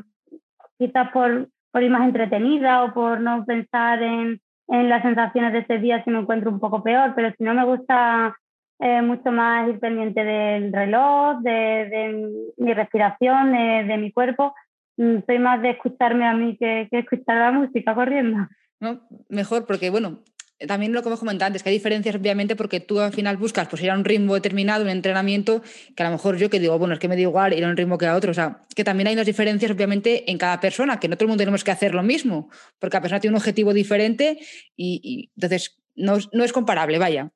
quizás 0.78 1.12
por, 1.12 1.50
por 1.72 1.84
ir 1.84 1.92
más 1.92 2.04
entretenida 2.08 2.84
o 2.84 2.94
por 2.94 3.22
no 3.22 3.46
pensar 3.46 4.02
en, 4.02 4.40
en 4.68 4.90
las 4.90 5.02
sensaciones 5.02 5.54
de 5.54 5.60
ese 5.60 5.78
día 5.80 6.04
si 6.04 6.10
me 6.10 6.20
encuentro 6.20 6.52
un 6.52 6.60
poco 6.60 6.84
peor, 6.84 7.14
pero 7.16 7.32
si 7.38 7.44
no 7.44 7.54
me 7.54 7.66
gusta 7.66 8.36
eh, 8.80 9.02
mucho 9.02 9.32
más 9.32 9.70
ir 9.70 9.80
pendiente 9.80 10.24
del 10.24 10.72
reloj, 10.72 11.40
de, 11.42 11.52
de 11.52 12.54
mi 12.58 12.74
respiración, 12.74 13.52
de, 13.52 13.84
de, 13.86 13.98
mi 13.98 14.12
cuerpo. 14.12 14.54
Mm, 14.98 15.18
soy 15.26 15.40
más 15.40 15.62
de 15.62 15.72
escucharme 15.72 16.28
a 16.28 16.34
mí 16.34 16.58
que, 16.58 16.88
que 16.92 17.00
escuchar 17.00 17.38
la 17.38 17.52
música 17.52 17.96
corriendo. 17.96 18.48
No, 18.80 19.02
mejor, 19.30 19.66
porque 19.66 19.90
bueno, 19.90 20.20
también 20.66 20.92
lo 20.92 21.02
que 21.02 21.10
hemos 21.10 21.20
comentado 21.20 21.48
antes, 21.48 21.62
que 21.62 21.70
hay 21.70 21.76
diferencias 21.76 22.16
obviamente 22.16 22.56
porque 22.56 22.80
tú 22.80 23.00
al 23.00 23.13
final 23.13 23.38
buscas 23.38 23.68
pues 23.68 23.82
ir 23.84 23.92
a 23.92 23.96
un 23.96 24.04
ritmo 24.04 24.34
determinado, 24.34 24.84
un 24.84 24.90
entrenamiento, 24.90 25.62
que 25.96 26.04
a 26.04 26.08
lo 26.08 26.13
mejor 26.13 26.38
yo 26.38 26.50
que 26.50 26.60
digo, 26.60 26.78
bueno, 26.80 26.96
es 26.96 27.00
que 27.00 27.08
me 27.08 27.16
da 27.16 27.22
igual 27.22 27.54
ir 27.54 27.63
a 27.63 27.70
un 27.70 27.78
ritmo 27.78 27.98
que 27.98 28.08
a 28.08 28.16
otro, 28.16 28.32
o 28.32 28.34
sea, 28.34 28.63
que 28.76 28.84
también 28.84 29.08
hay 29.08 29.13
unas 29.13 29.28
diferencias 29.28 29.72
obviamente 29.72 30.30
en 30.32 30.38
cada 30.38 30.60
persona, 30.60 31.00
que 31.00 31.08
no 31.08 31.16
todo 31.16 31.26
el 31.26 31.30
mundo 31.30 31.42
tenemos 31.42 31.63
que 31.63 31.72
hacer 31.72 31.94
lo 31.94 32.02
mismo, 32.02 32.50
porque 32.80 32.94
cada 32.94 33.02
persona 33.02 33.20
tiene 33.20 33.36
un 33.36 33.38
objetivo 33.38 33.74
diferente 33.74 34.40
y, 34.76 35.00
y 35.04 35.32
entonces 35.36 35.77
no, 35.98 36.18
no, 36.32 36.44
es 36.44 36.54
comparable, 36.54 37.00
vaya. 37.00 37.32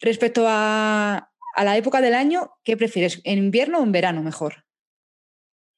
Respecto 0.00 0.46
a, 0.48 1.30
a 1.54 1.64
la 1.64 1.76
época 1.76 2.00
del 2.00 2.14
año, 2.14 2.50
¿qué 2.64 2.76
prefieres, 2.76 3.20
en 3.24 3.38
invierno 3.38 3.78
o 3.78 3.84
en 3.84 3.92
verano 3.92 4.22
mejor? 4.22 4.64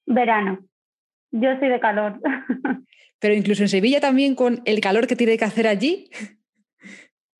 Verano. 0.06 0.60
Yo 1.32 1.58
soy 1.58 1.68
de 1.68 1.80
calor. 1.80 2.20
Pero 3.20 3.34
incluso 3.34 3.62
en 3.62 3.68
Sevilla 3.68 4.00
también 4.00 4.34
con 4.34 4.62
el 4.64 4.80
calor 4.80 5.06
que 5.06 5.16
tiene 5.16 5.36
que 5.36 5.44
hacer 5.44 5.68
allí. 5.68 6.10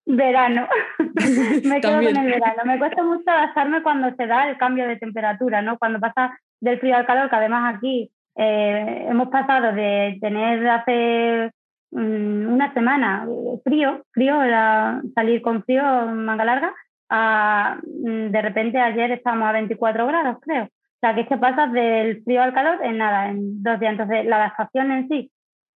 Verano. 0.05 0.69
me 1.65 1.81
quedo 1.81 2.03
con 2.03 2.17
el 2.17 2.31
verano. 2.31 2.63
Me 2.67 2.79
cuesta 2.79 3.03
mucho 3.03 3.25
adaptarme 3.27 3.83
cuando 3.83 4.15
se 4.15 4.27
da 4.27 4.49
el 4.49 4.59
cambio 4.59 4.87
de 4.87 4.97
temperatura, 4.97 5.63
¿no? 5.63 5.79
Cuando 5.79 5.99
pasa 5.99 6.39
del 6.61 6.79
frío 6.79 6.97
al 6.97 7.07
calor, 7.07 7.31
que 7.31 7.37
además 7.37 7.75
aquí 7.75 8.11
eh, 8.37 9.07
hemos 9.09 9.29
pasado 9.29 9.73
de 9.73 10.19
tener 10.21 10.69
hace 10.69 11.51
una 11.93 12.73
semana 12.73 13.27
frío, 13.65 14.05
frío, 14.13 14.43
era 14.43 15.03
salir 15.15 15.43
con 15.43 15.63
frío, 15.65 15.83
manga 16.07 16.45
larga, 16.45 16.75
a 17.09 17.79
mm, 17.83 18.31
de 18.31 18.43
repente 18.43 18.79
ayer 18.79 19.11
estábamos 19.11 19.49
a 19.49 19.53
24 19.53 20.07
grados, 20.07 20.39
creo. 20.41 20.65
O 20.65 21.01
sea, 21.01 21.15
que 21.15 21.23
es 21.23 21.29
que 21.29 21.39
pasas 21.39 21.73
del 21.73 22.23
frío 22.25 22.43
al 22.43 22.53
calor 22.53 22.79
en 22.85 22.99
nada, 22.99 23.31
en 23.31 23.63
dos 23.63 23.81
días. 23.81 23.93
Entonces, 23.93 24.27
la 24.27 24.37
adaptación 24.37 24.93
en 24.93 25.09
sí 25.09 25.31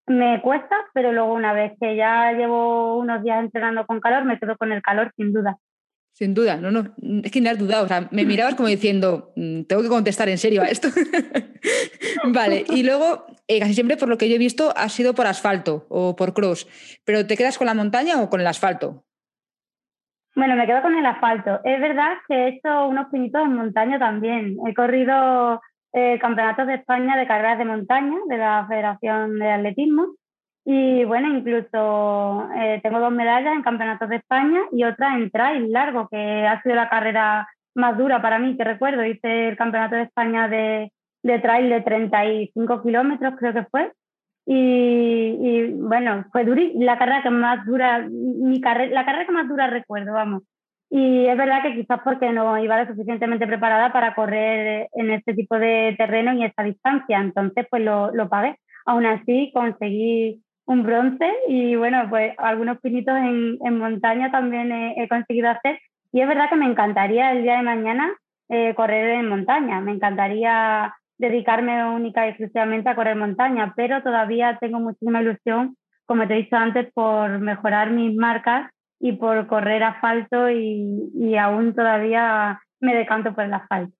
me 0.07 0.41
cuesta, 0.41 0.75
pero 0.93 1.11
luego 1.11 1.33
una 1.33 1.53
vez 1.53 1.73
que 1.81 1.95
ya 1.95 2.31
llevo 2.31 2.97
unos 2.97 3.23
días 3.23 3.39
entrenando 3.39 3.85
con 3.87 3.99
calor, 3.99 4.23
me 4.23 4.39
quedo 4.39 4.55
con 4.57 4.71
el 4.71 4.81
calor 4.81 5.11
sin 5.15 5.33
duda. 5.33 5.57
Sin 6.15 6.33
duda, 6.33 6.55
no, 6.55 6.71
no, 6.71 6.93
es 7.25 7.29
que 7.29 7.41
ni 7.41 7.49
has 7.49 7.59
dudado, 7.59 7.83
o 7.83 7.87
sea, 7.89 8.07
me 8.09 8.23
mirabas 8.23 8.55
como 8.55 8.69
diciendo, 8.69 9.33
mm, 9.35 9.63
tengo 9.63 9.81
que 9.81 9.89
contestar 9.89 10.29
en 10.29 10.37
serio 10.37 10.61
a 10.61 10.67
esto. 10.67 10.87
vale, 12.33 12.63
y 12.69 12.83
luego, 12.83 13.25
eh, 13.49 13.59
casi 13.59 13.73
siempre 13.73 13.97
por 13.97 14.07
lo 14.07 14.17
que 14.17 14.29
yo 14.29 14.35
he 14.35 14.39
visto, 14.39 14.71
ha 14.77 14.87
sido 14.87 15.13
por 15.13 15.27
asfalto 15.27 15.85
o 15.89 16.15
por 16.15 16.33
cross, 16.33 16.69
pero 17.03 17.27
¿te 17.27 17.35
quedas 17.35 17.57
con 17.57 17.67
la 17.67 17.73
montaña 17.73 18.21
o 18.21 18.29
con 18.29 18.39
el 18.39 18.47
asfalto? 18.47 19.03
Bueno, 20.37 20.55
me 20.55 20.65
quedo 20.65 20.81
con 20.83 20.95
el 20.95 21.05
asfalto. 21.05 21.59
Es 21.65 21.81
verdad 21.81 22.13
que 22.29 22.33
he 22.33 22.47
hecho 22.47 22.87
unos 22.87 23.07
pinitos 23.09 23.41
en 23.41 23.53
montaña 23.53 23.99
también. 23.99 24.55
He 24.65 24.73
corrido 24.73 25.59
eh, 25.91 26.17
campeonatos 26.19 26.67
de 26.67 26.75
España 26.75 27.17
de 27.17 27.27
carreras 27.27 27.57
de 27.57 27.65
montaña 27.65 28.15
de 28.29 28.37
la 28.37 28.65
Federación 28.69 29.37
de 29.37 29.51
Atletismo. 29.51 30.15
Y 30.67 31.05
bueno, 31.05 31.27
incluso 31.27 32.49
eh, 32.55 32.79
tengo 32.81 32.99
dos 32.99 33.11
medallas 33.11 33.55
en 33.55 33.61
campeonatos 33.61 34.09
de 34.09 34.15
España 34.15 34.61
y 34.71 34.83
otra 34.83 35.15
en 35.15 35.29
trail 35.29 35.71
largo, 35.71 36.07
que 36.09 36.47
ha 36.47 36.59
sido 36.63 36.73
la 36.73 36.89
carrera 36.89 37.47
más 37.75 37.95
dura 37.97 38.19
para 38.21 38.39
mí, 38.39 38.57
que 38.57 38.63
recuerdo. 38.63 39.05
Hice 39.05 39.49
el 39.49 39.57
campeonato 39.57 39.95
de 39.95 40.03
España 40.03 40.47
de, 40.47 40.91
de 41.21 41.39
trail 41.39 41.69
de 41.69 41.81
35 41.81 42.81
kilómetros, 42.81 43.35
creo 43.37 43.53
que 43.53 43.65
fue. 43.65 43.91
Y, 44.47 45.37
y, 45.39 45.71
bueno, 45.73 46.25
fue 46.31 46.45
dura, 46.45 46.61
la 46.75 46.97
carrera 46.97 47.21
que 47.21 47.29
más 47.29 47.65
dura, 47.65 48.07
mi 48.09 48.59
carrera, 48.59 48.91
la 48.91 49.05
carrera 49.05 49.25
que 49.27 49.31
más 49.31 49.47
dura 49.47 49.67
recuerdo, 49.67 50.13
vamos. 50.13 50.43
Y 50.89 51.25
es 51.25 51.37
verdad 51.37 51.61
que 51.61 51.75
quizás 51.75 51.99
porque 52.03 52.31
no 52.31 52.57
iba 52.57 52.81
lo 52.81 52.89
suficientemente 52.89 53.47
preparada 53.47 53.91
para 53.91 54.15
correr 54.15 54.87
en 54.93 55.11
este 55.11 55.33
tipo 55.33 55.59
de 55.59 55.95
terreno 55.97 56.33
y 56.33 56.43
esta 56.43 56.63
distancia, 56.63 57.19
entonces 57.19 57.67
pues 57.69 57.83
lo, 57.83 58.11
lo 58.13 58.29
pagué. 58.29 58.57
Aún 58.85 59.05
así 59.05 59.51
conseguí 59.53 60.44
un 60.65 60.83
bronce 60.83 61.31
y 61.47 61.75
bueno, 61.75 62.07
pues 62.09 62.33
algunos 62.37 62.79
pinitos 62.79 63.15
en, 63.17 63.57
en 63.63 63.77
montaña 63.77 64.31
también 64.31 64.71
he, 64.71 65.07
conseguido 65.07 65.49
hacer. 65.49 65.79
Y 66.11 66.21
es 66.21 66.27
verdad 66.27 66.49
que 66.49 66.55
me 66.55 66.65
encantaría 66.65 67.31
el 67.31 67.43
día 67.43 67.57
de 67.57 67.63
mañana 67.63 68.13
eh, 68.49 68.73
correr 68.75 69.09
en 69.19 69.29
montaña, 69.29 69.81
me 69.81 69.91
encantaría 69.91 70.95
dedicarme 71.17 71.85
única 71.89 72.25
y 72.25 72.29
exclusivamente 72.29 72.89
a 72.89 72.95
correr 72.95 73.15
montaña, 73.15 73.73
pero 73.75 74.03
todavía 74.03 74.57
tengo 74.59 74.79
muchísima 74.79 75.21
ilusión, 75.21 75.77
como 76.05 76.27
te 76.27 76.33
he 76.33 76.37
dicho 76.37 76.55
antes, 76.55 76.91
por 76.93 77.39
mejorar 77.39 77.91
mis 77.91 78.15
marcas 78.15 78.69
y 78.99 79.13
por 79.13 79.47
correr 79.47 79.83
asfalto 79.83 80.49
y, 80.49 81.09
y 81.15 81.35
aún 81.37 81.73
todavía 81.73 82.59
me 82.79 82.95
decanto 82.95 83.33
por 83.33 83.45
el 83.45 83.53
asfalto. 83.53 83.95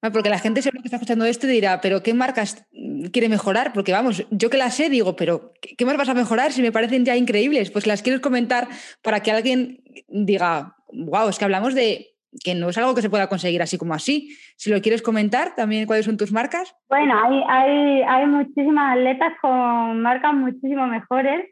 Porque 0.00 0.30
la 0.30 0.38
gente 0.38 0.62
seguro 0.62 0.82
que 0.82 0.88
está 0.88 0.96
escuchando 0.96 1.24
esto 1.24 1.46
dirá, 1.46 1.80
pero 1.80 2.02
¿qué 2.02 2.14
marcas 2.14 2.66
quiere 3.12 3.28
mejorar? 3.28 3.72
Porque 3.72 3.92
vamos, 3.92 4.26
yo 4.30 4.50
que 4.50 4.56
las 4.56 4.74
sé 4.74 4.90
digo, 4.90 5.16
pero 5.16 5.52
¿qué 5.60 5.84
más 5.84 5.96
vas 5.96 6.08
a 6.08 6.14
mejorar 6.14 6.52
si 6.52 6.62
me 6.62 6.72
parecen 6.72 7.04
ya 7.04 7.16
increíbles? 7.16 7.70
Pues 7.70 7.86
las 7.86 8.02
quiero 8.02 8.20
comentar 8.20 8.68
para 9.02 9.20
que 9.20 9.30
alguien 9.30 9.82
diga, 10.08 10.76
wow, 10.92 11.28
es 11.28 11.38
que 11.38 11.44
hablamos 11.44 11.74
de 11.74 12.14
que 12.44 12.54
no 12.54 12.68
es 12.68 12.78
algo 12.78 12.94
que 12.94 13.02
se 13.02 13.10
pueda 13.10 13.28
conseguir 13.28 13.62
así 13.62 13.78
como 13.78 13.94
así. 13.94 14.36
Si 14.56 14.70
lo 14.70 14.80
quieres 14.80 15.02
comentar, 15.02 15.54
también 15.54 15.86
cuáles 15.86 16.04
son 16.04 16.16
tus 16.16 16.32
marcas. 16.32 16.74
Bueno, 16.88 17.14
hay, 17.22 17.42
hay, 17.48 18.02
hay 18.02 18.26
muchísimas 18.26 18.96
atletas 18.96 19.32
con 19.40 20.02
marcas 20.02 20.34
muchísimo 20.34 20.86
mejores 20.86 21.46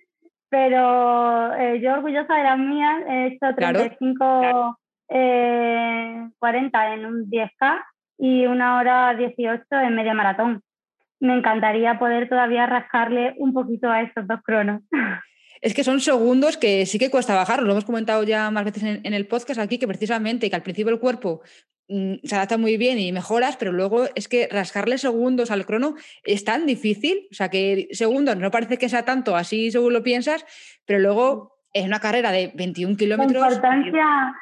pero 0.49 1.55
eh, 1.55 1.81
yo 1.81 1.95
orgullosa 1.95 2.35
de 2.35 2.43
las 2.43 2.59
mías, 2.59 3.03
he 3.09 3.27
hecho 3.27 3.55
35, 3.55 4.17
claro. 4.17 4.79
eh, 5.09 6.29
40 6.39 6.95
en 6.95 7.07
un 7.07 7.31
10K 7.31 7.85
y 8.19 8.47
una 8.47 8.79
hora 8.79 9.15
18 9.15 9.65
en 9.71 9.95
media 9.95 10.15
maratón. 10.15 10.63
Me 11.21 11.35
encantaría 11.35 11.99
poder 11.99 12.29
todavía 12.29 12.67
rascarle 12.67 13.35
un 13.39 13.53
poquito 13.53 13.91
a 13.91 14.03
estos 14.03 14.27
dos 14.27 14.41
cronos. 14.45 14.83
Es 15.63 15.73
que 15.73 15.85
son 15.85 16.01
segundos 16.01 16.59
que 16.59 16.85
sí 16.85 16.99
que 16.99 17.11
cuesta 17.11 17.35
bajar, 17.35 17.63
lo 17.63 17.73
hemos 17.73 17.87
comentado 17.87 18.23
ya 18.25 18.51
más 18.51 18.63
veces 18.67 18.83
en, 18.83 19.01
en 19.05 19.15
el 19.15 19.27
podcast 19.27 19.59
aquí, 19.59 19.79
que 19.79 19.89
precisamente 19.89 20.51
que 20.51 20.55
al 20.55 20.63
principio 20.63 20.93
el 20.93 21.01
cuerpo 21.01 21.41
Mm, 21.89 22.15
se 22.25 22.35
adapta 22.35 22.59
muy 22.59 22.77
bien 22.77 22.99
y 22.99 23.13
mejoras, 23.13 23.57
pero 23.57 23.71
luego 23.71 24.07
es 24.17 24.27
que 24.27 24.49
rascarle 24.51 24.99
segundos 24.99 25.53
al 25.53 25.67
crono 25.67 25.95
es 26.25 26.43
tan 26.43 26.67
difícil, 26.67 27.29
o 27.31 27.35
sea 27.35 27.49
que 27.49 27.87
segundos 27.93 28.37
no 28.37 28.51
parece 28.51 28.77
que 28.77 28.89
sea 28.89 29.05
tanto 29.05 29.37
así 29.37 29.71
según 29.71 29.93
lo 29.93 30.03
piensas, 30.03 30.45
pero 30.85 30.99
luego 30.99 31.61
es 31.73 31.85
una 31.85 32.01
carrera 32.01 32.33
de 32.33 32.51
21 32.55 32.97
kilómetros. 32.97 33.41
La 33.41 33.55
importancia, 33.55 34.35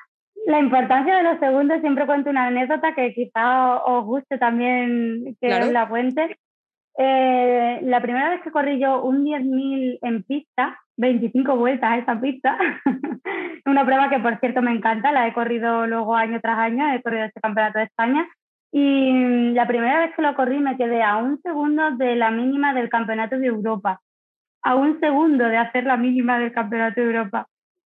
la 0.47 0.59
importancia 0.59 1.17
de 1.17 1.23
los 1.23 1.39
segundos, 1.39 1.81
siempre 1.81 2.07
cuento 2.07 2.31
una 2.31 2.47
anécdota 2.47 2.95
que 2.95 3.15
quizá 3.15 3.79
os 3.79 4.05
guste 4.05 4.39
también 4.39 5.37
que 5.41 5.47
claro. 5.49 5.71
la 5.73 5.89
cuente. 5.89 6.37
Eh, 6.97 7.81
la 7.83 8.01
primera 8.01 8.31
vez 8.31 8.43
que 8.43 8.51
corrí 8.51 8.79
yo 8.79 9.03
un 9.03 9.25
10.000 9.25 9.99
en 10.03 10.23
pista, 10.23 10.79
25 10.97 11.57
vueltas 11.57 11.91
a 11.91 11.99
esa 11.99 12.21
pista. 12.21 12.57
Una 13.67 13.85
prueba 13.85 14.11
que, 14.11 14.19
por 14.19 14.39
cierto, 14.39 14.61
me 14.63 14.73
encanta, 14.73 15.11
la 15.11 15.27
he 15.27 15.33
corrido 15.33 15.87
luego 15.87 16.15
año 16.15 16.39
tras 16.41 16.59
año, 16.59 16.93
he 16.93 17.03
corrido 17.03 17.25
este 17.25 17.41
campeonato 17.41 17.79
de 17.79 17.87
España. 17.87 18.27
Y 18.71 19.53
la 19.53 19.67
primera 19.67 20.01
vez 20.01 20.15
que 20.15 20.23
lo 20.23 20.35
corrí 20.35 20.59
me 20.59 20.77
quedé 20.77 21.03
a 21.03 21.17
un 21.17 21.41
segundo 21.41 21.93
de 21.93 22.17
la 22.17 22.31
mínima 22.31 22.75
del 22.75 22.91
campeonato 22.91 23.39
de 23.39 23.47
Europa. 23.47 24.01
A 24.63 24.75
un 24.75 25.01
segundo 25.01 25.45
de 25.45 25.57
hacer 25.57 25.85
la 25.85 25.97
mínima 25.97 26.39
del 26.39 26.53
campeonato 26.53 27.01
de 27.01 27.07
Europa. 27.07 27.47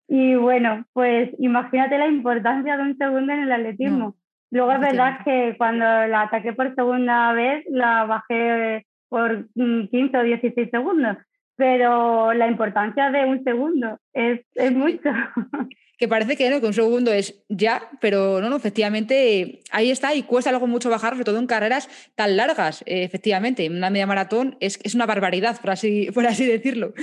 Y 0.09 0.35
bueno, 0.35 0.85
pues 0.93 1.31
imagínate 1.39 1.99
la 1.99 2.07
importancia 2.07 2.77
de 2.77 2.83
un 2.83 2.97
segundo 2.97 3.33
en 3.33 3.41
el 3.41 3.53
atletismo. 3.53 3.99
No, 3.99 4.17
Luego 4.51 4.73
es 4.73 4.81
verdad 4.81 5.25
que 5.25 5.55
cuando 5.59 5.85
la 5.85 6.23
ataqué 6.23 6.53
por 6.53 6.75
segunda 6.75 7.33
vez 7.33 7.65
la 7.69 8.05
bajé 8.05 8.87
por 9.09 9.49
15 9.55 10.17
o 10.17 10.23
16 10.23 10.71
segundos 10.71 11.17
pero 11.57 12.33
la 12.33 12.49
importancia 12.49 13.11
de 13.11 13.25
un 13.25 13.45
segundo 13.45 13.99
es, 14.13 14.41
es 14.55 14.73
mucho. 14.73 15.11
Que 15.97 16.09
parece 16.09 16.37
que, 16.37 16.51
¿no? 16.51 16.61
que 16.61 16.67
un 16.67 16.75
segundo 16.75 17.13
es 17.13 17.45
ya, 17.49 17.89
pero 18.01 18.41
no, 18.41 18.51
no, 18.51 18.57
efectivamente 18.57 19.61
ahí 19.71 19.93
está 19.93 20.13
y 20.13 20.25
cuesta 20.25 20.51
algo 20.51 20.67
mucho 20.67 20.91
bajar, 20.91 21.13
sobre 21.13 21.25
todo 21.25 21.39
en 21.39 21.47
carreras 21.47 21.89
tan 22.17 22.37
largas, 22.37 22.83
eh, 22.83 23.05
efectivamente. 23.05 23.69
Una 23.71 23.91
media 23.91 24.07
maratón 24.07 24.57
es, 24.59 24.81
es, 24.83 24.97
una 24.97 25.07
barbaridad, 25.07 25.61
por 25.61 25.71
así, 25.71 26.11
por 26.15 26.27
así 26.27 26.47
decirlo. 26.47 26.95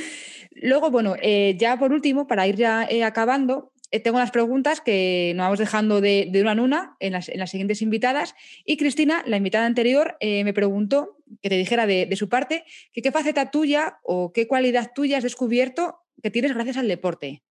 Luego, 0.52 0.91
bueno, 0.91 1.16
eh, 1.22 1.56
ya 1.58 1.78
por 1.78 1.93
último, 1.93 2.28
para 2.28 2.45
ir 2.47 2.56
ya 2.56 2.86
eh, 2.89 3.06
acabando, 3.06 3.71
tengo 4.00 4.18
unas 4.18 4.32
preguntas 4.32 4.82
que 4.82 5.34
nos 5.36 5.46
vamos 5.46 5.60
dejando 5.60 6.02
de, 6.02 6.32
una 6.42 6.54
en 6.54 6.60
una 6.60 6.96
en 7.00 7.14
las, 7.14 7.30
en 7.30 7.39
las, 7.39 7.52
siguientes 7.52 7.82
invitadas. 7.82 8.36
Y 8.66 8.78
Cristina, 8.78 9.24
la 9.26 9.38
invitada 9.38 9.66
anterior, 9.66 10.16
eh, 10.20 10.44
me 10.44 10.54
preguntó 10.54 11.18
que 11.42 11.50
te 11.50 11.58
dijera 11.58 11.86
de, 11.86 12.06
de, 12.06 12.16
su 12.16 12.30
parte 12.30 12.64
que 12.94 13.02
qué 13.02 13.12
faceta 13.12 13.52
tuya 13.52 14.00
o 14.04 14.32
qué 14.34 14.48
cualidad 14.48 14.92
tuya 14.96 15.18
has 15.18 15.24
descubierto 15.24 16.02
que 16.22 16.32
tienes 16.32 16.54
gracias 16.54 16.78
al 16.78 16.88
deporte. 16.88 17.42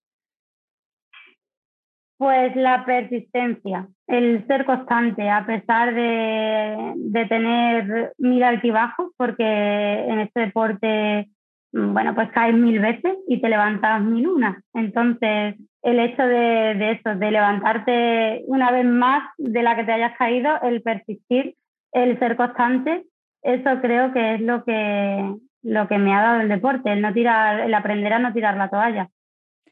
Pues 2.20 2.55
la 2.55 2.84
persistencia, 2.84 3.88
el 4.07 4.47
ser 4.47 4.66
constante, 4.66 5.30
a 5.30 5.47
pesar 5.47 5.95
de, 5.95 6.93
de 6.97 7.24
tener 7.24 8.12
mil 8.18 8.43
altibajos, 8.43 9.11
porque 9.16 9.43
en 9.43 10.20
este 10.20 10.41
deporte, 10.41 11.30
bueno, 11.73 12.14
pues 12.14 12.31
caes 12.33 12.55
mil 12.55 12.81
veces 12.81 13.16
y 13.29 13.41
te 13.41 13.49
levantas 13.49 14.03
mil 14.03 14.29
una. 14.29 14.62
Entonces, 14.75 15.57
el 15.83 16.01
hecho 16.01 16.23
de, 16.23 16.75
de 16.75 16.91
eso, 16.93 17.14
de 17.14 17.31
levantarte 17.31 18.43
una 18.47 18.71
vez 18.71 18.85
más 18.85 19.31
de 19.39 19.62
la 19.62 19.77
que 19.77 19.85
te 19.85 19.93
hayas 19.93 20.16
caído, 20.16 20.61
el 20.62 20.83
persistir, 20.83 21.55
el 21.93 22.18
ser 22.18 22.37
constante, 22.37 23.05
eso 23.43 23.81
creo 23.81 24.12
que 24.12 24.35
es 24.35 24.41
lo 24.41 24.64
que, 24.64 25.35
lo 25.62 25.89
que 25.89 25.99
me 25.99 26.14
ha 26.14 26.23
dado 26.23 26.41
el 26.41 26.49
deporte, 26.49 26.93
el 26.93 27.01
no 27.01 27.12
tirar, 27.12 27.61
el 27.61 27.75
aprender 27.75 28.12
a 28.12 28.18
no 28.18 28.33
tirar 28.33 28.57
la 28.57 28.68
toalla. 28.68 29.09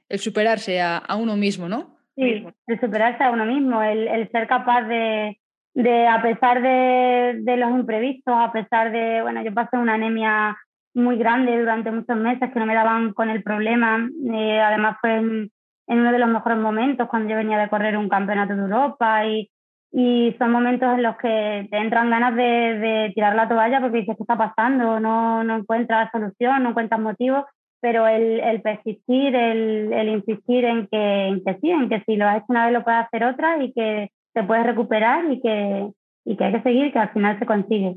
El 0.09 0.19
superarse 0.19 0.81
a, 0.81 0.99
a 0.99 1.17
uno 1.17 1.37
mismo, 1.37 1.69
¿no? 1.69 1.97
Sí, 2.17 2.47
el 2.67 2.81
superarse 2.81 3.23
a 3.23 3.31
uno 3.31 3.45
mismo, 3.45 3.83
el, 3.83 4.09
el 4.09 4.31
ser 4.31 4.49
capaz 4.49 4.83
de, 4.83 5.39
de, 5.75 6.07
a 6.07 6.23
pesar 6.23 6.63
de, 6.63 7.41
de, 7.43 7.57
los 7.57 7.71
imprevistos, 7.71 8.35
a 8.37 8.51
pesar 8.51 8.91
de, 8.91 9.23
bueno, 9.23 9.43
yo 9.45 9.53
pasé 9.53 9.77
una 9.77 9.95
anemia 9.95 10.57
muy 10.99 11.17
grande 11.17 11.59
durante 11.59 11.91
muchos 11.91 12.17
meses 12.17 12.51
que 12.53 12.59
no 12.59 12.67
me 12.67 12.75
daban 12.75 13.13
con 13.13 13.31
el 13.31 13.43
problema, 13.43 14.09
eh, 14.33 14.61
además 14.61 14.99
fue 15.01 15.17
en, 15.17 15.51
en, 15.87 16.01
uno 16.01 16.13
de 16.13 16.19
los 16.19 16.29
mejores 16.29 16.59
momentos 16.59 17.09
cuando 17.09 17.31
yo 17.31 17.37
venía 17.37 17.59
de 17.59 17.69
correr 17.69 17.97
un 17.97 18.09
campeonato 18.09 18.55
de 18.55 18.63
Europa 18.63 19.27
y, 19.27 19.51
y 19.93 20.35
son 20.39 20.51
momentos 20.51 20.95
en 20.95 21.03
los 21.03 21.17
que 21.17 21.67
te 21.71 21.79
entran 21.79 22.11
ganas 22.11 22.35
de, 22.37 22.43
de 22.43 23.13
tirar 23.15 23.35
la 23.35 23.49
toalla 23.49 23.81
porque 23.81 23.99
dices, 23.99 24.17
¿qué 24.17 24.23
está 24.23 24.37
pasando? 24.37 25.01
No, 25.01 25.45
no 25.45 25.57
encuentras 25.57 26.11
solución, 26.13 26.63
no 26.63 26.71
encuentras 26.71 27.01
motivo 27.01 27.47
pero 27.81 28.07
el, 28.09 28.41
el 28.41 28.61
persistir, 28.61 29.35
el, 29.35 29.93
el, 29.93 30.09
insistir 30.09 30.65
en 30.65 30.89
que, 30.89 31.27
en 31.29 31.45
que 31.45 31.59
sí, 31.61 31.71
en 31.71 31.89
que 31.89 32.03
si 32.05 32.17
lo 32.17 32.27
has 32.27 32.39
hecho 32.39 32.47
una 32.49 32.65
vez 32.65 32.75
lo 32.75 32.85
puedes 32.85 33.05
hacer 33.07 33.25
otra 33.25 33.63
y 33.63 33.73
que 33.73 34.11
te 34.35 34.43
puedes 34.43 34.67
recuperar 34.67 35.31
y 35.31 35.41
que, 35.41 35.91
y 36.25 36.37
que 36.37 36.45
hay 36.45 36.53
que 36.53 36.63
seguir, 36.63 36.93
que 36.93 36.99
al 36.99 37.11
final 37.11 37.39
se 37.39 37.47
consigue. 37.47 37.97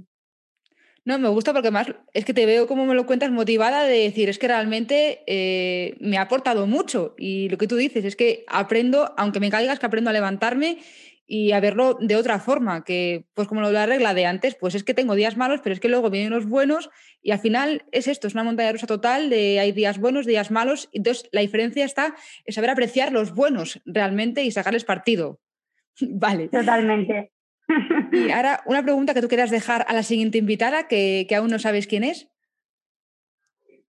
No, 1.03 1.17
me 1.17 1.29
gusta 1.29 1.51
porque 1.51 1.71
más 1.71 1.87
es 2.13 2.25
que 2.25 2.33
te 2.33 2.45
veo 2.45 2.67
como 2.67 2.85
me 2.85 2.93
lo 2.93 3.07
cuentas 3.07 3.31
motivada 3.31 3.85
de 3.85 3.97
decir, 3.97 4.29
es 4.29 4.37
que 4.37 4.47
realmente 4.47 5.23
eh, 5.25 5.95
me 5.99 6.17
ha 6.17 6.21
aportado 6.21 6.67
mucho 6.67 7.15
y 7.17 7.49
lo 7.49 7.57
que 7.57 7.67
tú 7.67 7.75
dices 7.75 8.05
es 8.05 8.15
que 8.15 8.45
aprendo, 8.47 9.13
aunque 9.17 9.39
me 9.39 9.49
caigas, 9.49 9.79
que 9.79 9.87
aprendo 9.87 10.11
a 10.11 10.13
levantarme 10.13 10.77
y 11.25 11.53
a 11.53 11.59
verlo 11.59 11.97
de 11.99 12.17
otra 12.17 12.39
forma, 12.39 12.83
que 12.83 13.25
pues 13.33 13.47
como 13.47 13.61
lo 13.61 13.71
la 13.71 13.87
regla 13.87 14.13
de 14.13 14.27
antes, 14.27 14.53
pues 14.53 14.75
es 14.75 14.83
que 14.83 14.93
tengo 14.93 15.15
días 15.15 15.37
malos, 15.37 15.61
pero 15.63 15.73
es 15.73 15.79
que 15.79 15.87
luego 15.87 16.09
vienen 16.11 16.31
los 16.31 16.45
buenos 16.45 16.91
y 17.21 17.31
al 17.31 17.39
final 17.39 17.85
es 17.91 18.07
esto, 18.07 18.27
es 18.27 18.33
una 18.33 18.43
montaña 18.43 18.73
rusa 18.73 18.85
total 18.85 19.29
de 19.29 19.59
hay 19.59 19.71
días 19.71 19.97
buenos, 19.97 20.27
días 20.27 20.51
malos, 20.51 20.89
entonces 20.93 21.29
la 21.31 21.41
diferencia 21.41 21.83
está 21.83 22.15
en 22.45 22.53
saber 22.53 22.69
apreciar 22.69 23.11
los 23.11 23.33
buenos 23.33 23.81
realmente 23.85 24.43
y 24.43 24.51
sacarles 24.51 24.83
partido. 24.83 25.39
vale. 26.01 26.49
Totalmente. 26.49 27.31
y 28.11 28.31
ahora 28.31 28.61
una 28.65 28.83
pregunta 28.83 29.13
que 29.13 29.21
tú 29.21 29.27
quieras 29.27 29.51
dejar 29.51 29.85
a 29.87 29.93
la 29.93 30.03
siguiente 30.03 30.37
invitada, 30.37 30.87
que, 30.87 31.27
aún 31.35 31.49
no 31.49 31.59
sabes 31.59 31.87
quién 31.87 32.03
es. 32.03 32.29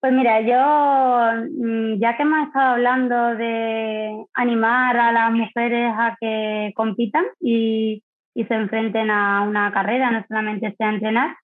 Pues 0.01 0.13
mira, 0.13 0.41
yo, 0.41 1.45
mm, 1.61 2.01
ya 2.01 2.17
que 2.17 2.23
hemos 2.23 2.49
estado 2.49 2.73
hablando 2.73 3.37
de 3.37 4.25
animar 4.35 4.97
a 4.97 5.13
las 5.13 5.33
mujeres 5.33 5.93
a 5.97 6.17
que 6.21 6.73
compitan 6.75 7.25
y, 7.41 8.03
se 8.35 8.55
enfrenten 8.55 9.11
a 9.11 9.43
una 9.43 9.71
carrera, 9.73 10.11
no 10.11 10.25
solamente 10.27 10.75
sea 10.77 10.89
entrenar, 10.89 11.37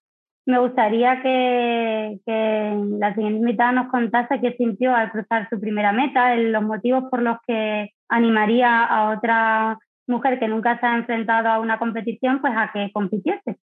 me 0.47 0.57
gustaría 0.57 1.21
que, 1.21 2.17
que, 2.25 2.83
la 2.99 3.13
siguiente 3.13 3.39
invitada 3.39 3.71
nos 3.71 3.91
contase 3.91 4.41
qué 4.41 4.53
sintió 4.57 4.95
al 4.95 5.11
cruzar 5.11 5.47
su 5.49 5.59
primera 5.61 5.93
meta, 5.93 6.35
los 6.35 6.63
motivos 6.63 7.03
por 7.11 7.21
los 7.21 7.37
que 7.47 7.91
animaría 8.09 8.83
a 8.83 9.11
otra 9.11 9.77
mujer 10.09 10.39
que 10.39 10.47
nunca 10.47 10.79
se 10.79 10.85
ha 10.85 10.97
enfrentado 10.97 11.47
a 11.47 11.59
una 11.59 11.79
competición, 11.79 12.41
pues 12.41 12.53
a 12.55 12.71
que 12.73 12.91
compitiese. 12.91 13.57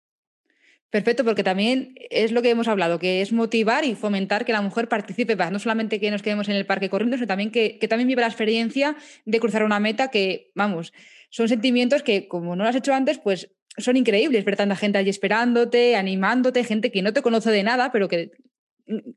Perfecto, 0.90 1.24
porque 1.24 1.42
también 1.42 1.94
es 2.10 2.30
lo 2.30 2.40
que 2.40 2.50
hemos 2.50 2.68
hablado, 2.68 3.00
que 3.00 3.20
es 3.20 3.32
motivar 3.32 3.84
y 3.84 3.96
fomentar 3.96 4.44
que 4.44 4.52
la 4.52 4.62
mujer 4.62 4.88
participe, 4.88 5.34
no 5.34 5.58
solamente 5.58 5.98
que 5.98 6.12
nos 6.12 6.22
quedemos 6.22 6.48
en 6.48 6.54
el 6.54 6.66
parque 6.66 6.88
corriendo, 6.88 7.16
sino 7.16 7.26
también 7.26 7.50
que, 7.50 7.80
que 7.80 7.88
también 7.88 8.06
viva 8.06 8.20
la 8.20 8.28
experiencia 8.28 8.94
de 9.24 9.40
cruzar 9.40 9.64
una 9.64 9.80
meta 9.80 10.08
que, 10.08 10.52
vamos, 10.54 10.92
son 11.30 11.48
sentimientos 11.48 12.04
que 12.04 12.28
como 12.28 12.54
no 12.54 12.62
lo 12.62 12.70
has 12.70 12.76
hecho 12.76 12.94
antes, 12.94 13.18
pues 13.18 13.52
son 13.76 13.96
increíbles, 13.96 14.44
ver 14.44 14.54
tanta 14.54 14.76
gente 14.76 14.98
allí 14.98 15.10
esperándote, 15.10 15.96
animándote, 15.96 16.62
gente 16.62 16.92
que 16.92 17.02
no 17.02 17.12
te 17.12 17.22
conoce 17.22 17.50
de 17.50 17.64
nada, 17.64 17.90
pero 17.90 18.06
que 18.08 18.30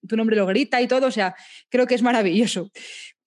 tu 0.07 0.15
nombre 0.15 0.35
lo 0.35 0.45
grita 0.45 0.81
y 0.81 0.87
todo, 0.87 1.07
o 1.07 1.11
sea, 1.11 1.35
creo 1.69 1.85
que 1.87 1.95
es 1.95 2.03
maravilloso. 2.03 2.69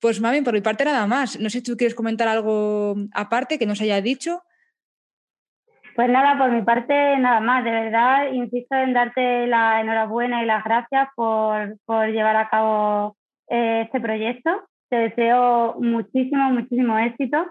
Pues 0.01 0.21
mami, 0.21 0.41
por 0.41 0.55
mi 0.55 0.63
parte 0.63 0.85
nada 0.85 1.07
más. 1.07 1.39
No 1.39 1.51
sé 1.51 1.59
si 1.59 1.65
tú 1.65 1.77
quieres 1.77 1.95
comentar 1.95 2.27
algo 2.27 2.95
aparte 3.13 3.59
que 3.59 3.67
nos 3.67 3.81
haya 3.81 4.01
dicho. 4.01 4.43
Pues 5.95 6.09
nada, 6.09 6.39
por 6.39 6.51
mi 6.51 6.63
parte 6.63 7.19
nada 7.19 7.41
más. 7.41 7.65
De 7.65 7.71
verdad, 7.71 8.33
insisto 8.33 8.75
en 8.77 8.95
darte 8.95 9.47
la 9.47 9.81
enhorabuena 9.81 10.43
y 10.43 10.47
las 10.47 10.65
gracias 10.65 11.09
por, 11.15 11.77
por 11.85 12.07
llevar 12.09 12.37
a 12.37 12.49
cabo 12.49 13.17
eh, 13.49 13.83
este 13.85 14.01
proyecto. 14.01 14.51
Te 14.89 14.97
deseo 14.97 15.77
muchísimo, 15.79 16.51
muchísimo 16.51 16.99
éxito. 16.99 17.47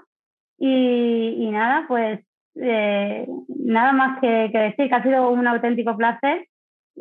Y, 0.58 1.50
nada, 1.52 1.86
pues 1.88 2.20
eh, 2.56 3.28
nada 3.48 3.94
más 3.94 4.20
que, 4.20 4.50
decir 4.52 4.90
que 4.90 4.96
ha 4.96 5.04
sido 5.04 5.30
un 5.30 5.48
auténtico 5.48 5.96
placer 5.96 6.48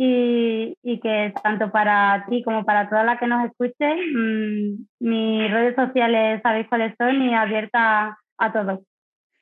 y, 0.01 0.77
y, 0.85 1.01
que 1.01 1.35
tanto 1.43 1.73
para 1.73 2.25
ti 2.31 2.45
como 2.45 2.65
para 2.65 2.89
toda 2.89 3.03
la 3.03 3.19
que 3.19 3.27
nos 3.27 3.45
escuche, 3.47 3.97
mmm, 4.15 4.87
mis 5.01 5.51
redes 5.51 5.75
sociales 5.75 6.41
sabéis 6.41 6.69
cuáles 6.69 6.95
son 6.97 7.21
y 7.21 7.35
abierta 7.35 8.17
a 8.39 8.53
todos. 8.53 8.79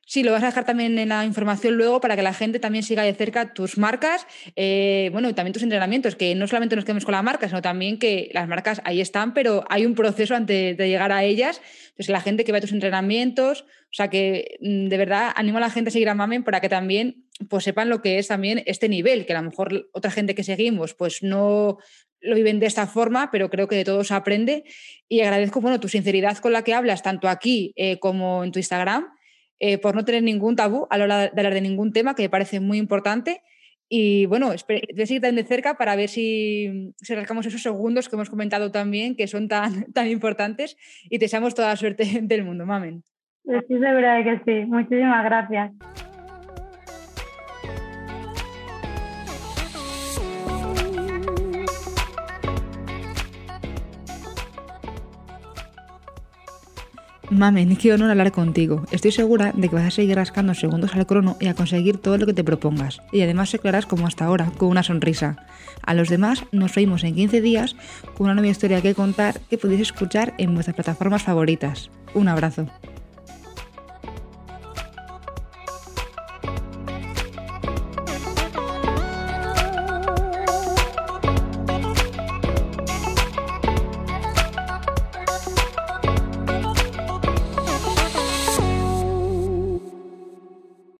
Sí, 0.08 0.22
lo 0.22 0.30
vas 0.30 0.44
a 0.44 0.46
dejar 0.46 0.64
también 0.64 0.96
en 1.00 1.08
la 1.08 1.24
información 1.24 1.74
luego 1.74 2.00
para 2.00 2.14
que 2.14 2.22
la 2.22 2.32
gente 2.32 2.60
también 2.60 2.84
siga 2.84 3.02
de 3.02 3.12
cerca 3.12 3.52
tus 3.52 3.76
marcas, 3.76 4.24
eh, 4.54 5.10
bueno, 5.12 5.28
y 5.28 5.34
también 5.34 5.52
tus 5.52 5.64
entrenamientos, 5.64 6.14
que 6.14 6.32
no 6.36 6.46
solamente 6.46 6.76
nos 6.76 6.84
quedemos 6.84 7.04
con 7.04 7.12
la 7.12 7.22
marca, 7.22 7.48
sino 7.48 7.60
también 7.60 7.98
que 7.98 8.30
las 8.32 8.46
marcas 8.46 8.80
ahí 8.84 9.00
están, 9.00 9.34
pero 9.34 9.64
hay 9.68 9.84
un 9.84 9.96
proceso 9.96 10.36
antes 10.36 10.76
de 10.76 10.88
llegar 10.88 11.10
a 11.10 11.24
ellas. 11.24 11.60
Entonces, 11.88 12.10
la 12.10 12.20
gente 12.20 12.44
que 12.44 12.52
ve 12.52 12.60
tus 12.60 12.72
entrenamientos, 12.72 13.62
o 13.62 13.94
sea 13.94 14.08
que 14.08 14.56
mm, 14.60 14.86
de 14.86 14.96
verdad 14.96 15.32
animo 15.34 15.58
a 15.58 15.62
la 15.62 15.70
gente 15.70 15.88
a 15.88 15.92
seguir 15.92 16.08
a 16.08 16.14
Mamen 16.14 16.44
para 16.44 16.60
que 16.60 16.68
también 16.68 17.25
pues 17.48 17.64
sepan 17.64 17.88
lo 17.88 18.00
que 18.02 18.18
es 18.18 18.28
también 18.28 18.62
este 18.66 18.88
nivel, 18.88 19.26
que 19.26 19.32
a 19.32 19.40
lo 19.40 19.50
mejor 19.50 19.88
otra 19.92 20.10
gente 20.10 20.34
que 20.34 20.44
seguimos 20.44 20.94
pues 20.94 21.22
no 21.22 21.78
lo 22.20 22.34
viven 22.34 22.60
de 22.60 22.66
esta 22.66 22.86
forma, 22.86 23.30
pero 23.30 23.50
creo 23.50 23.68
que 23.68 23.76
de 23.76 23.84
todo 23.84 24.02
se 24.04 24.14
aprende 24.14 24.64
y 25.08 25.20
agradezco 25.20 25.60
bueno, 25.60 25.80
tu 25.80 25.88
sinceridad 25.88 26.38
con 26.38 26.52
la 26.52 26.62
que 26.62 26.74
hablas, 26.74 27.02
tanto 27.02 27.28
aquí 27.28 27.72
eh, 27.76 27.98
como 27.98 28.42
en 28.42 28.52
tu 28.52 28.58
Instagram 28.58 29.06
eh, 29.58 29.78
por 29.78 29.94
no 29.94 30.04
tener 30.04 30.22
ningún 30.22 30.54
tabú 30.54 30.86
a 30.90 30.98
la 30.98 31.04
hora 31.04 31.18
de 31.28 31.30
hablar 31.34 31.54
de 31.54 31.60
ningún 31.60 31.92
tema, 31.92 32.14
que 32.14 32.22
me 32.22 32.28
parece 32.28 32.60
muy 32.60 32.78
importante. 32.78 33.42
Y 33.88 34.26
bueno, 34.26 34.50
a 34.50 34.58
seguir 34.58 35.22
tan 35.22 35.36
de 35.36 35.44
cerca 35.44 35.74
para 35.74 35.94
ver 35.96 36.08
si, 36.08 36.92
si 36.96 37.14
esos 37.14 37.62
segundos 37.62 38.08
que 38.08 38.16
hemos 38.16 38.28
comentado 38.28 38.72
también, 38.72 39.14
que 39.14 39.28
son 39.28 39.48
tan, 39.48 39.84
tan 39.94 40.08
importantes, 40.08 40.76
y 41.04 41.18
te 41.18 41.26
deseamos 41.26 41.54
toda 41.54 41.68
la 41.68 41.76
suerte 41.76 42.04
del 42.22 42.44
mundo, 42.44 42.66
mamen. 42.66 43.02
Estoy 43.44 43.78
segura 43.78 44.16
de 44.16 44.24
que 44.24 44.40
sí. 44.44 44.66
Muchísimas 44.66 45.24
gracias. 45.24 45.72
Mamen, 57.30 57.74
qué 57.76 57.92
honor 57.92 58.10
hablar 58.10 58.30
contigo. 58.30 58.84
Estoy 58.92 59.10
segura 59.10 59.52
de 59.52 59.68
que 59.68 59.74
vas 59.74 59.86
a 59.86 59.90
seguir 59.90 60.14
rascando 60.14 60.54
segundos 60.54 60.94
al 60.94 61.06
crono 61.06 61.36
y 61.40 61.48
a 61.48 61.54
conseguir 61.54 61.98
todo 61.98 62.18
lo 62.18 62.26
que 62.26 62.32
te 62.32 62.44
propongas. 62.44 63.00
Y 63.10 63.20
además 63.20 63.50
se 63.50 63.58
clarás 63.58 63.84
como 63.84 64.06
hasta 64.06 64.24
ahora, 64.24 64.52
con 64.56 64.68
una 64.68 64.84
sonrisa. 64.84 65.36
A 65.82 65.94
los 65.94 66.08
demás 66.08 66.44
nos 66.52 66.74
vemos 66.76 67.02
en 67.02 67.16
15 67.16 67.40
días 67.40 67.74
con 68.16 68.26
una 68.26 68.34
nueva 68.34 68.48
historia 68.48 68.80
que 68.80 68.94
contar 68.94 69.40
que 69.50 69.58
podéis 69.58 69.80
escuchar 69.80 70.34
en 70.38 70.54
vuestras 70.54 70.76
plataformas 70.76 71.24
favoritas. 71.24 71.90
Un 72.14 72.28
abrazo. 72.28 72.68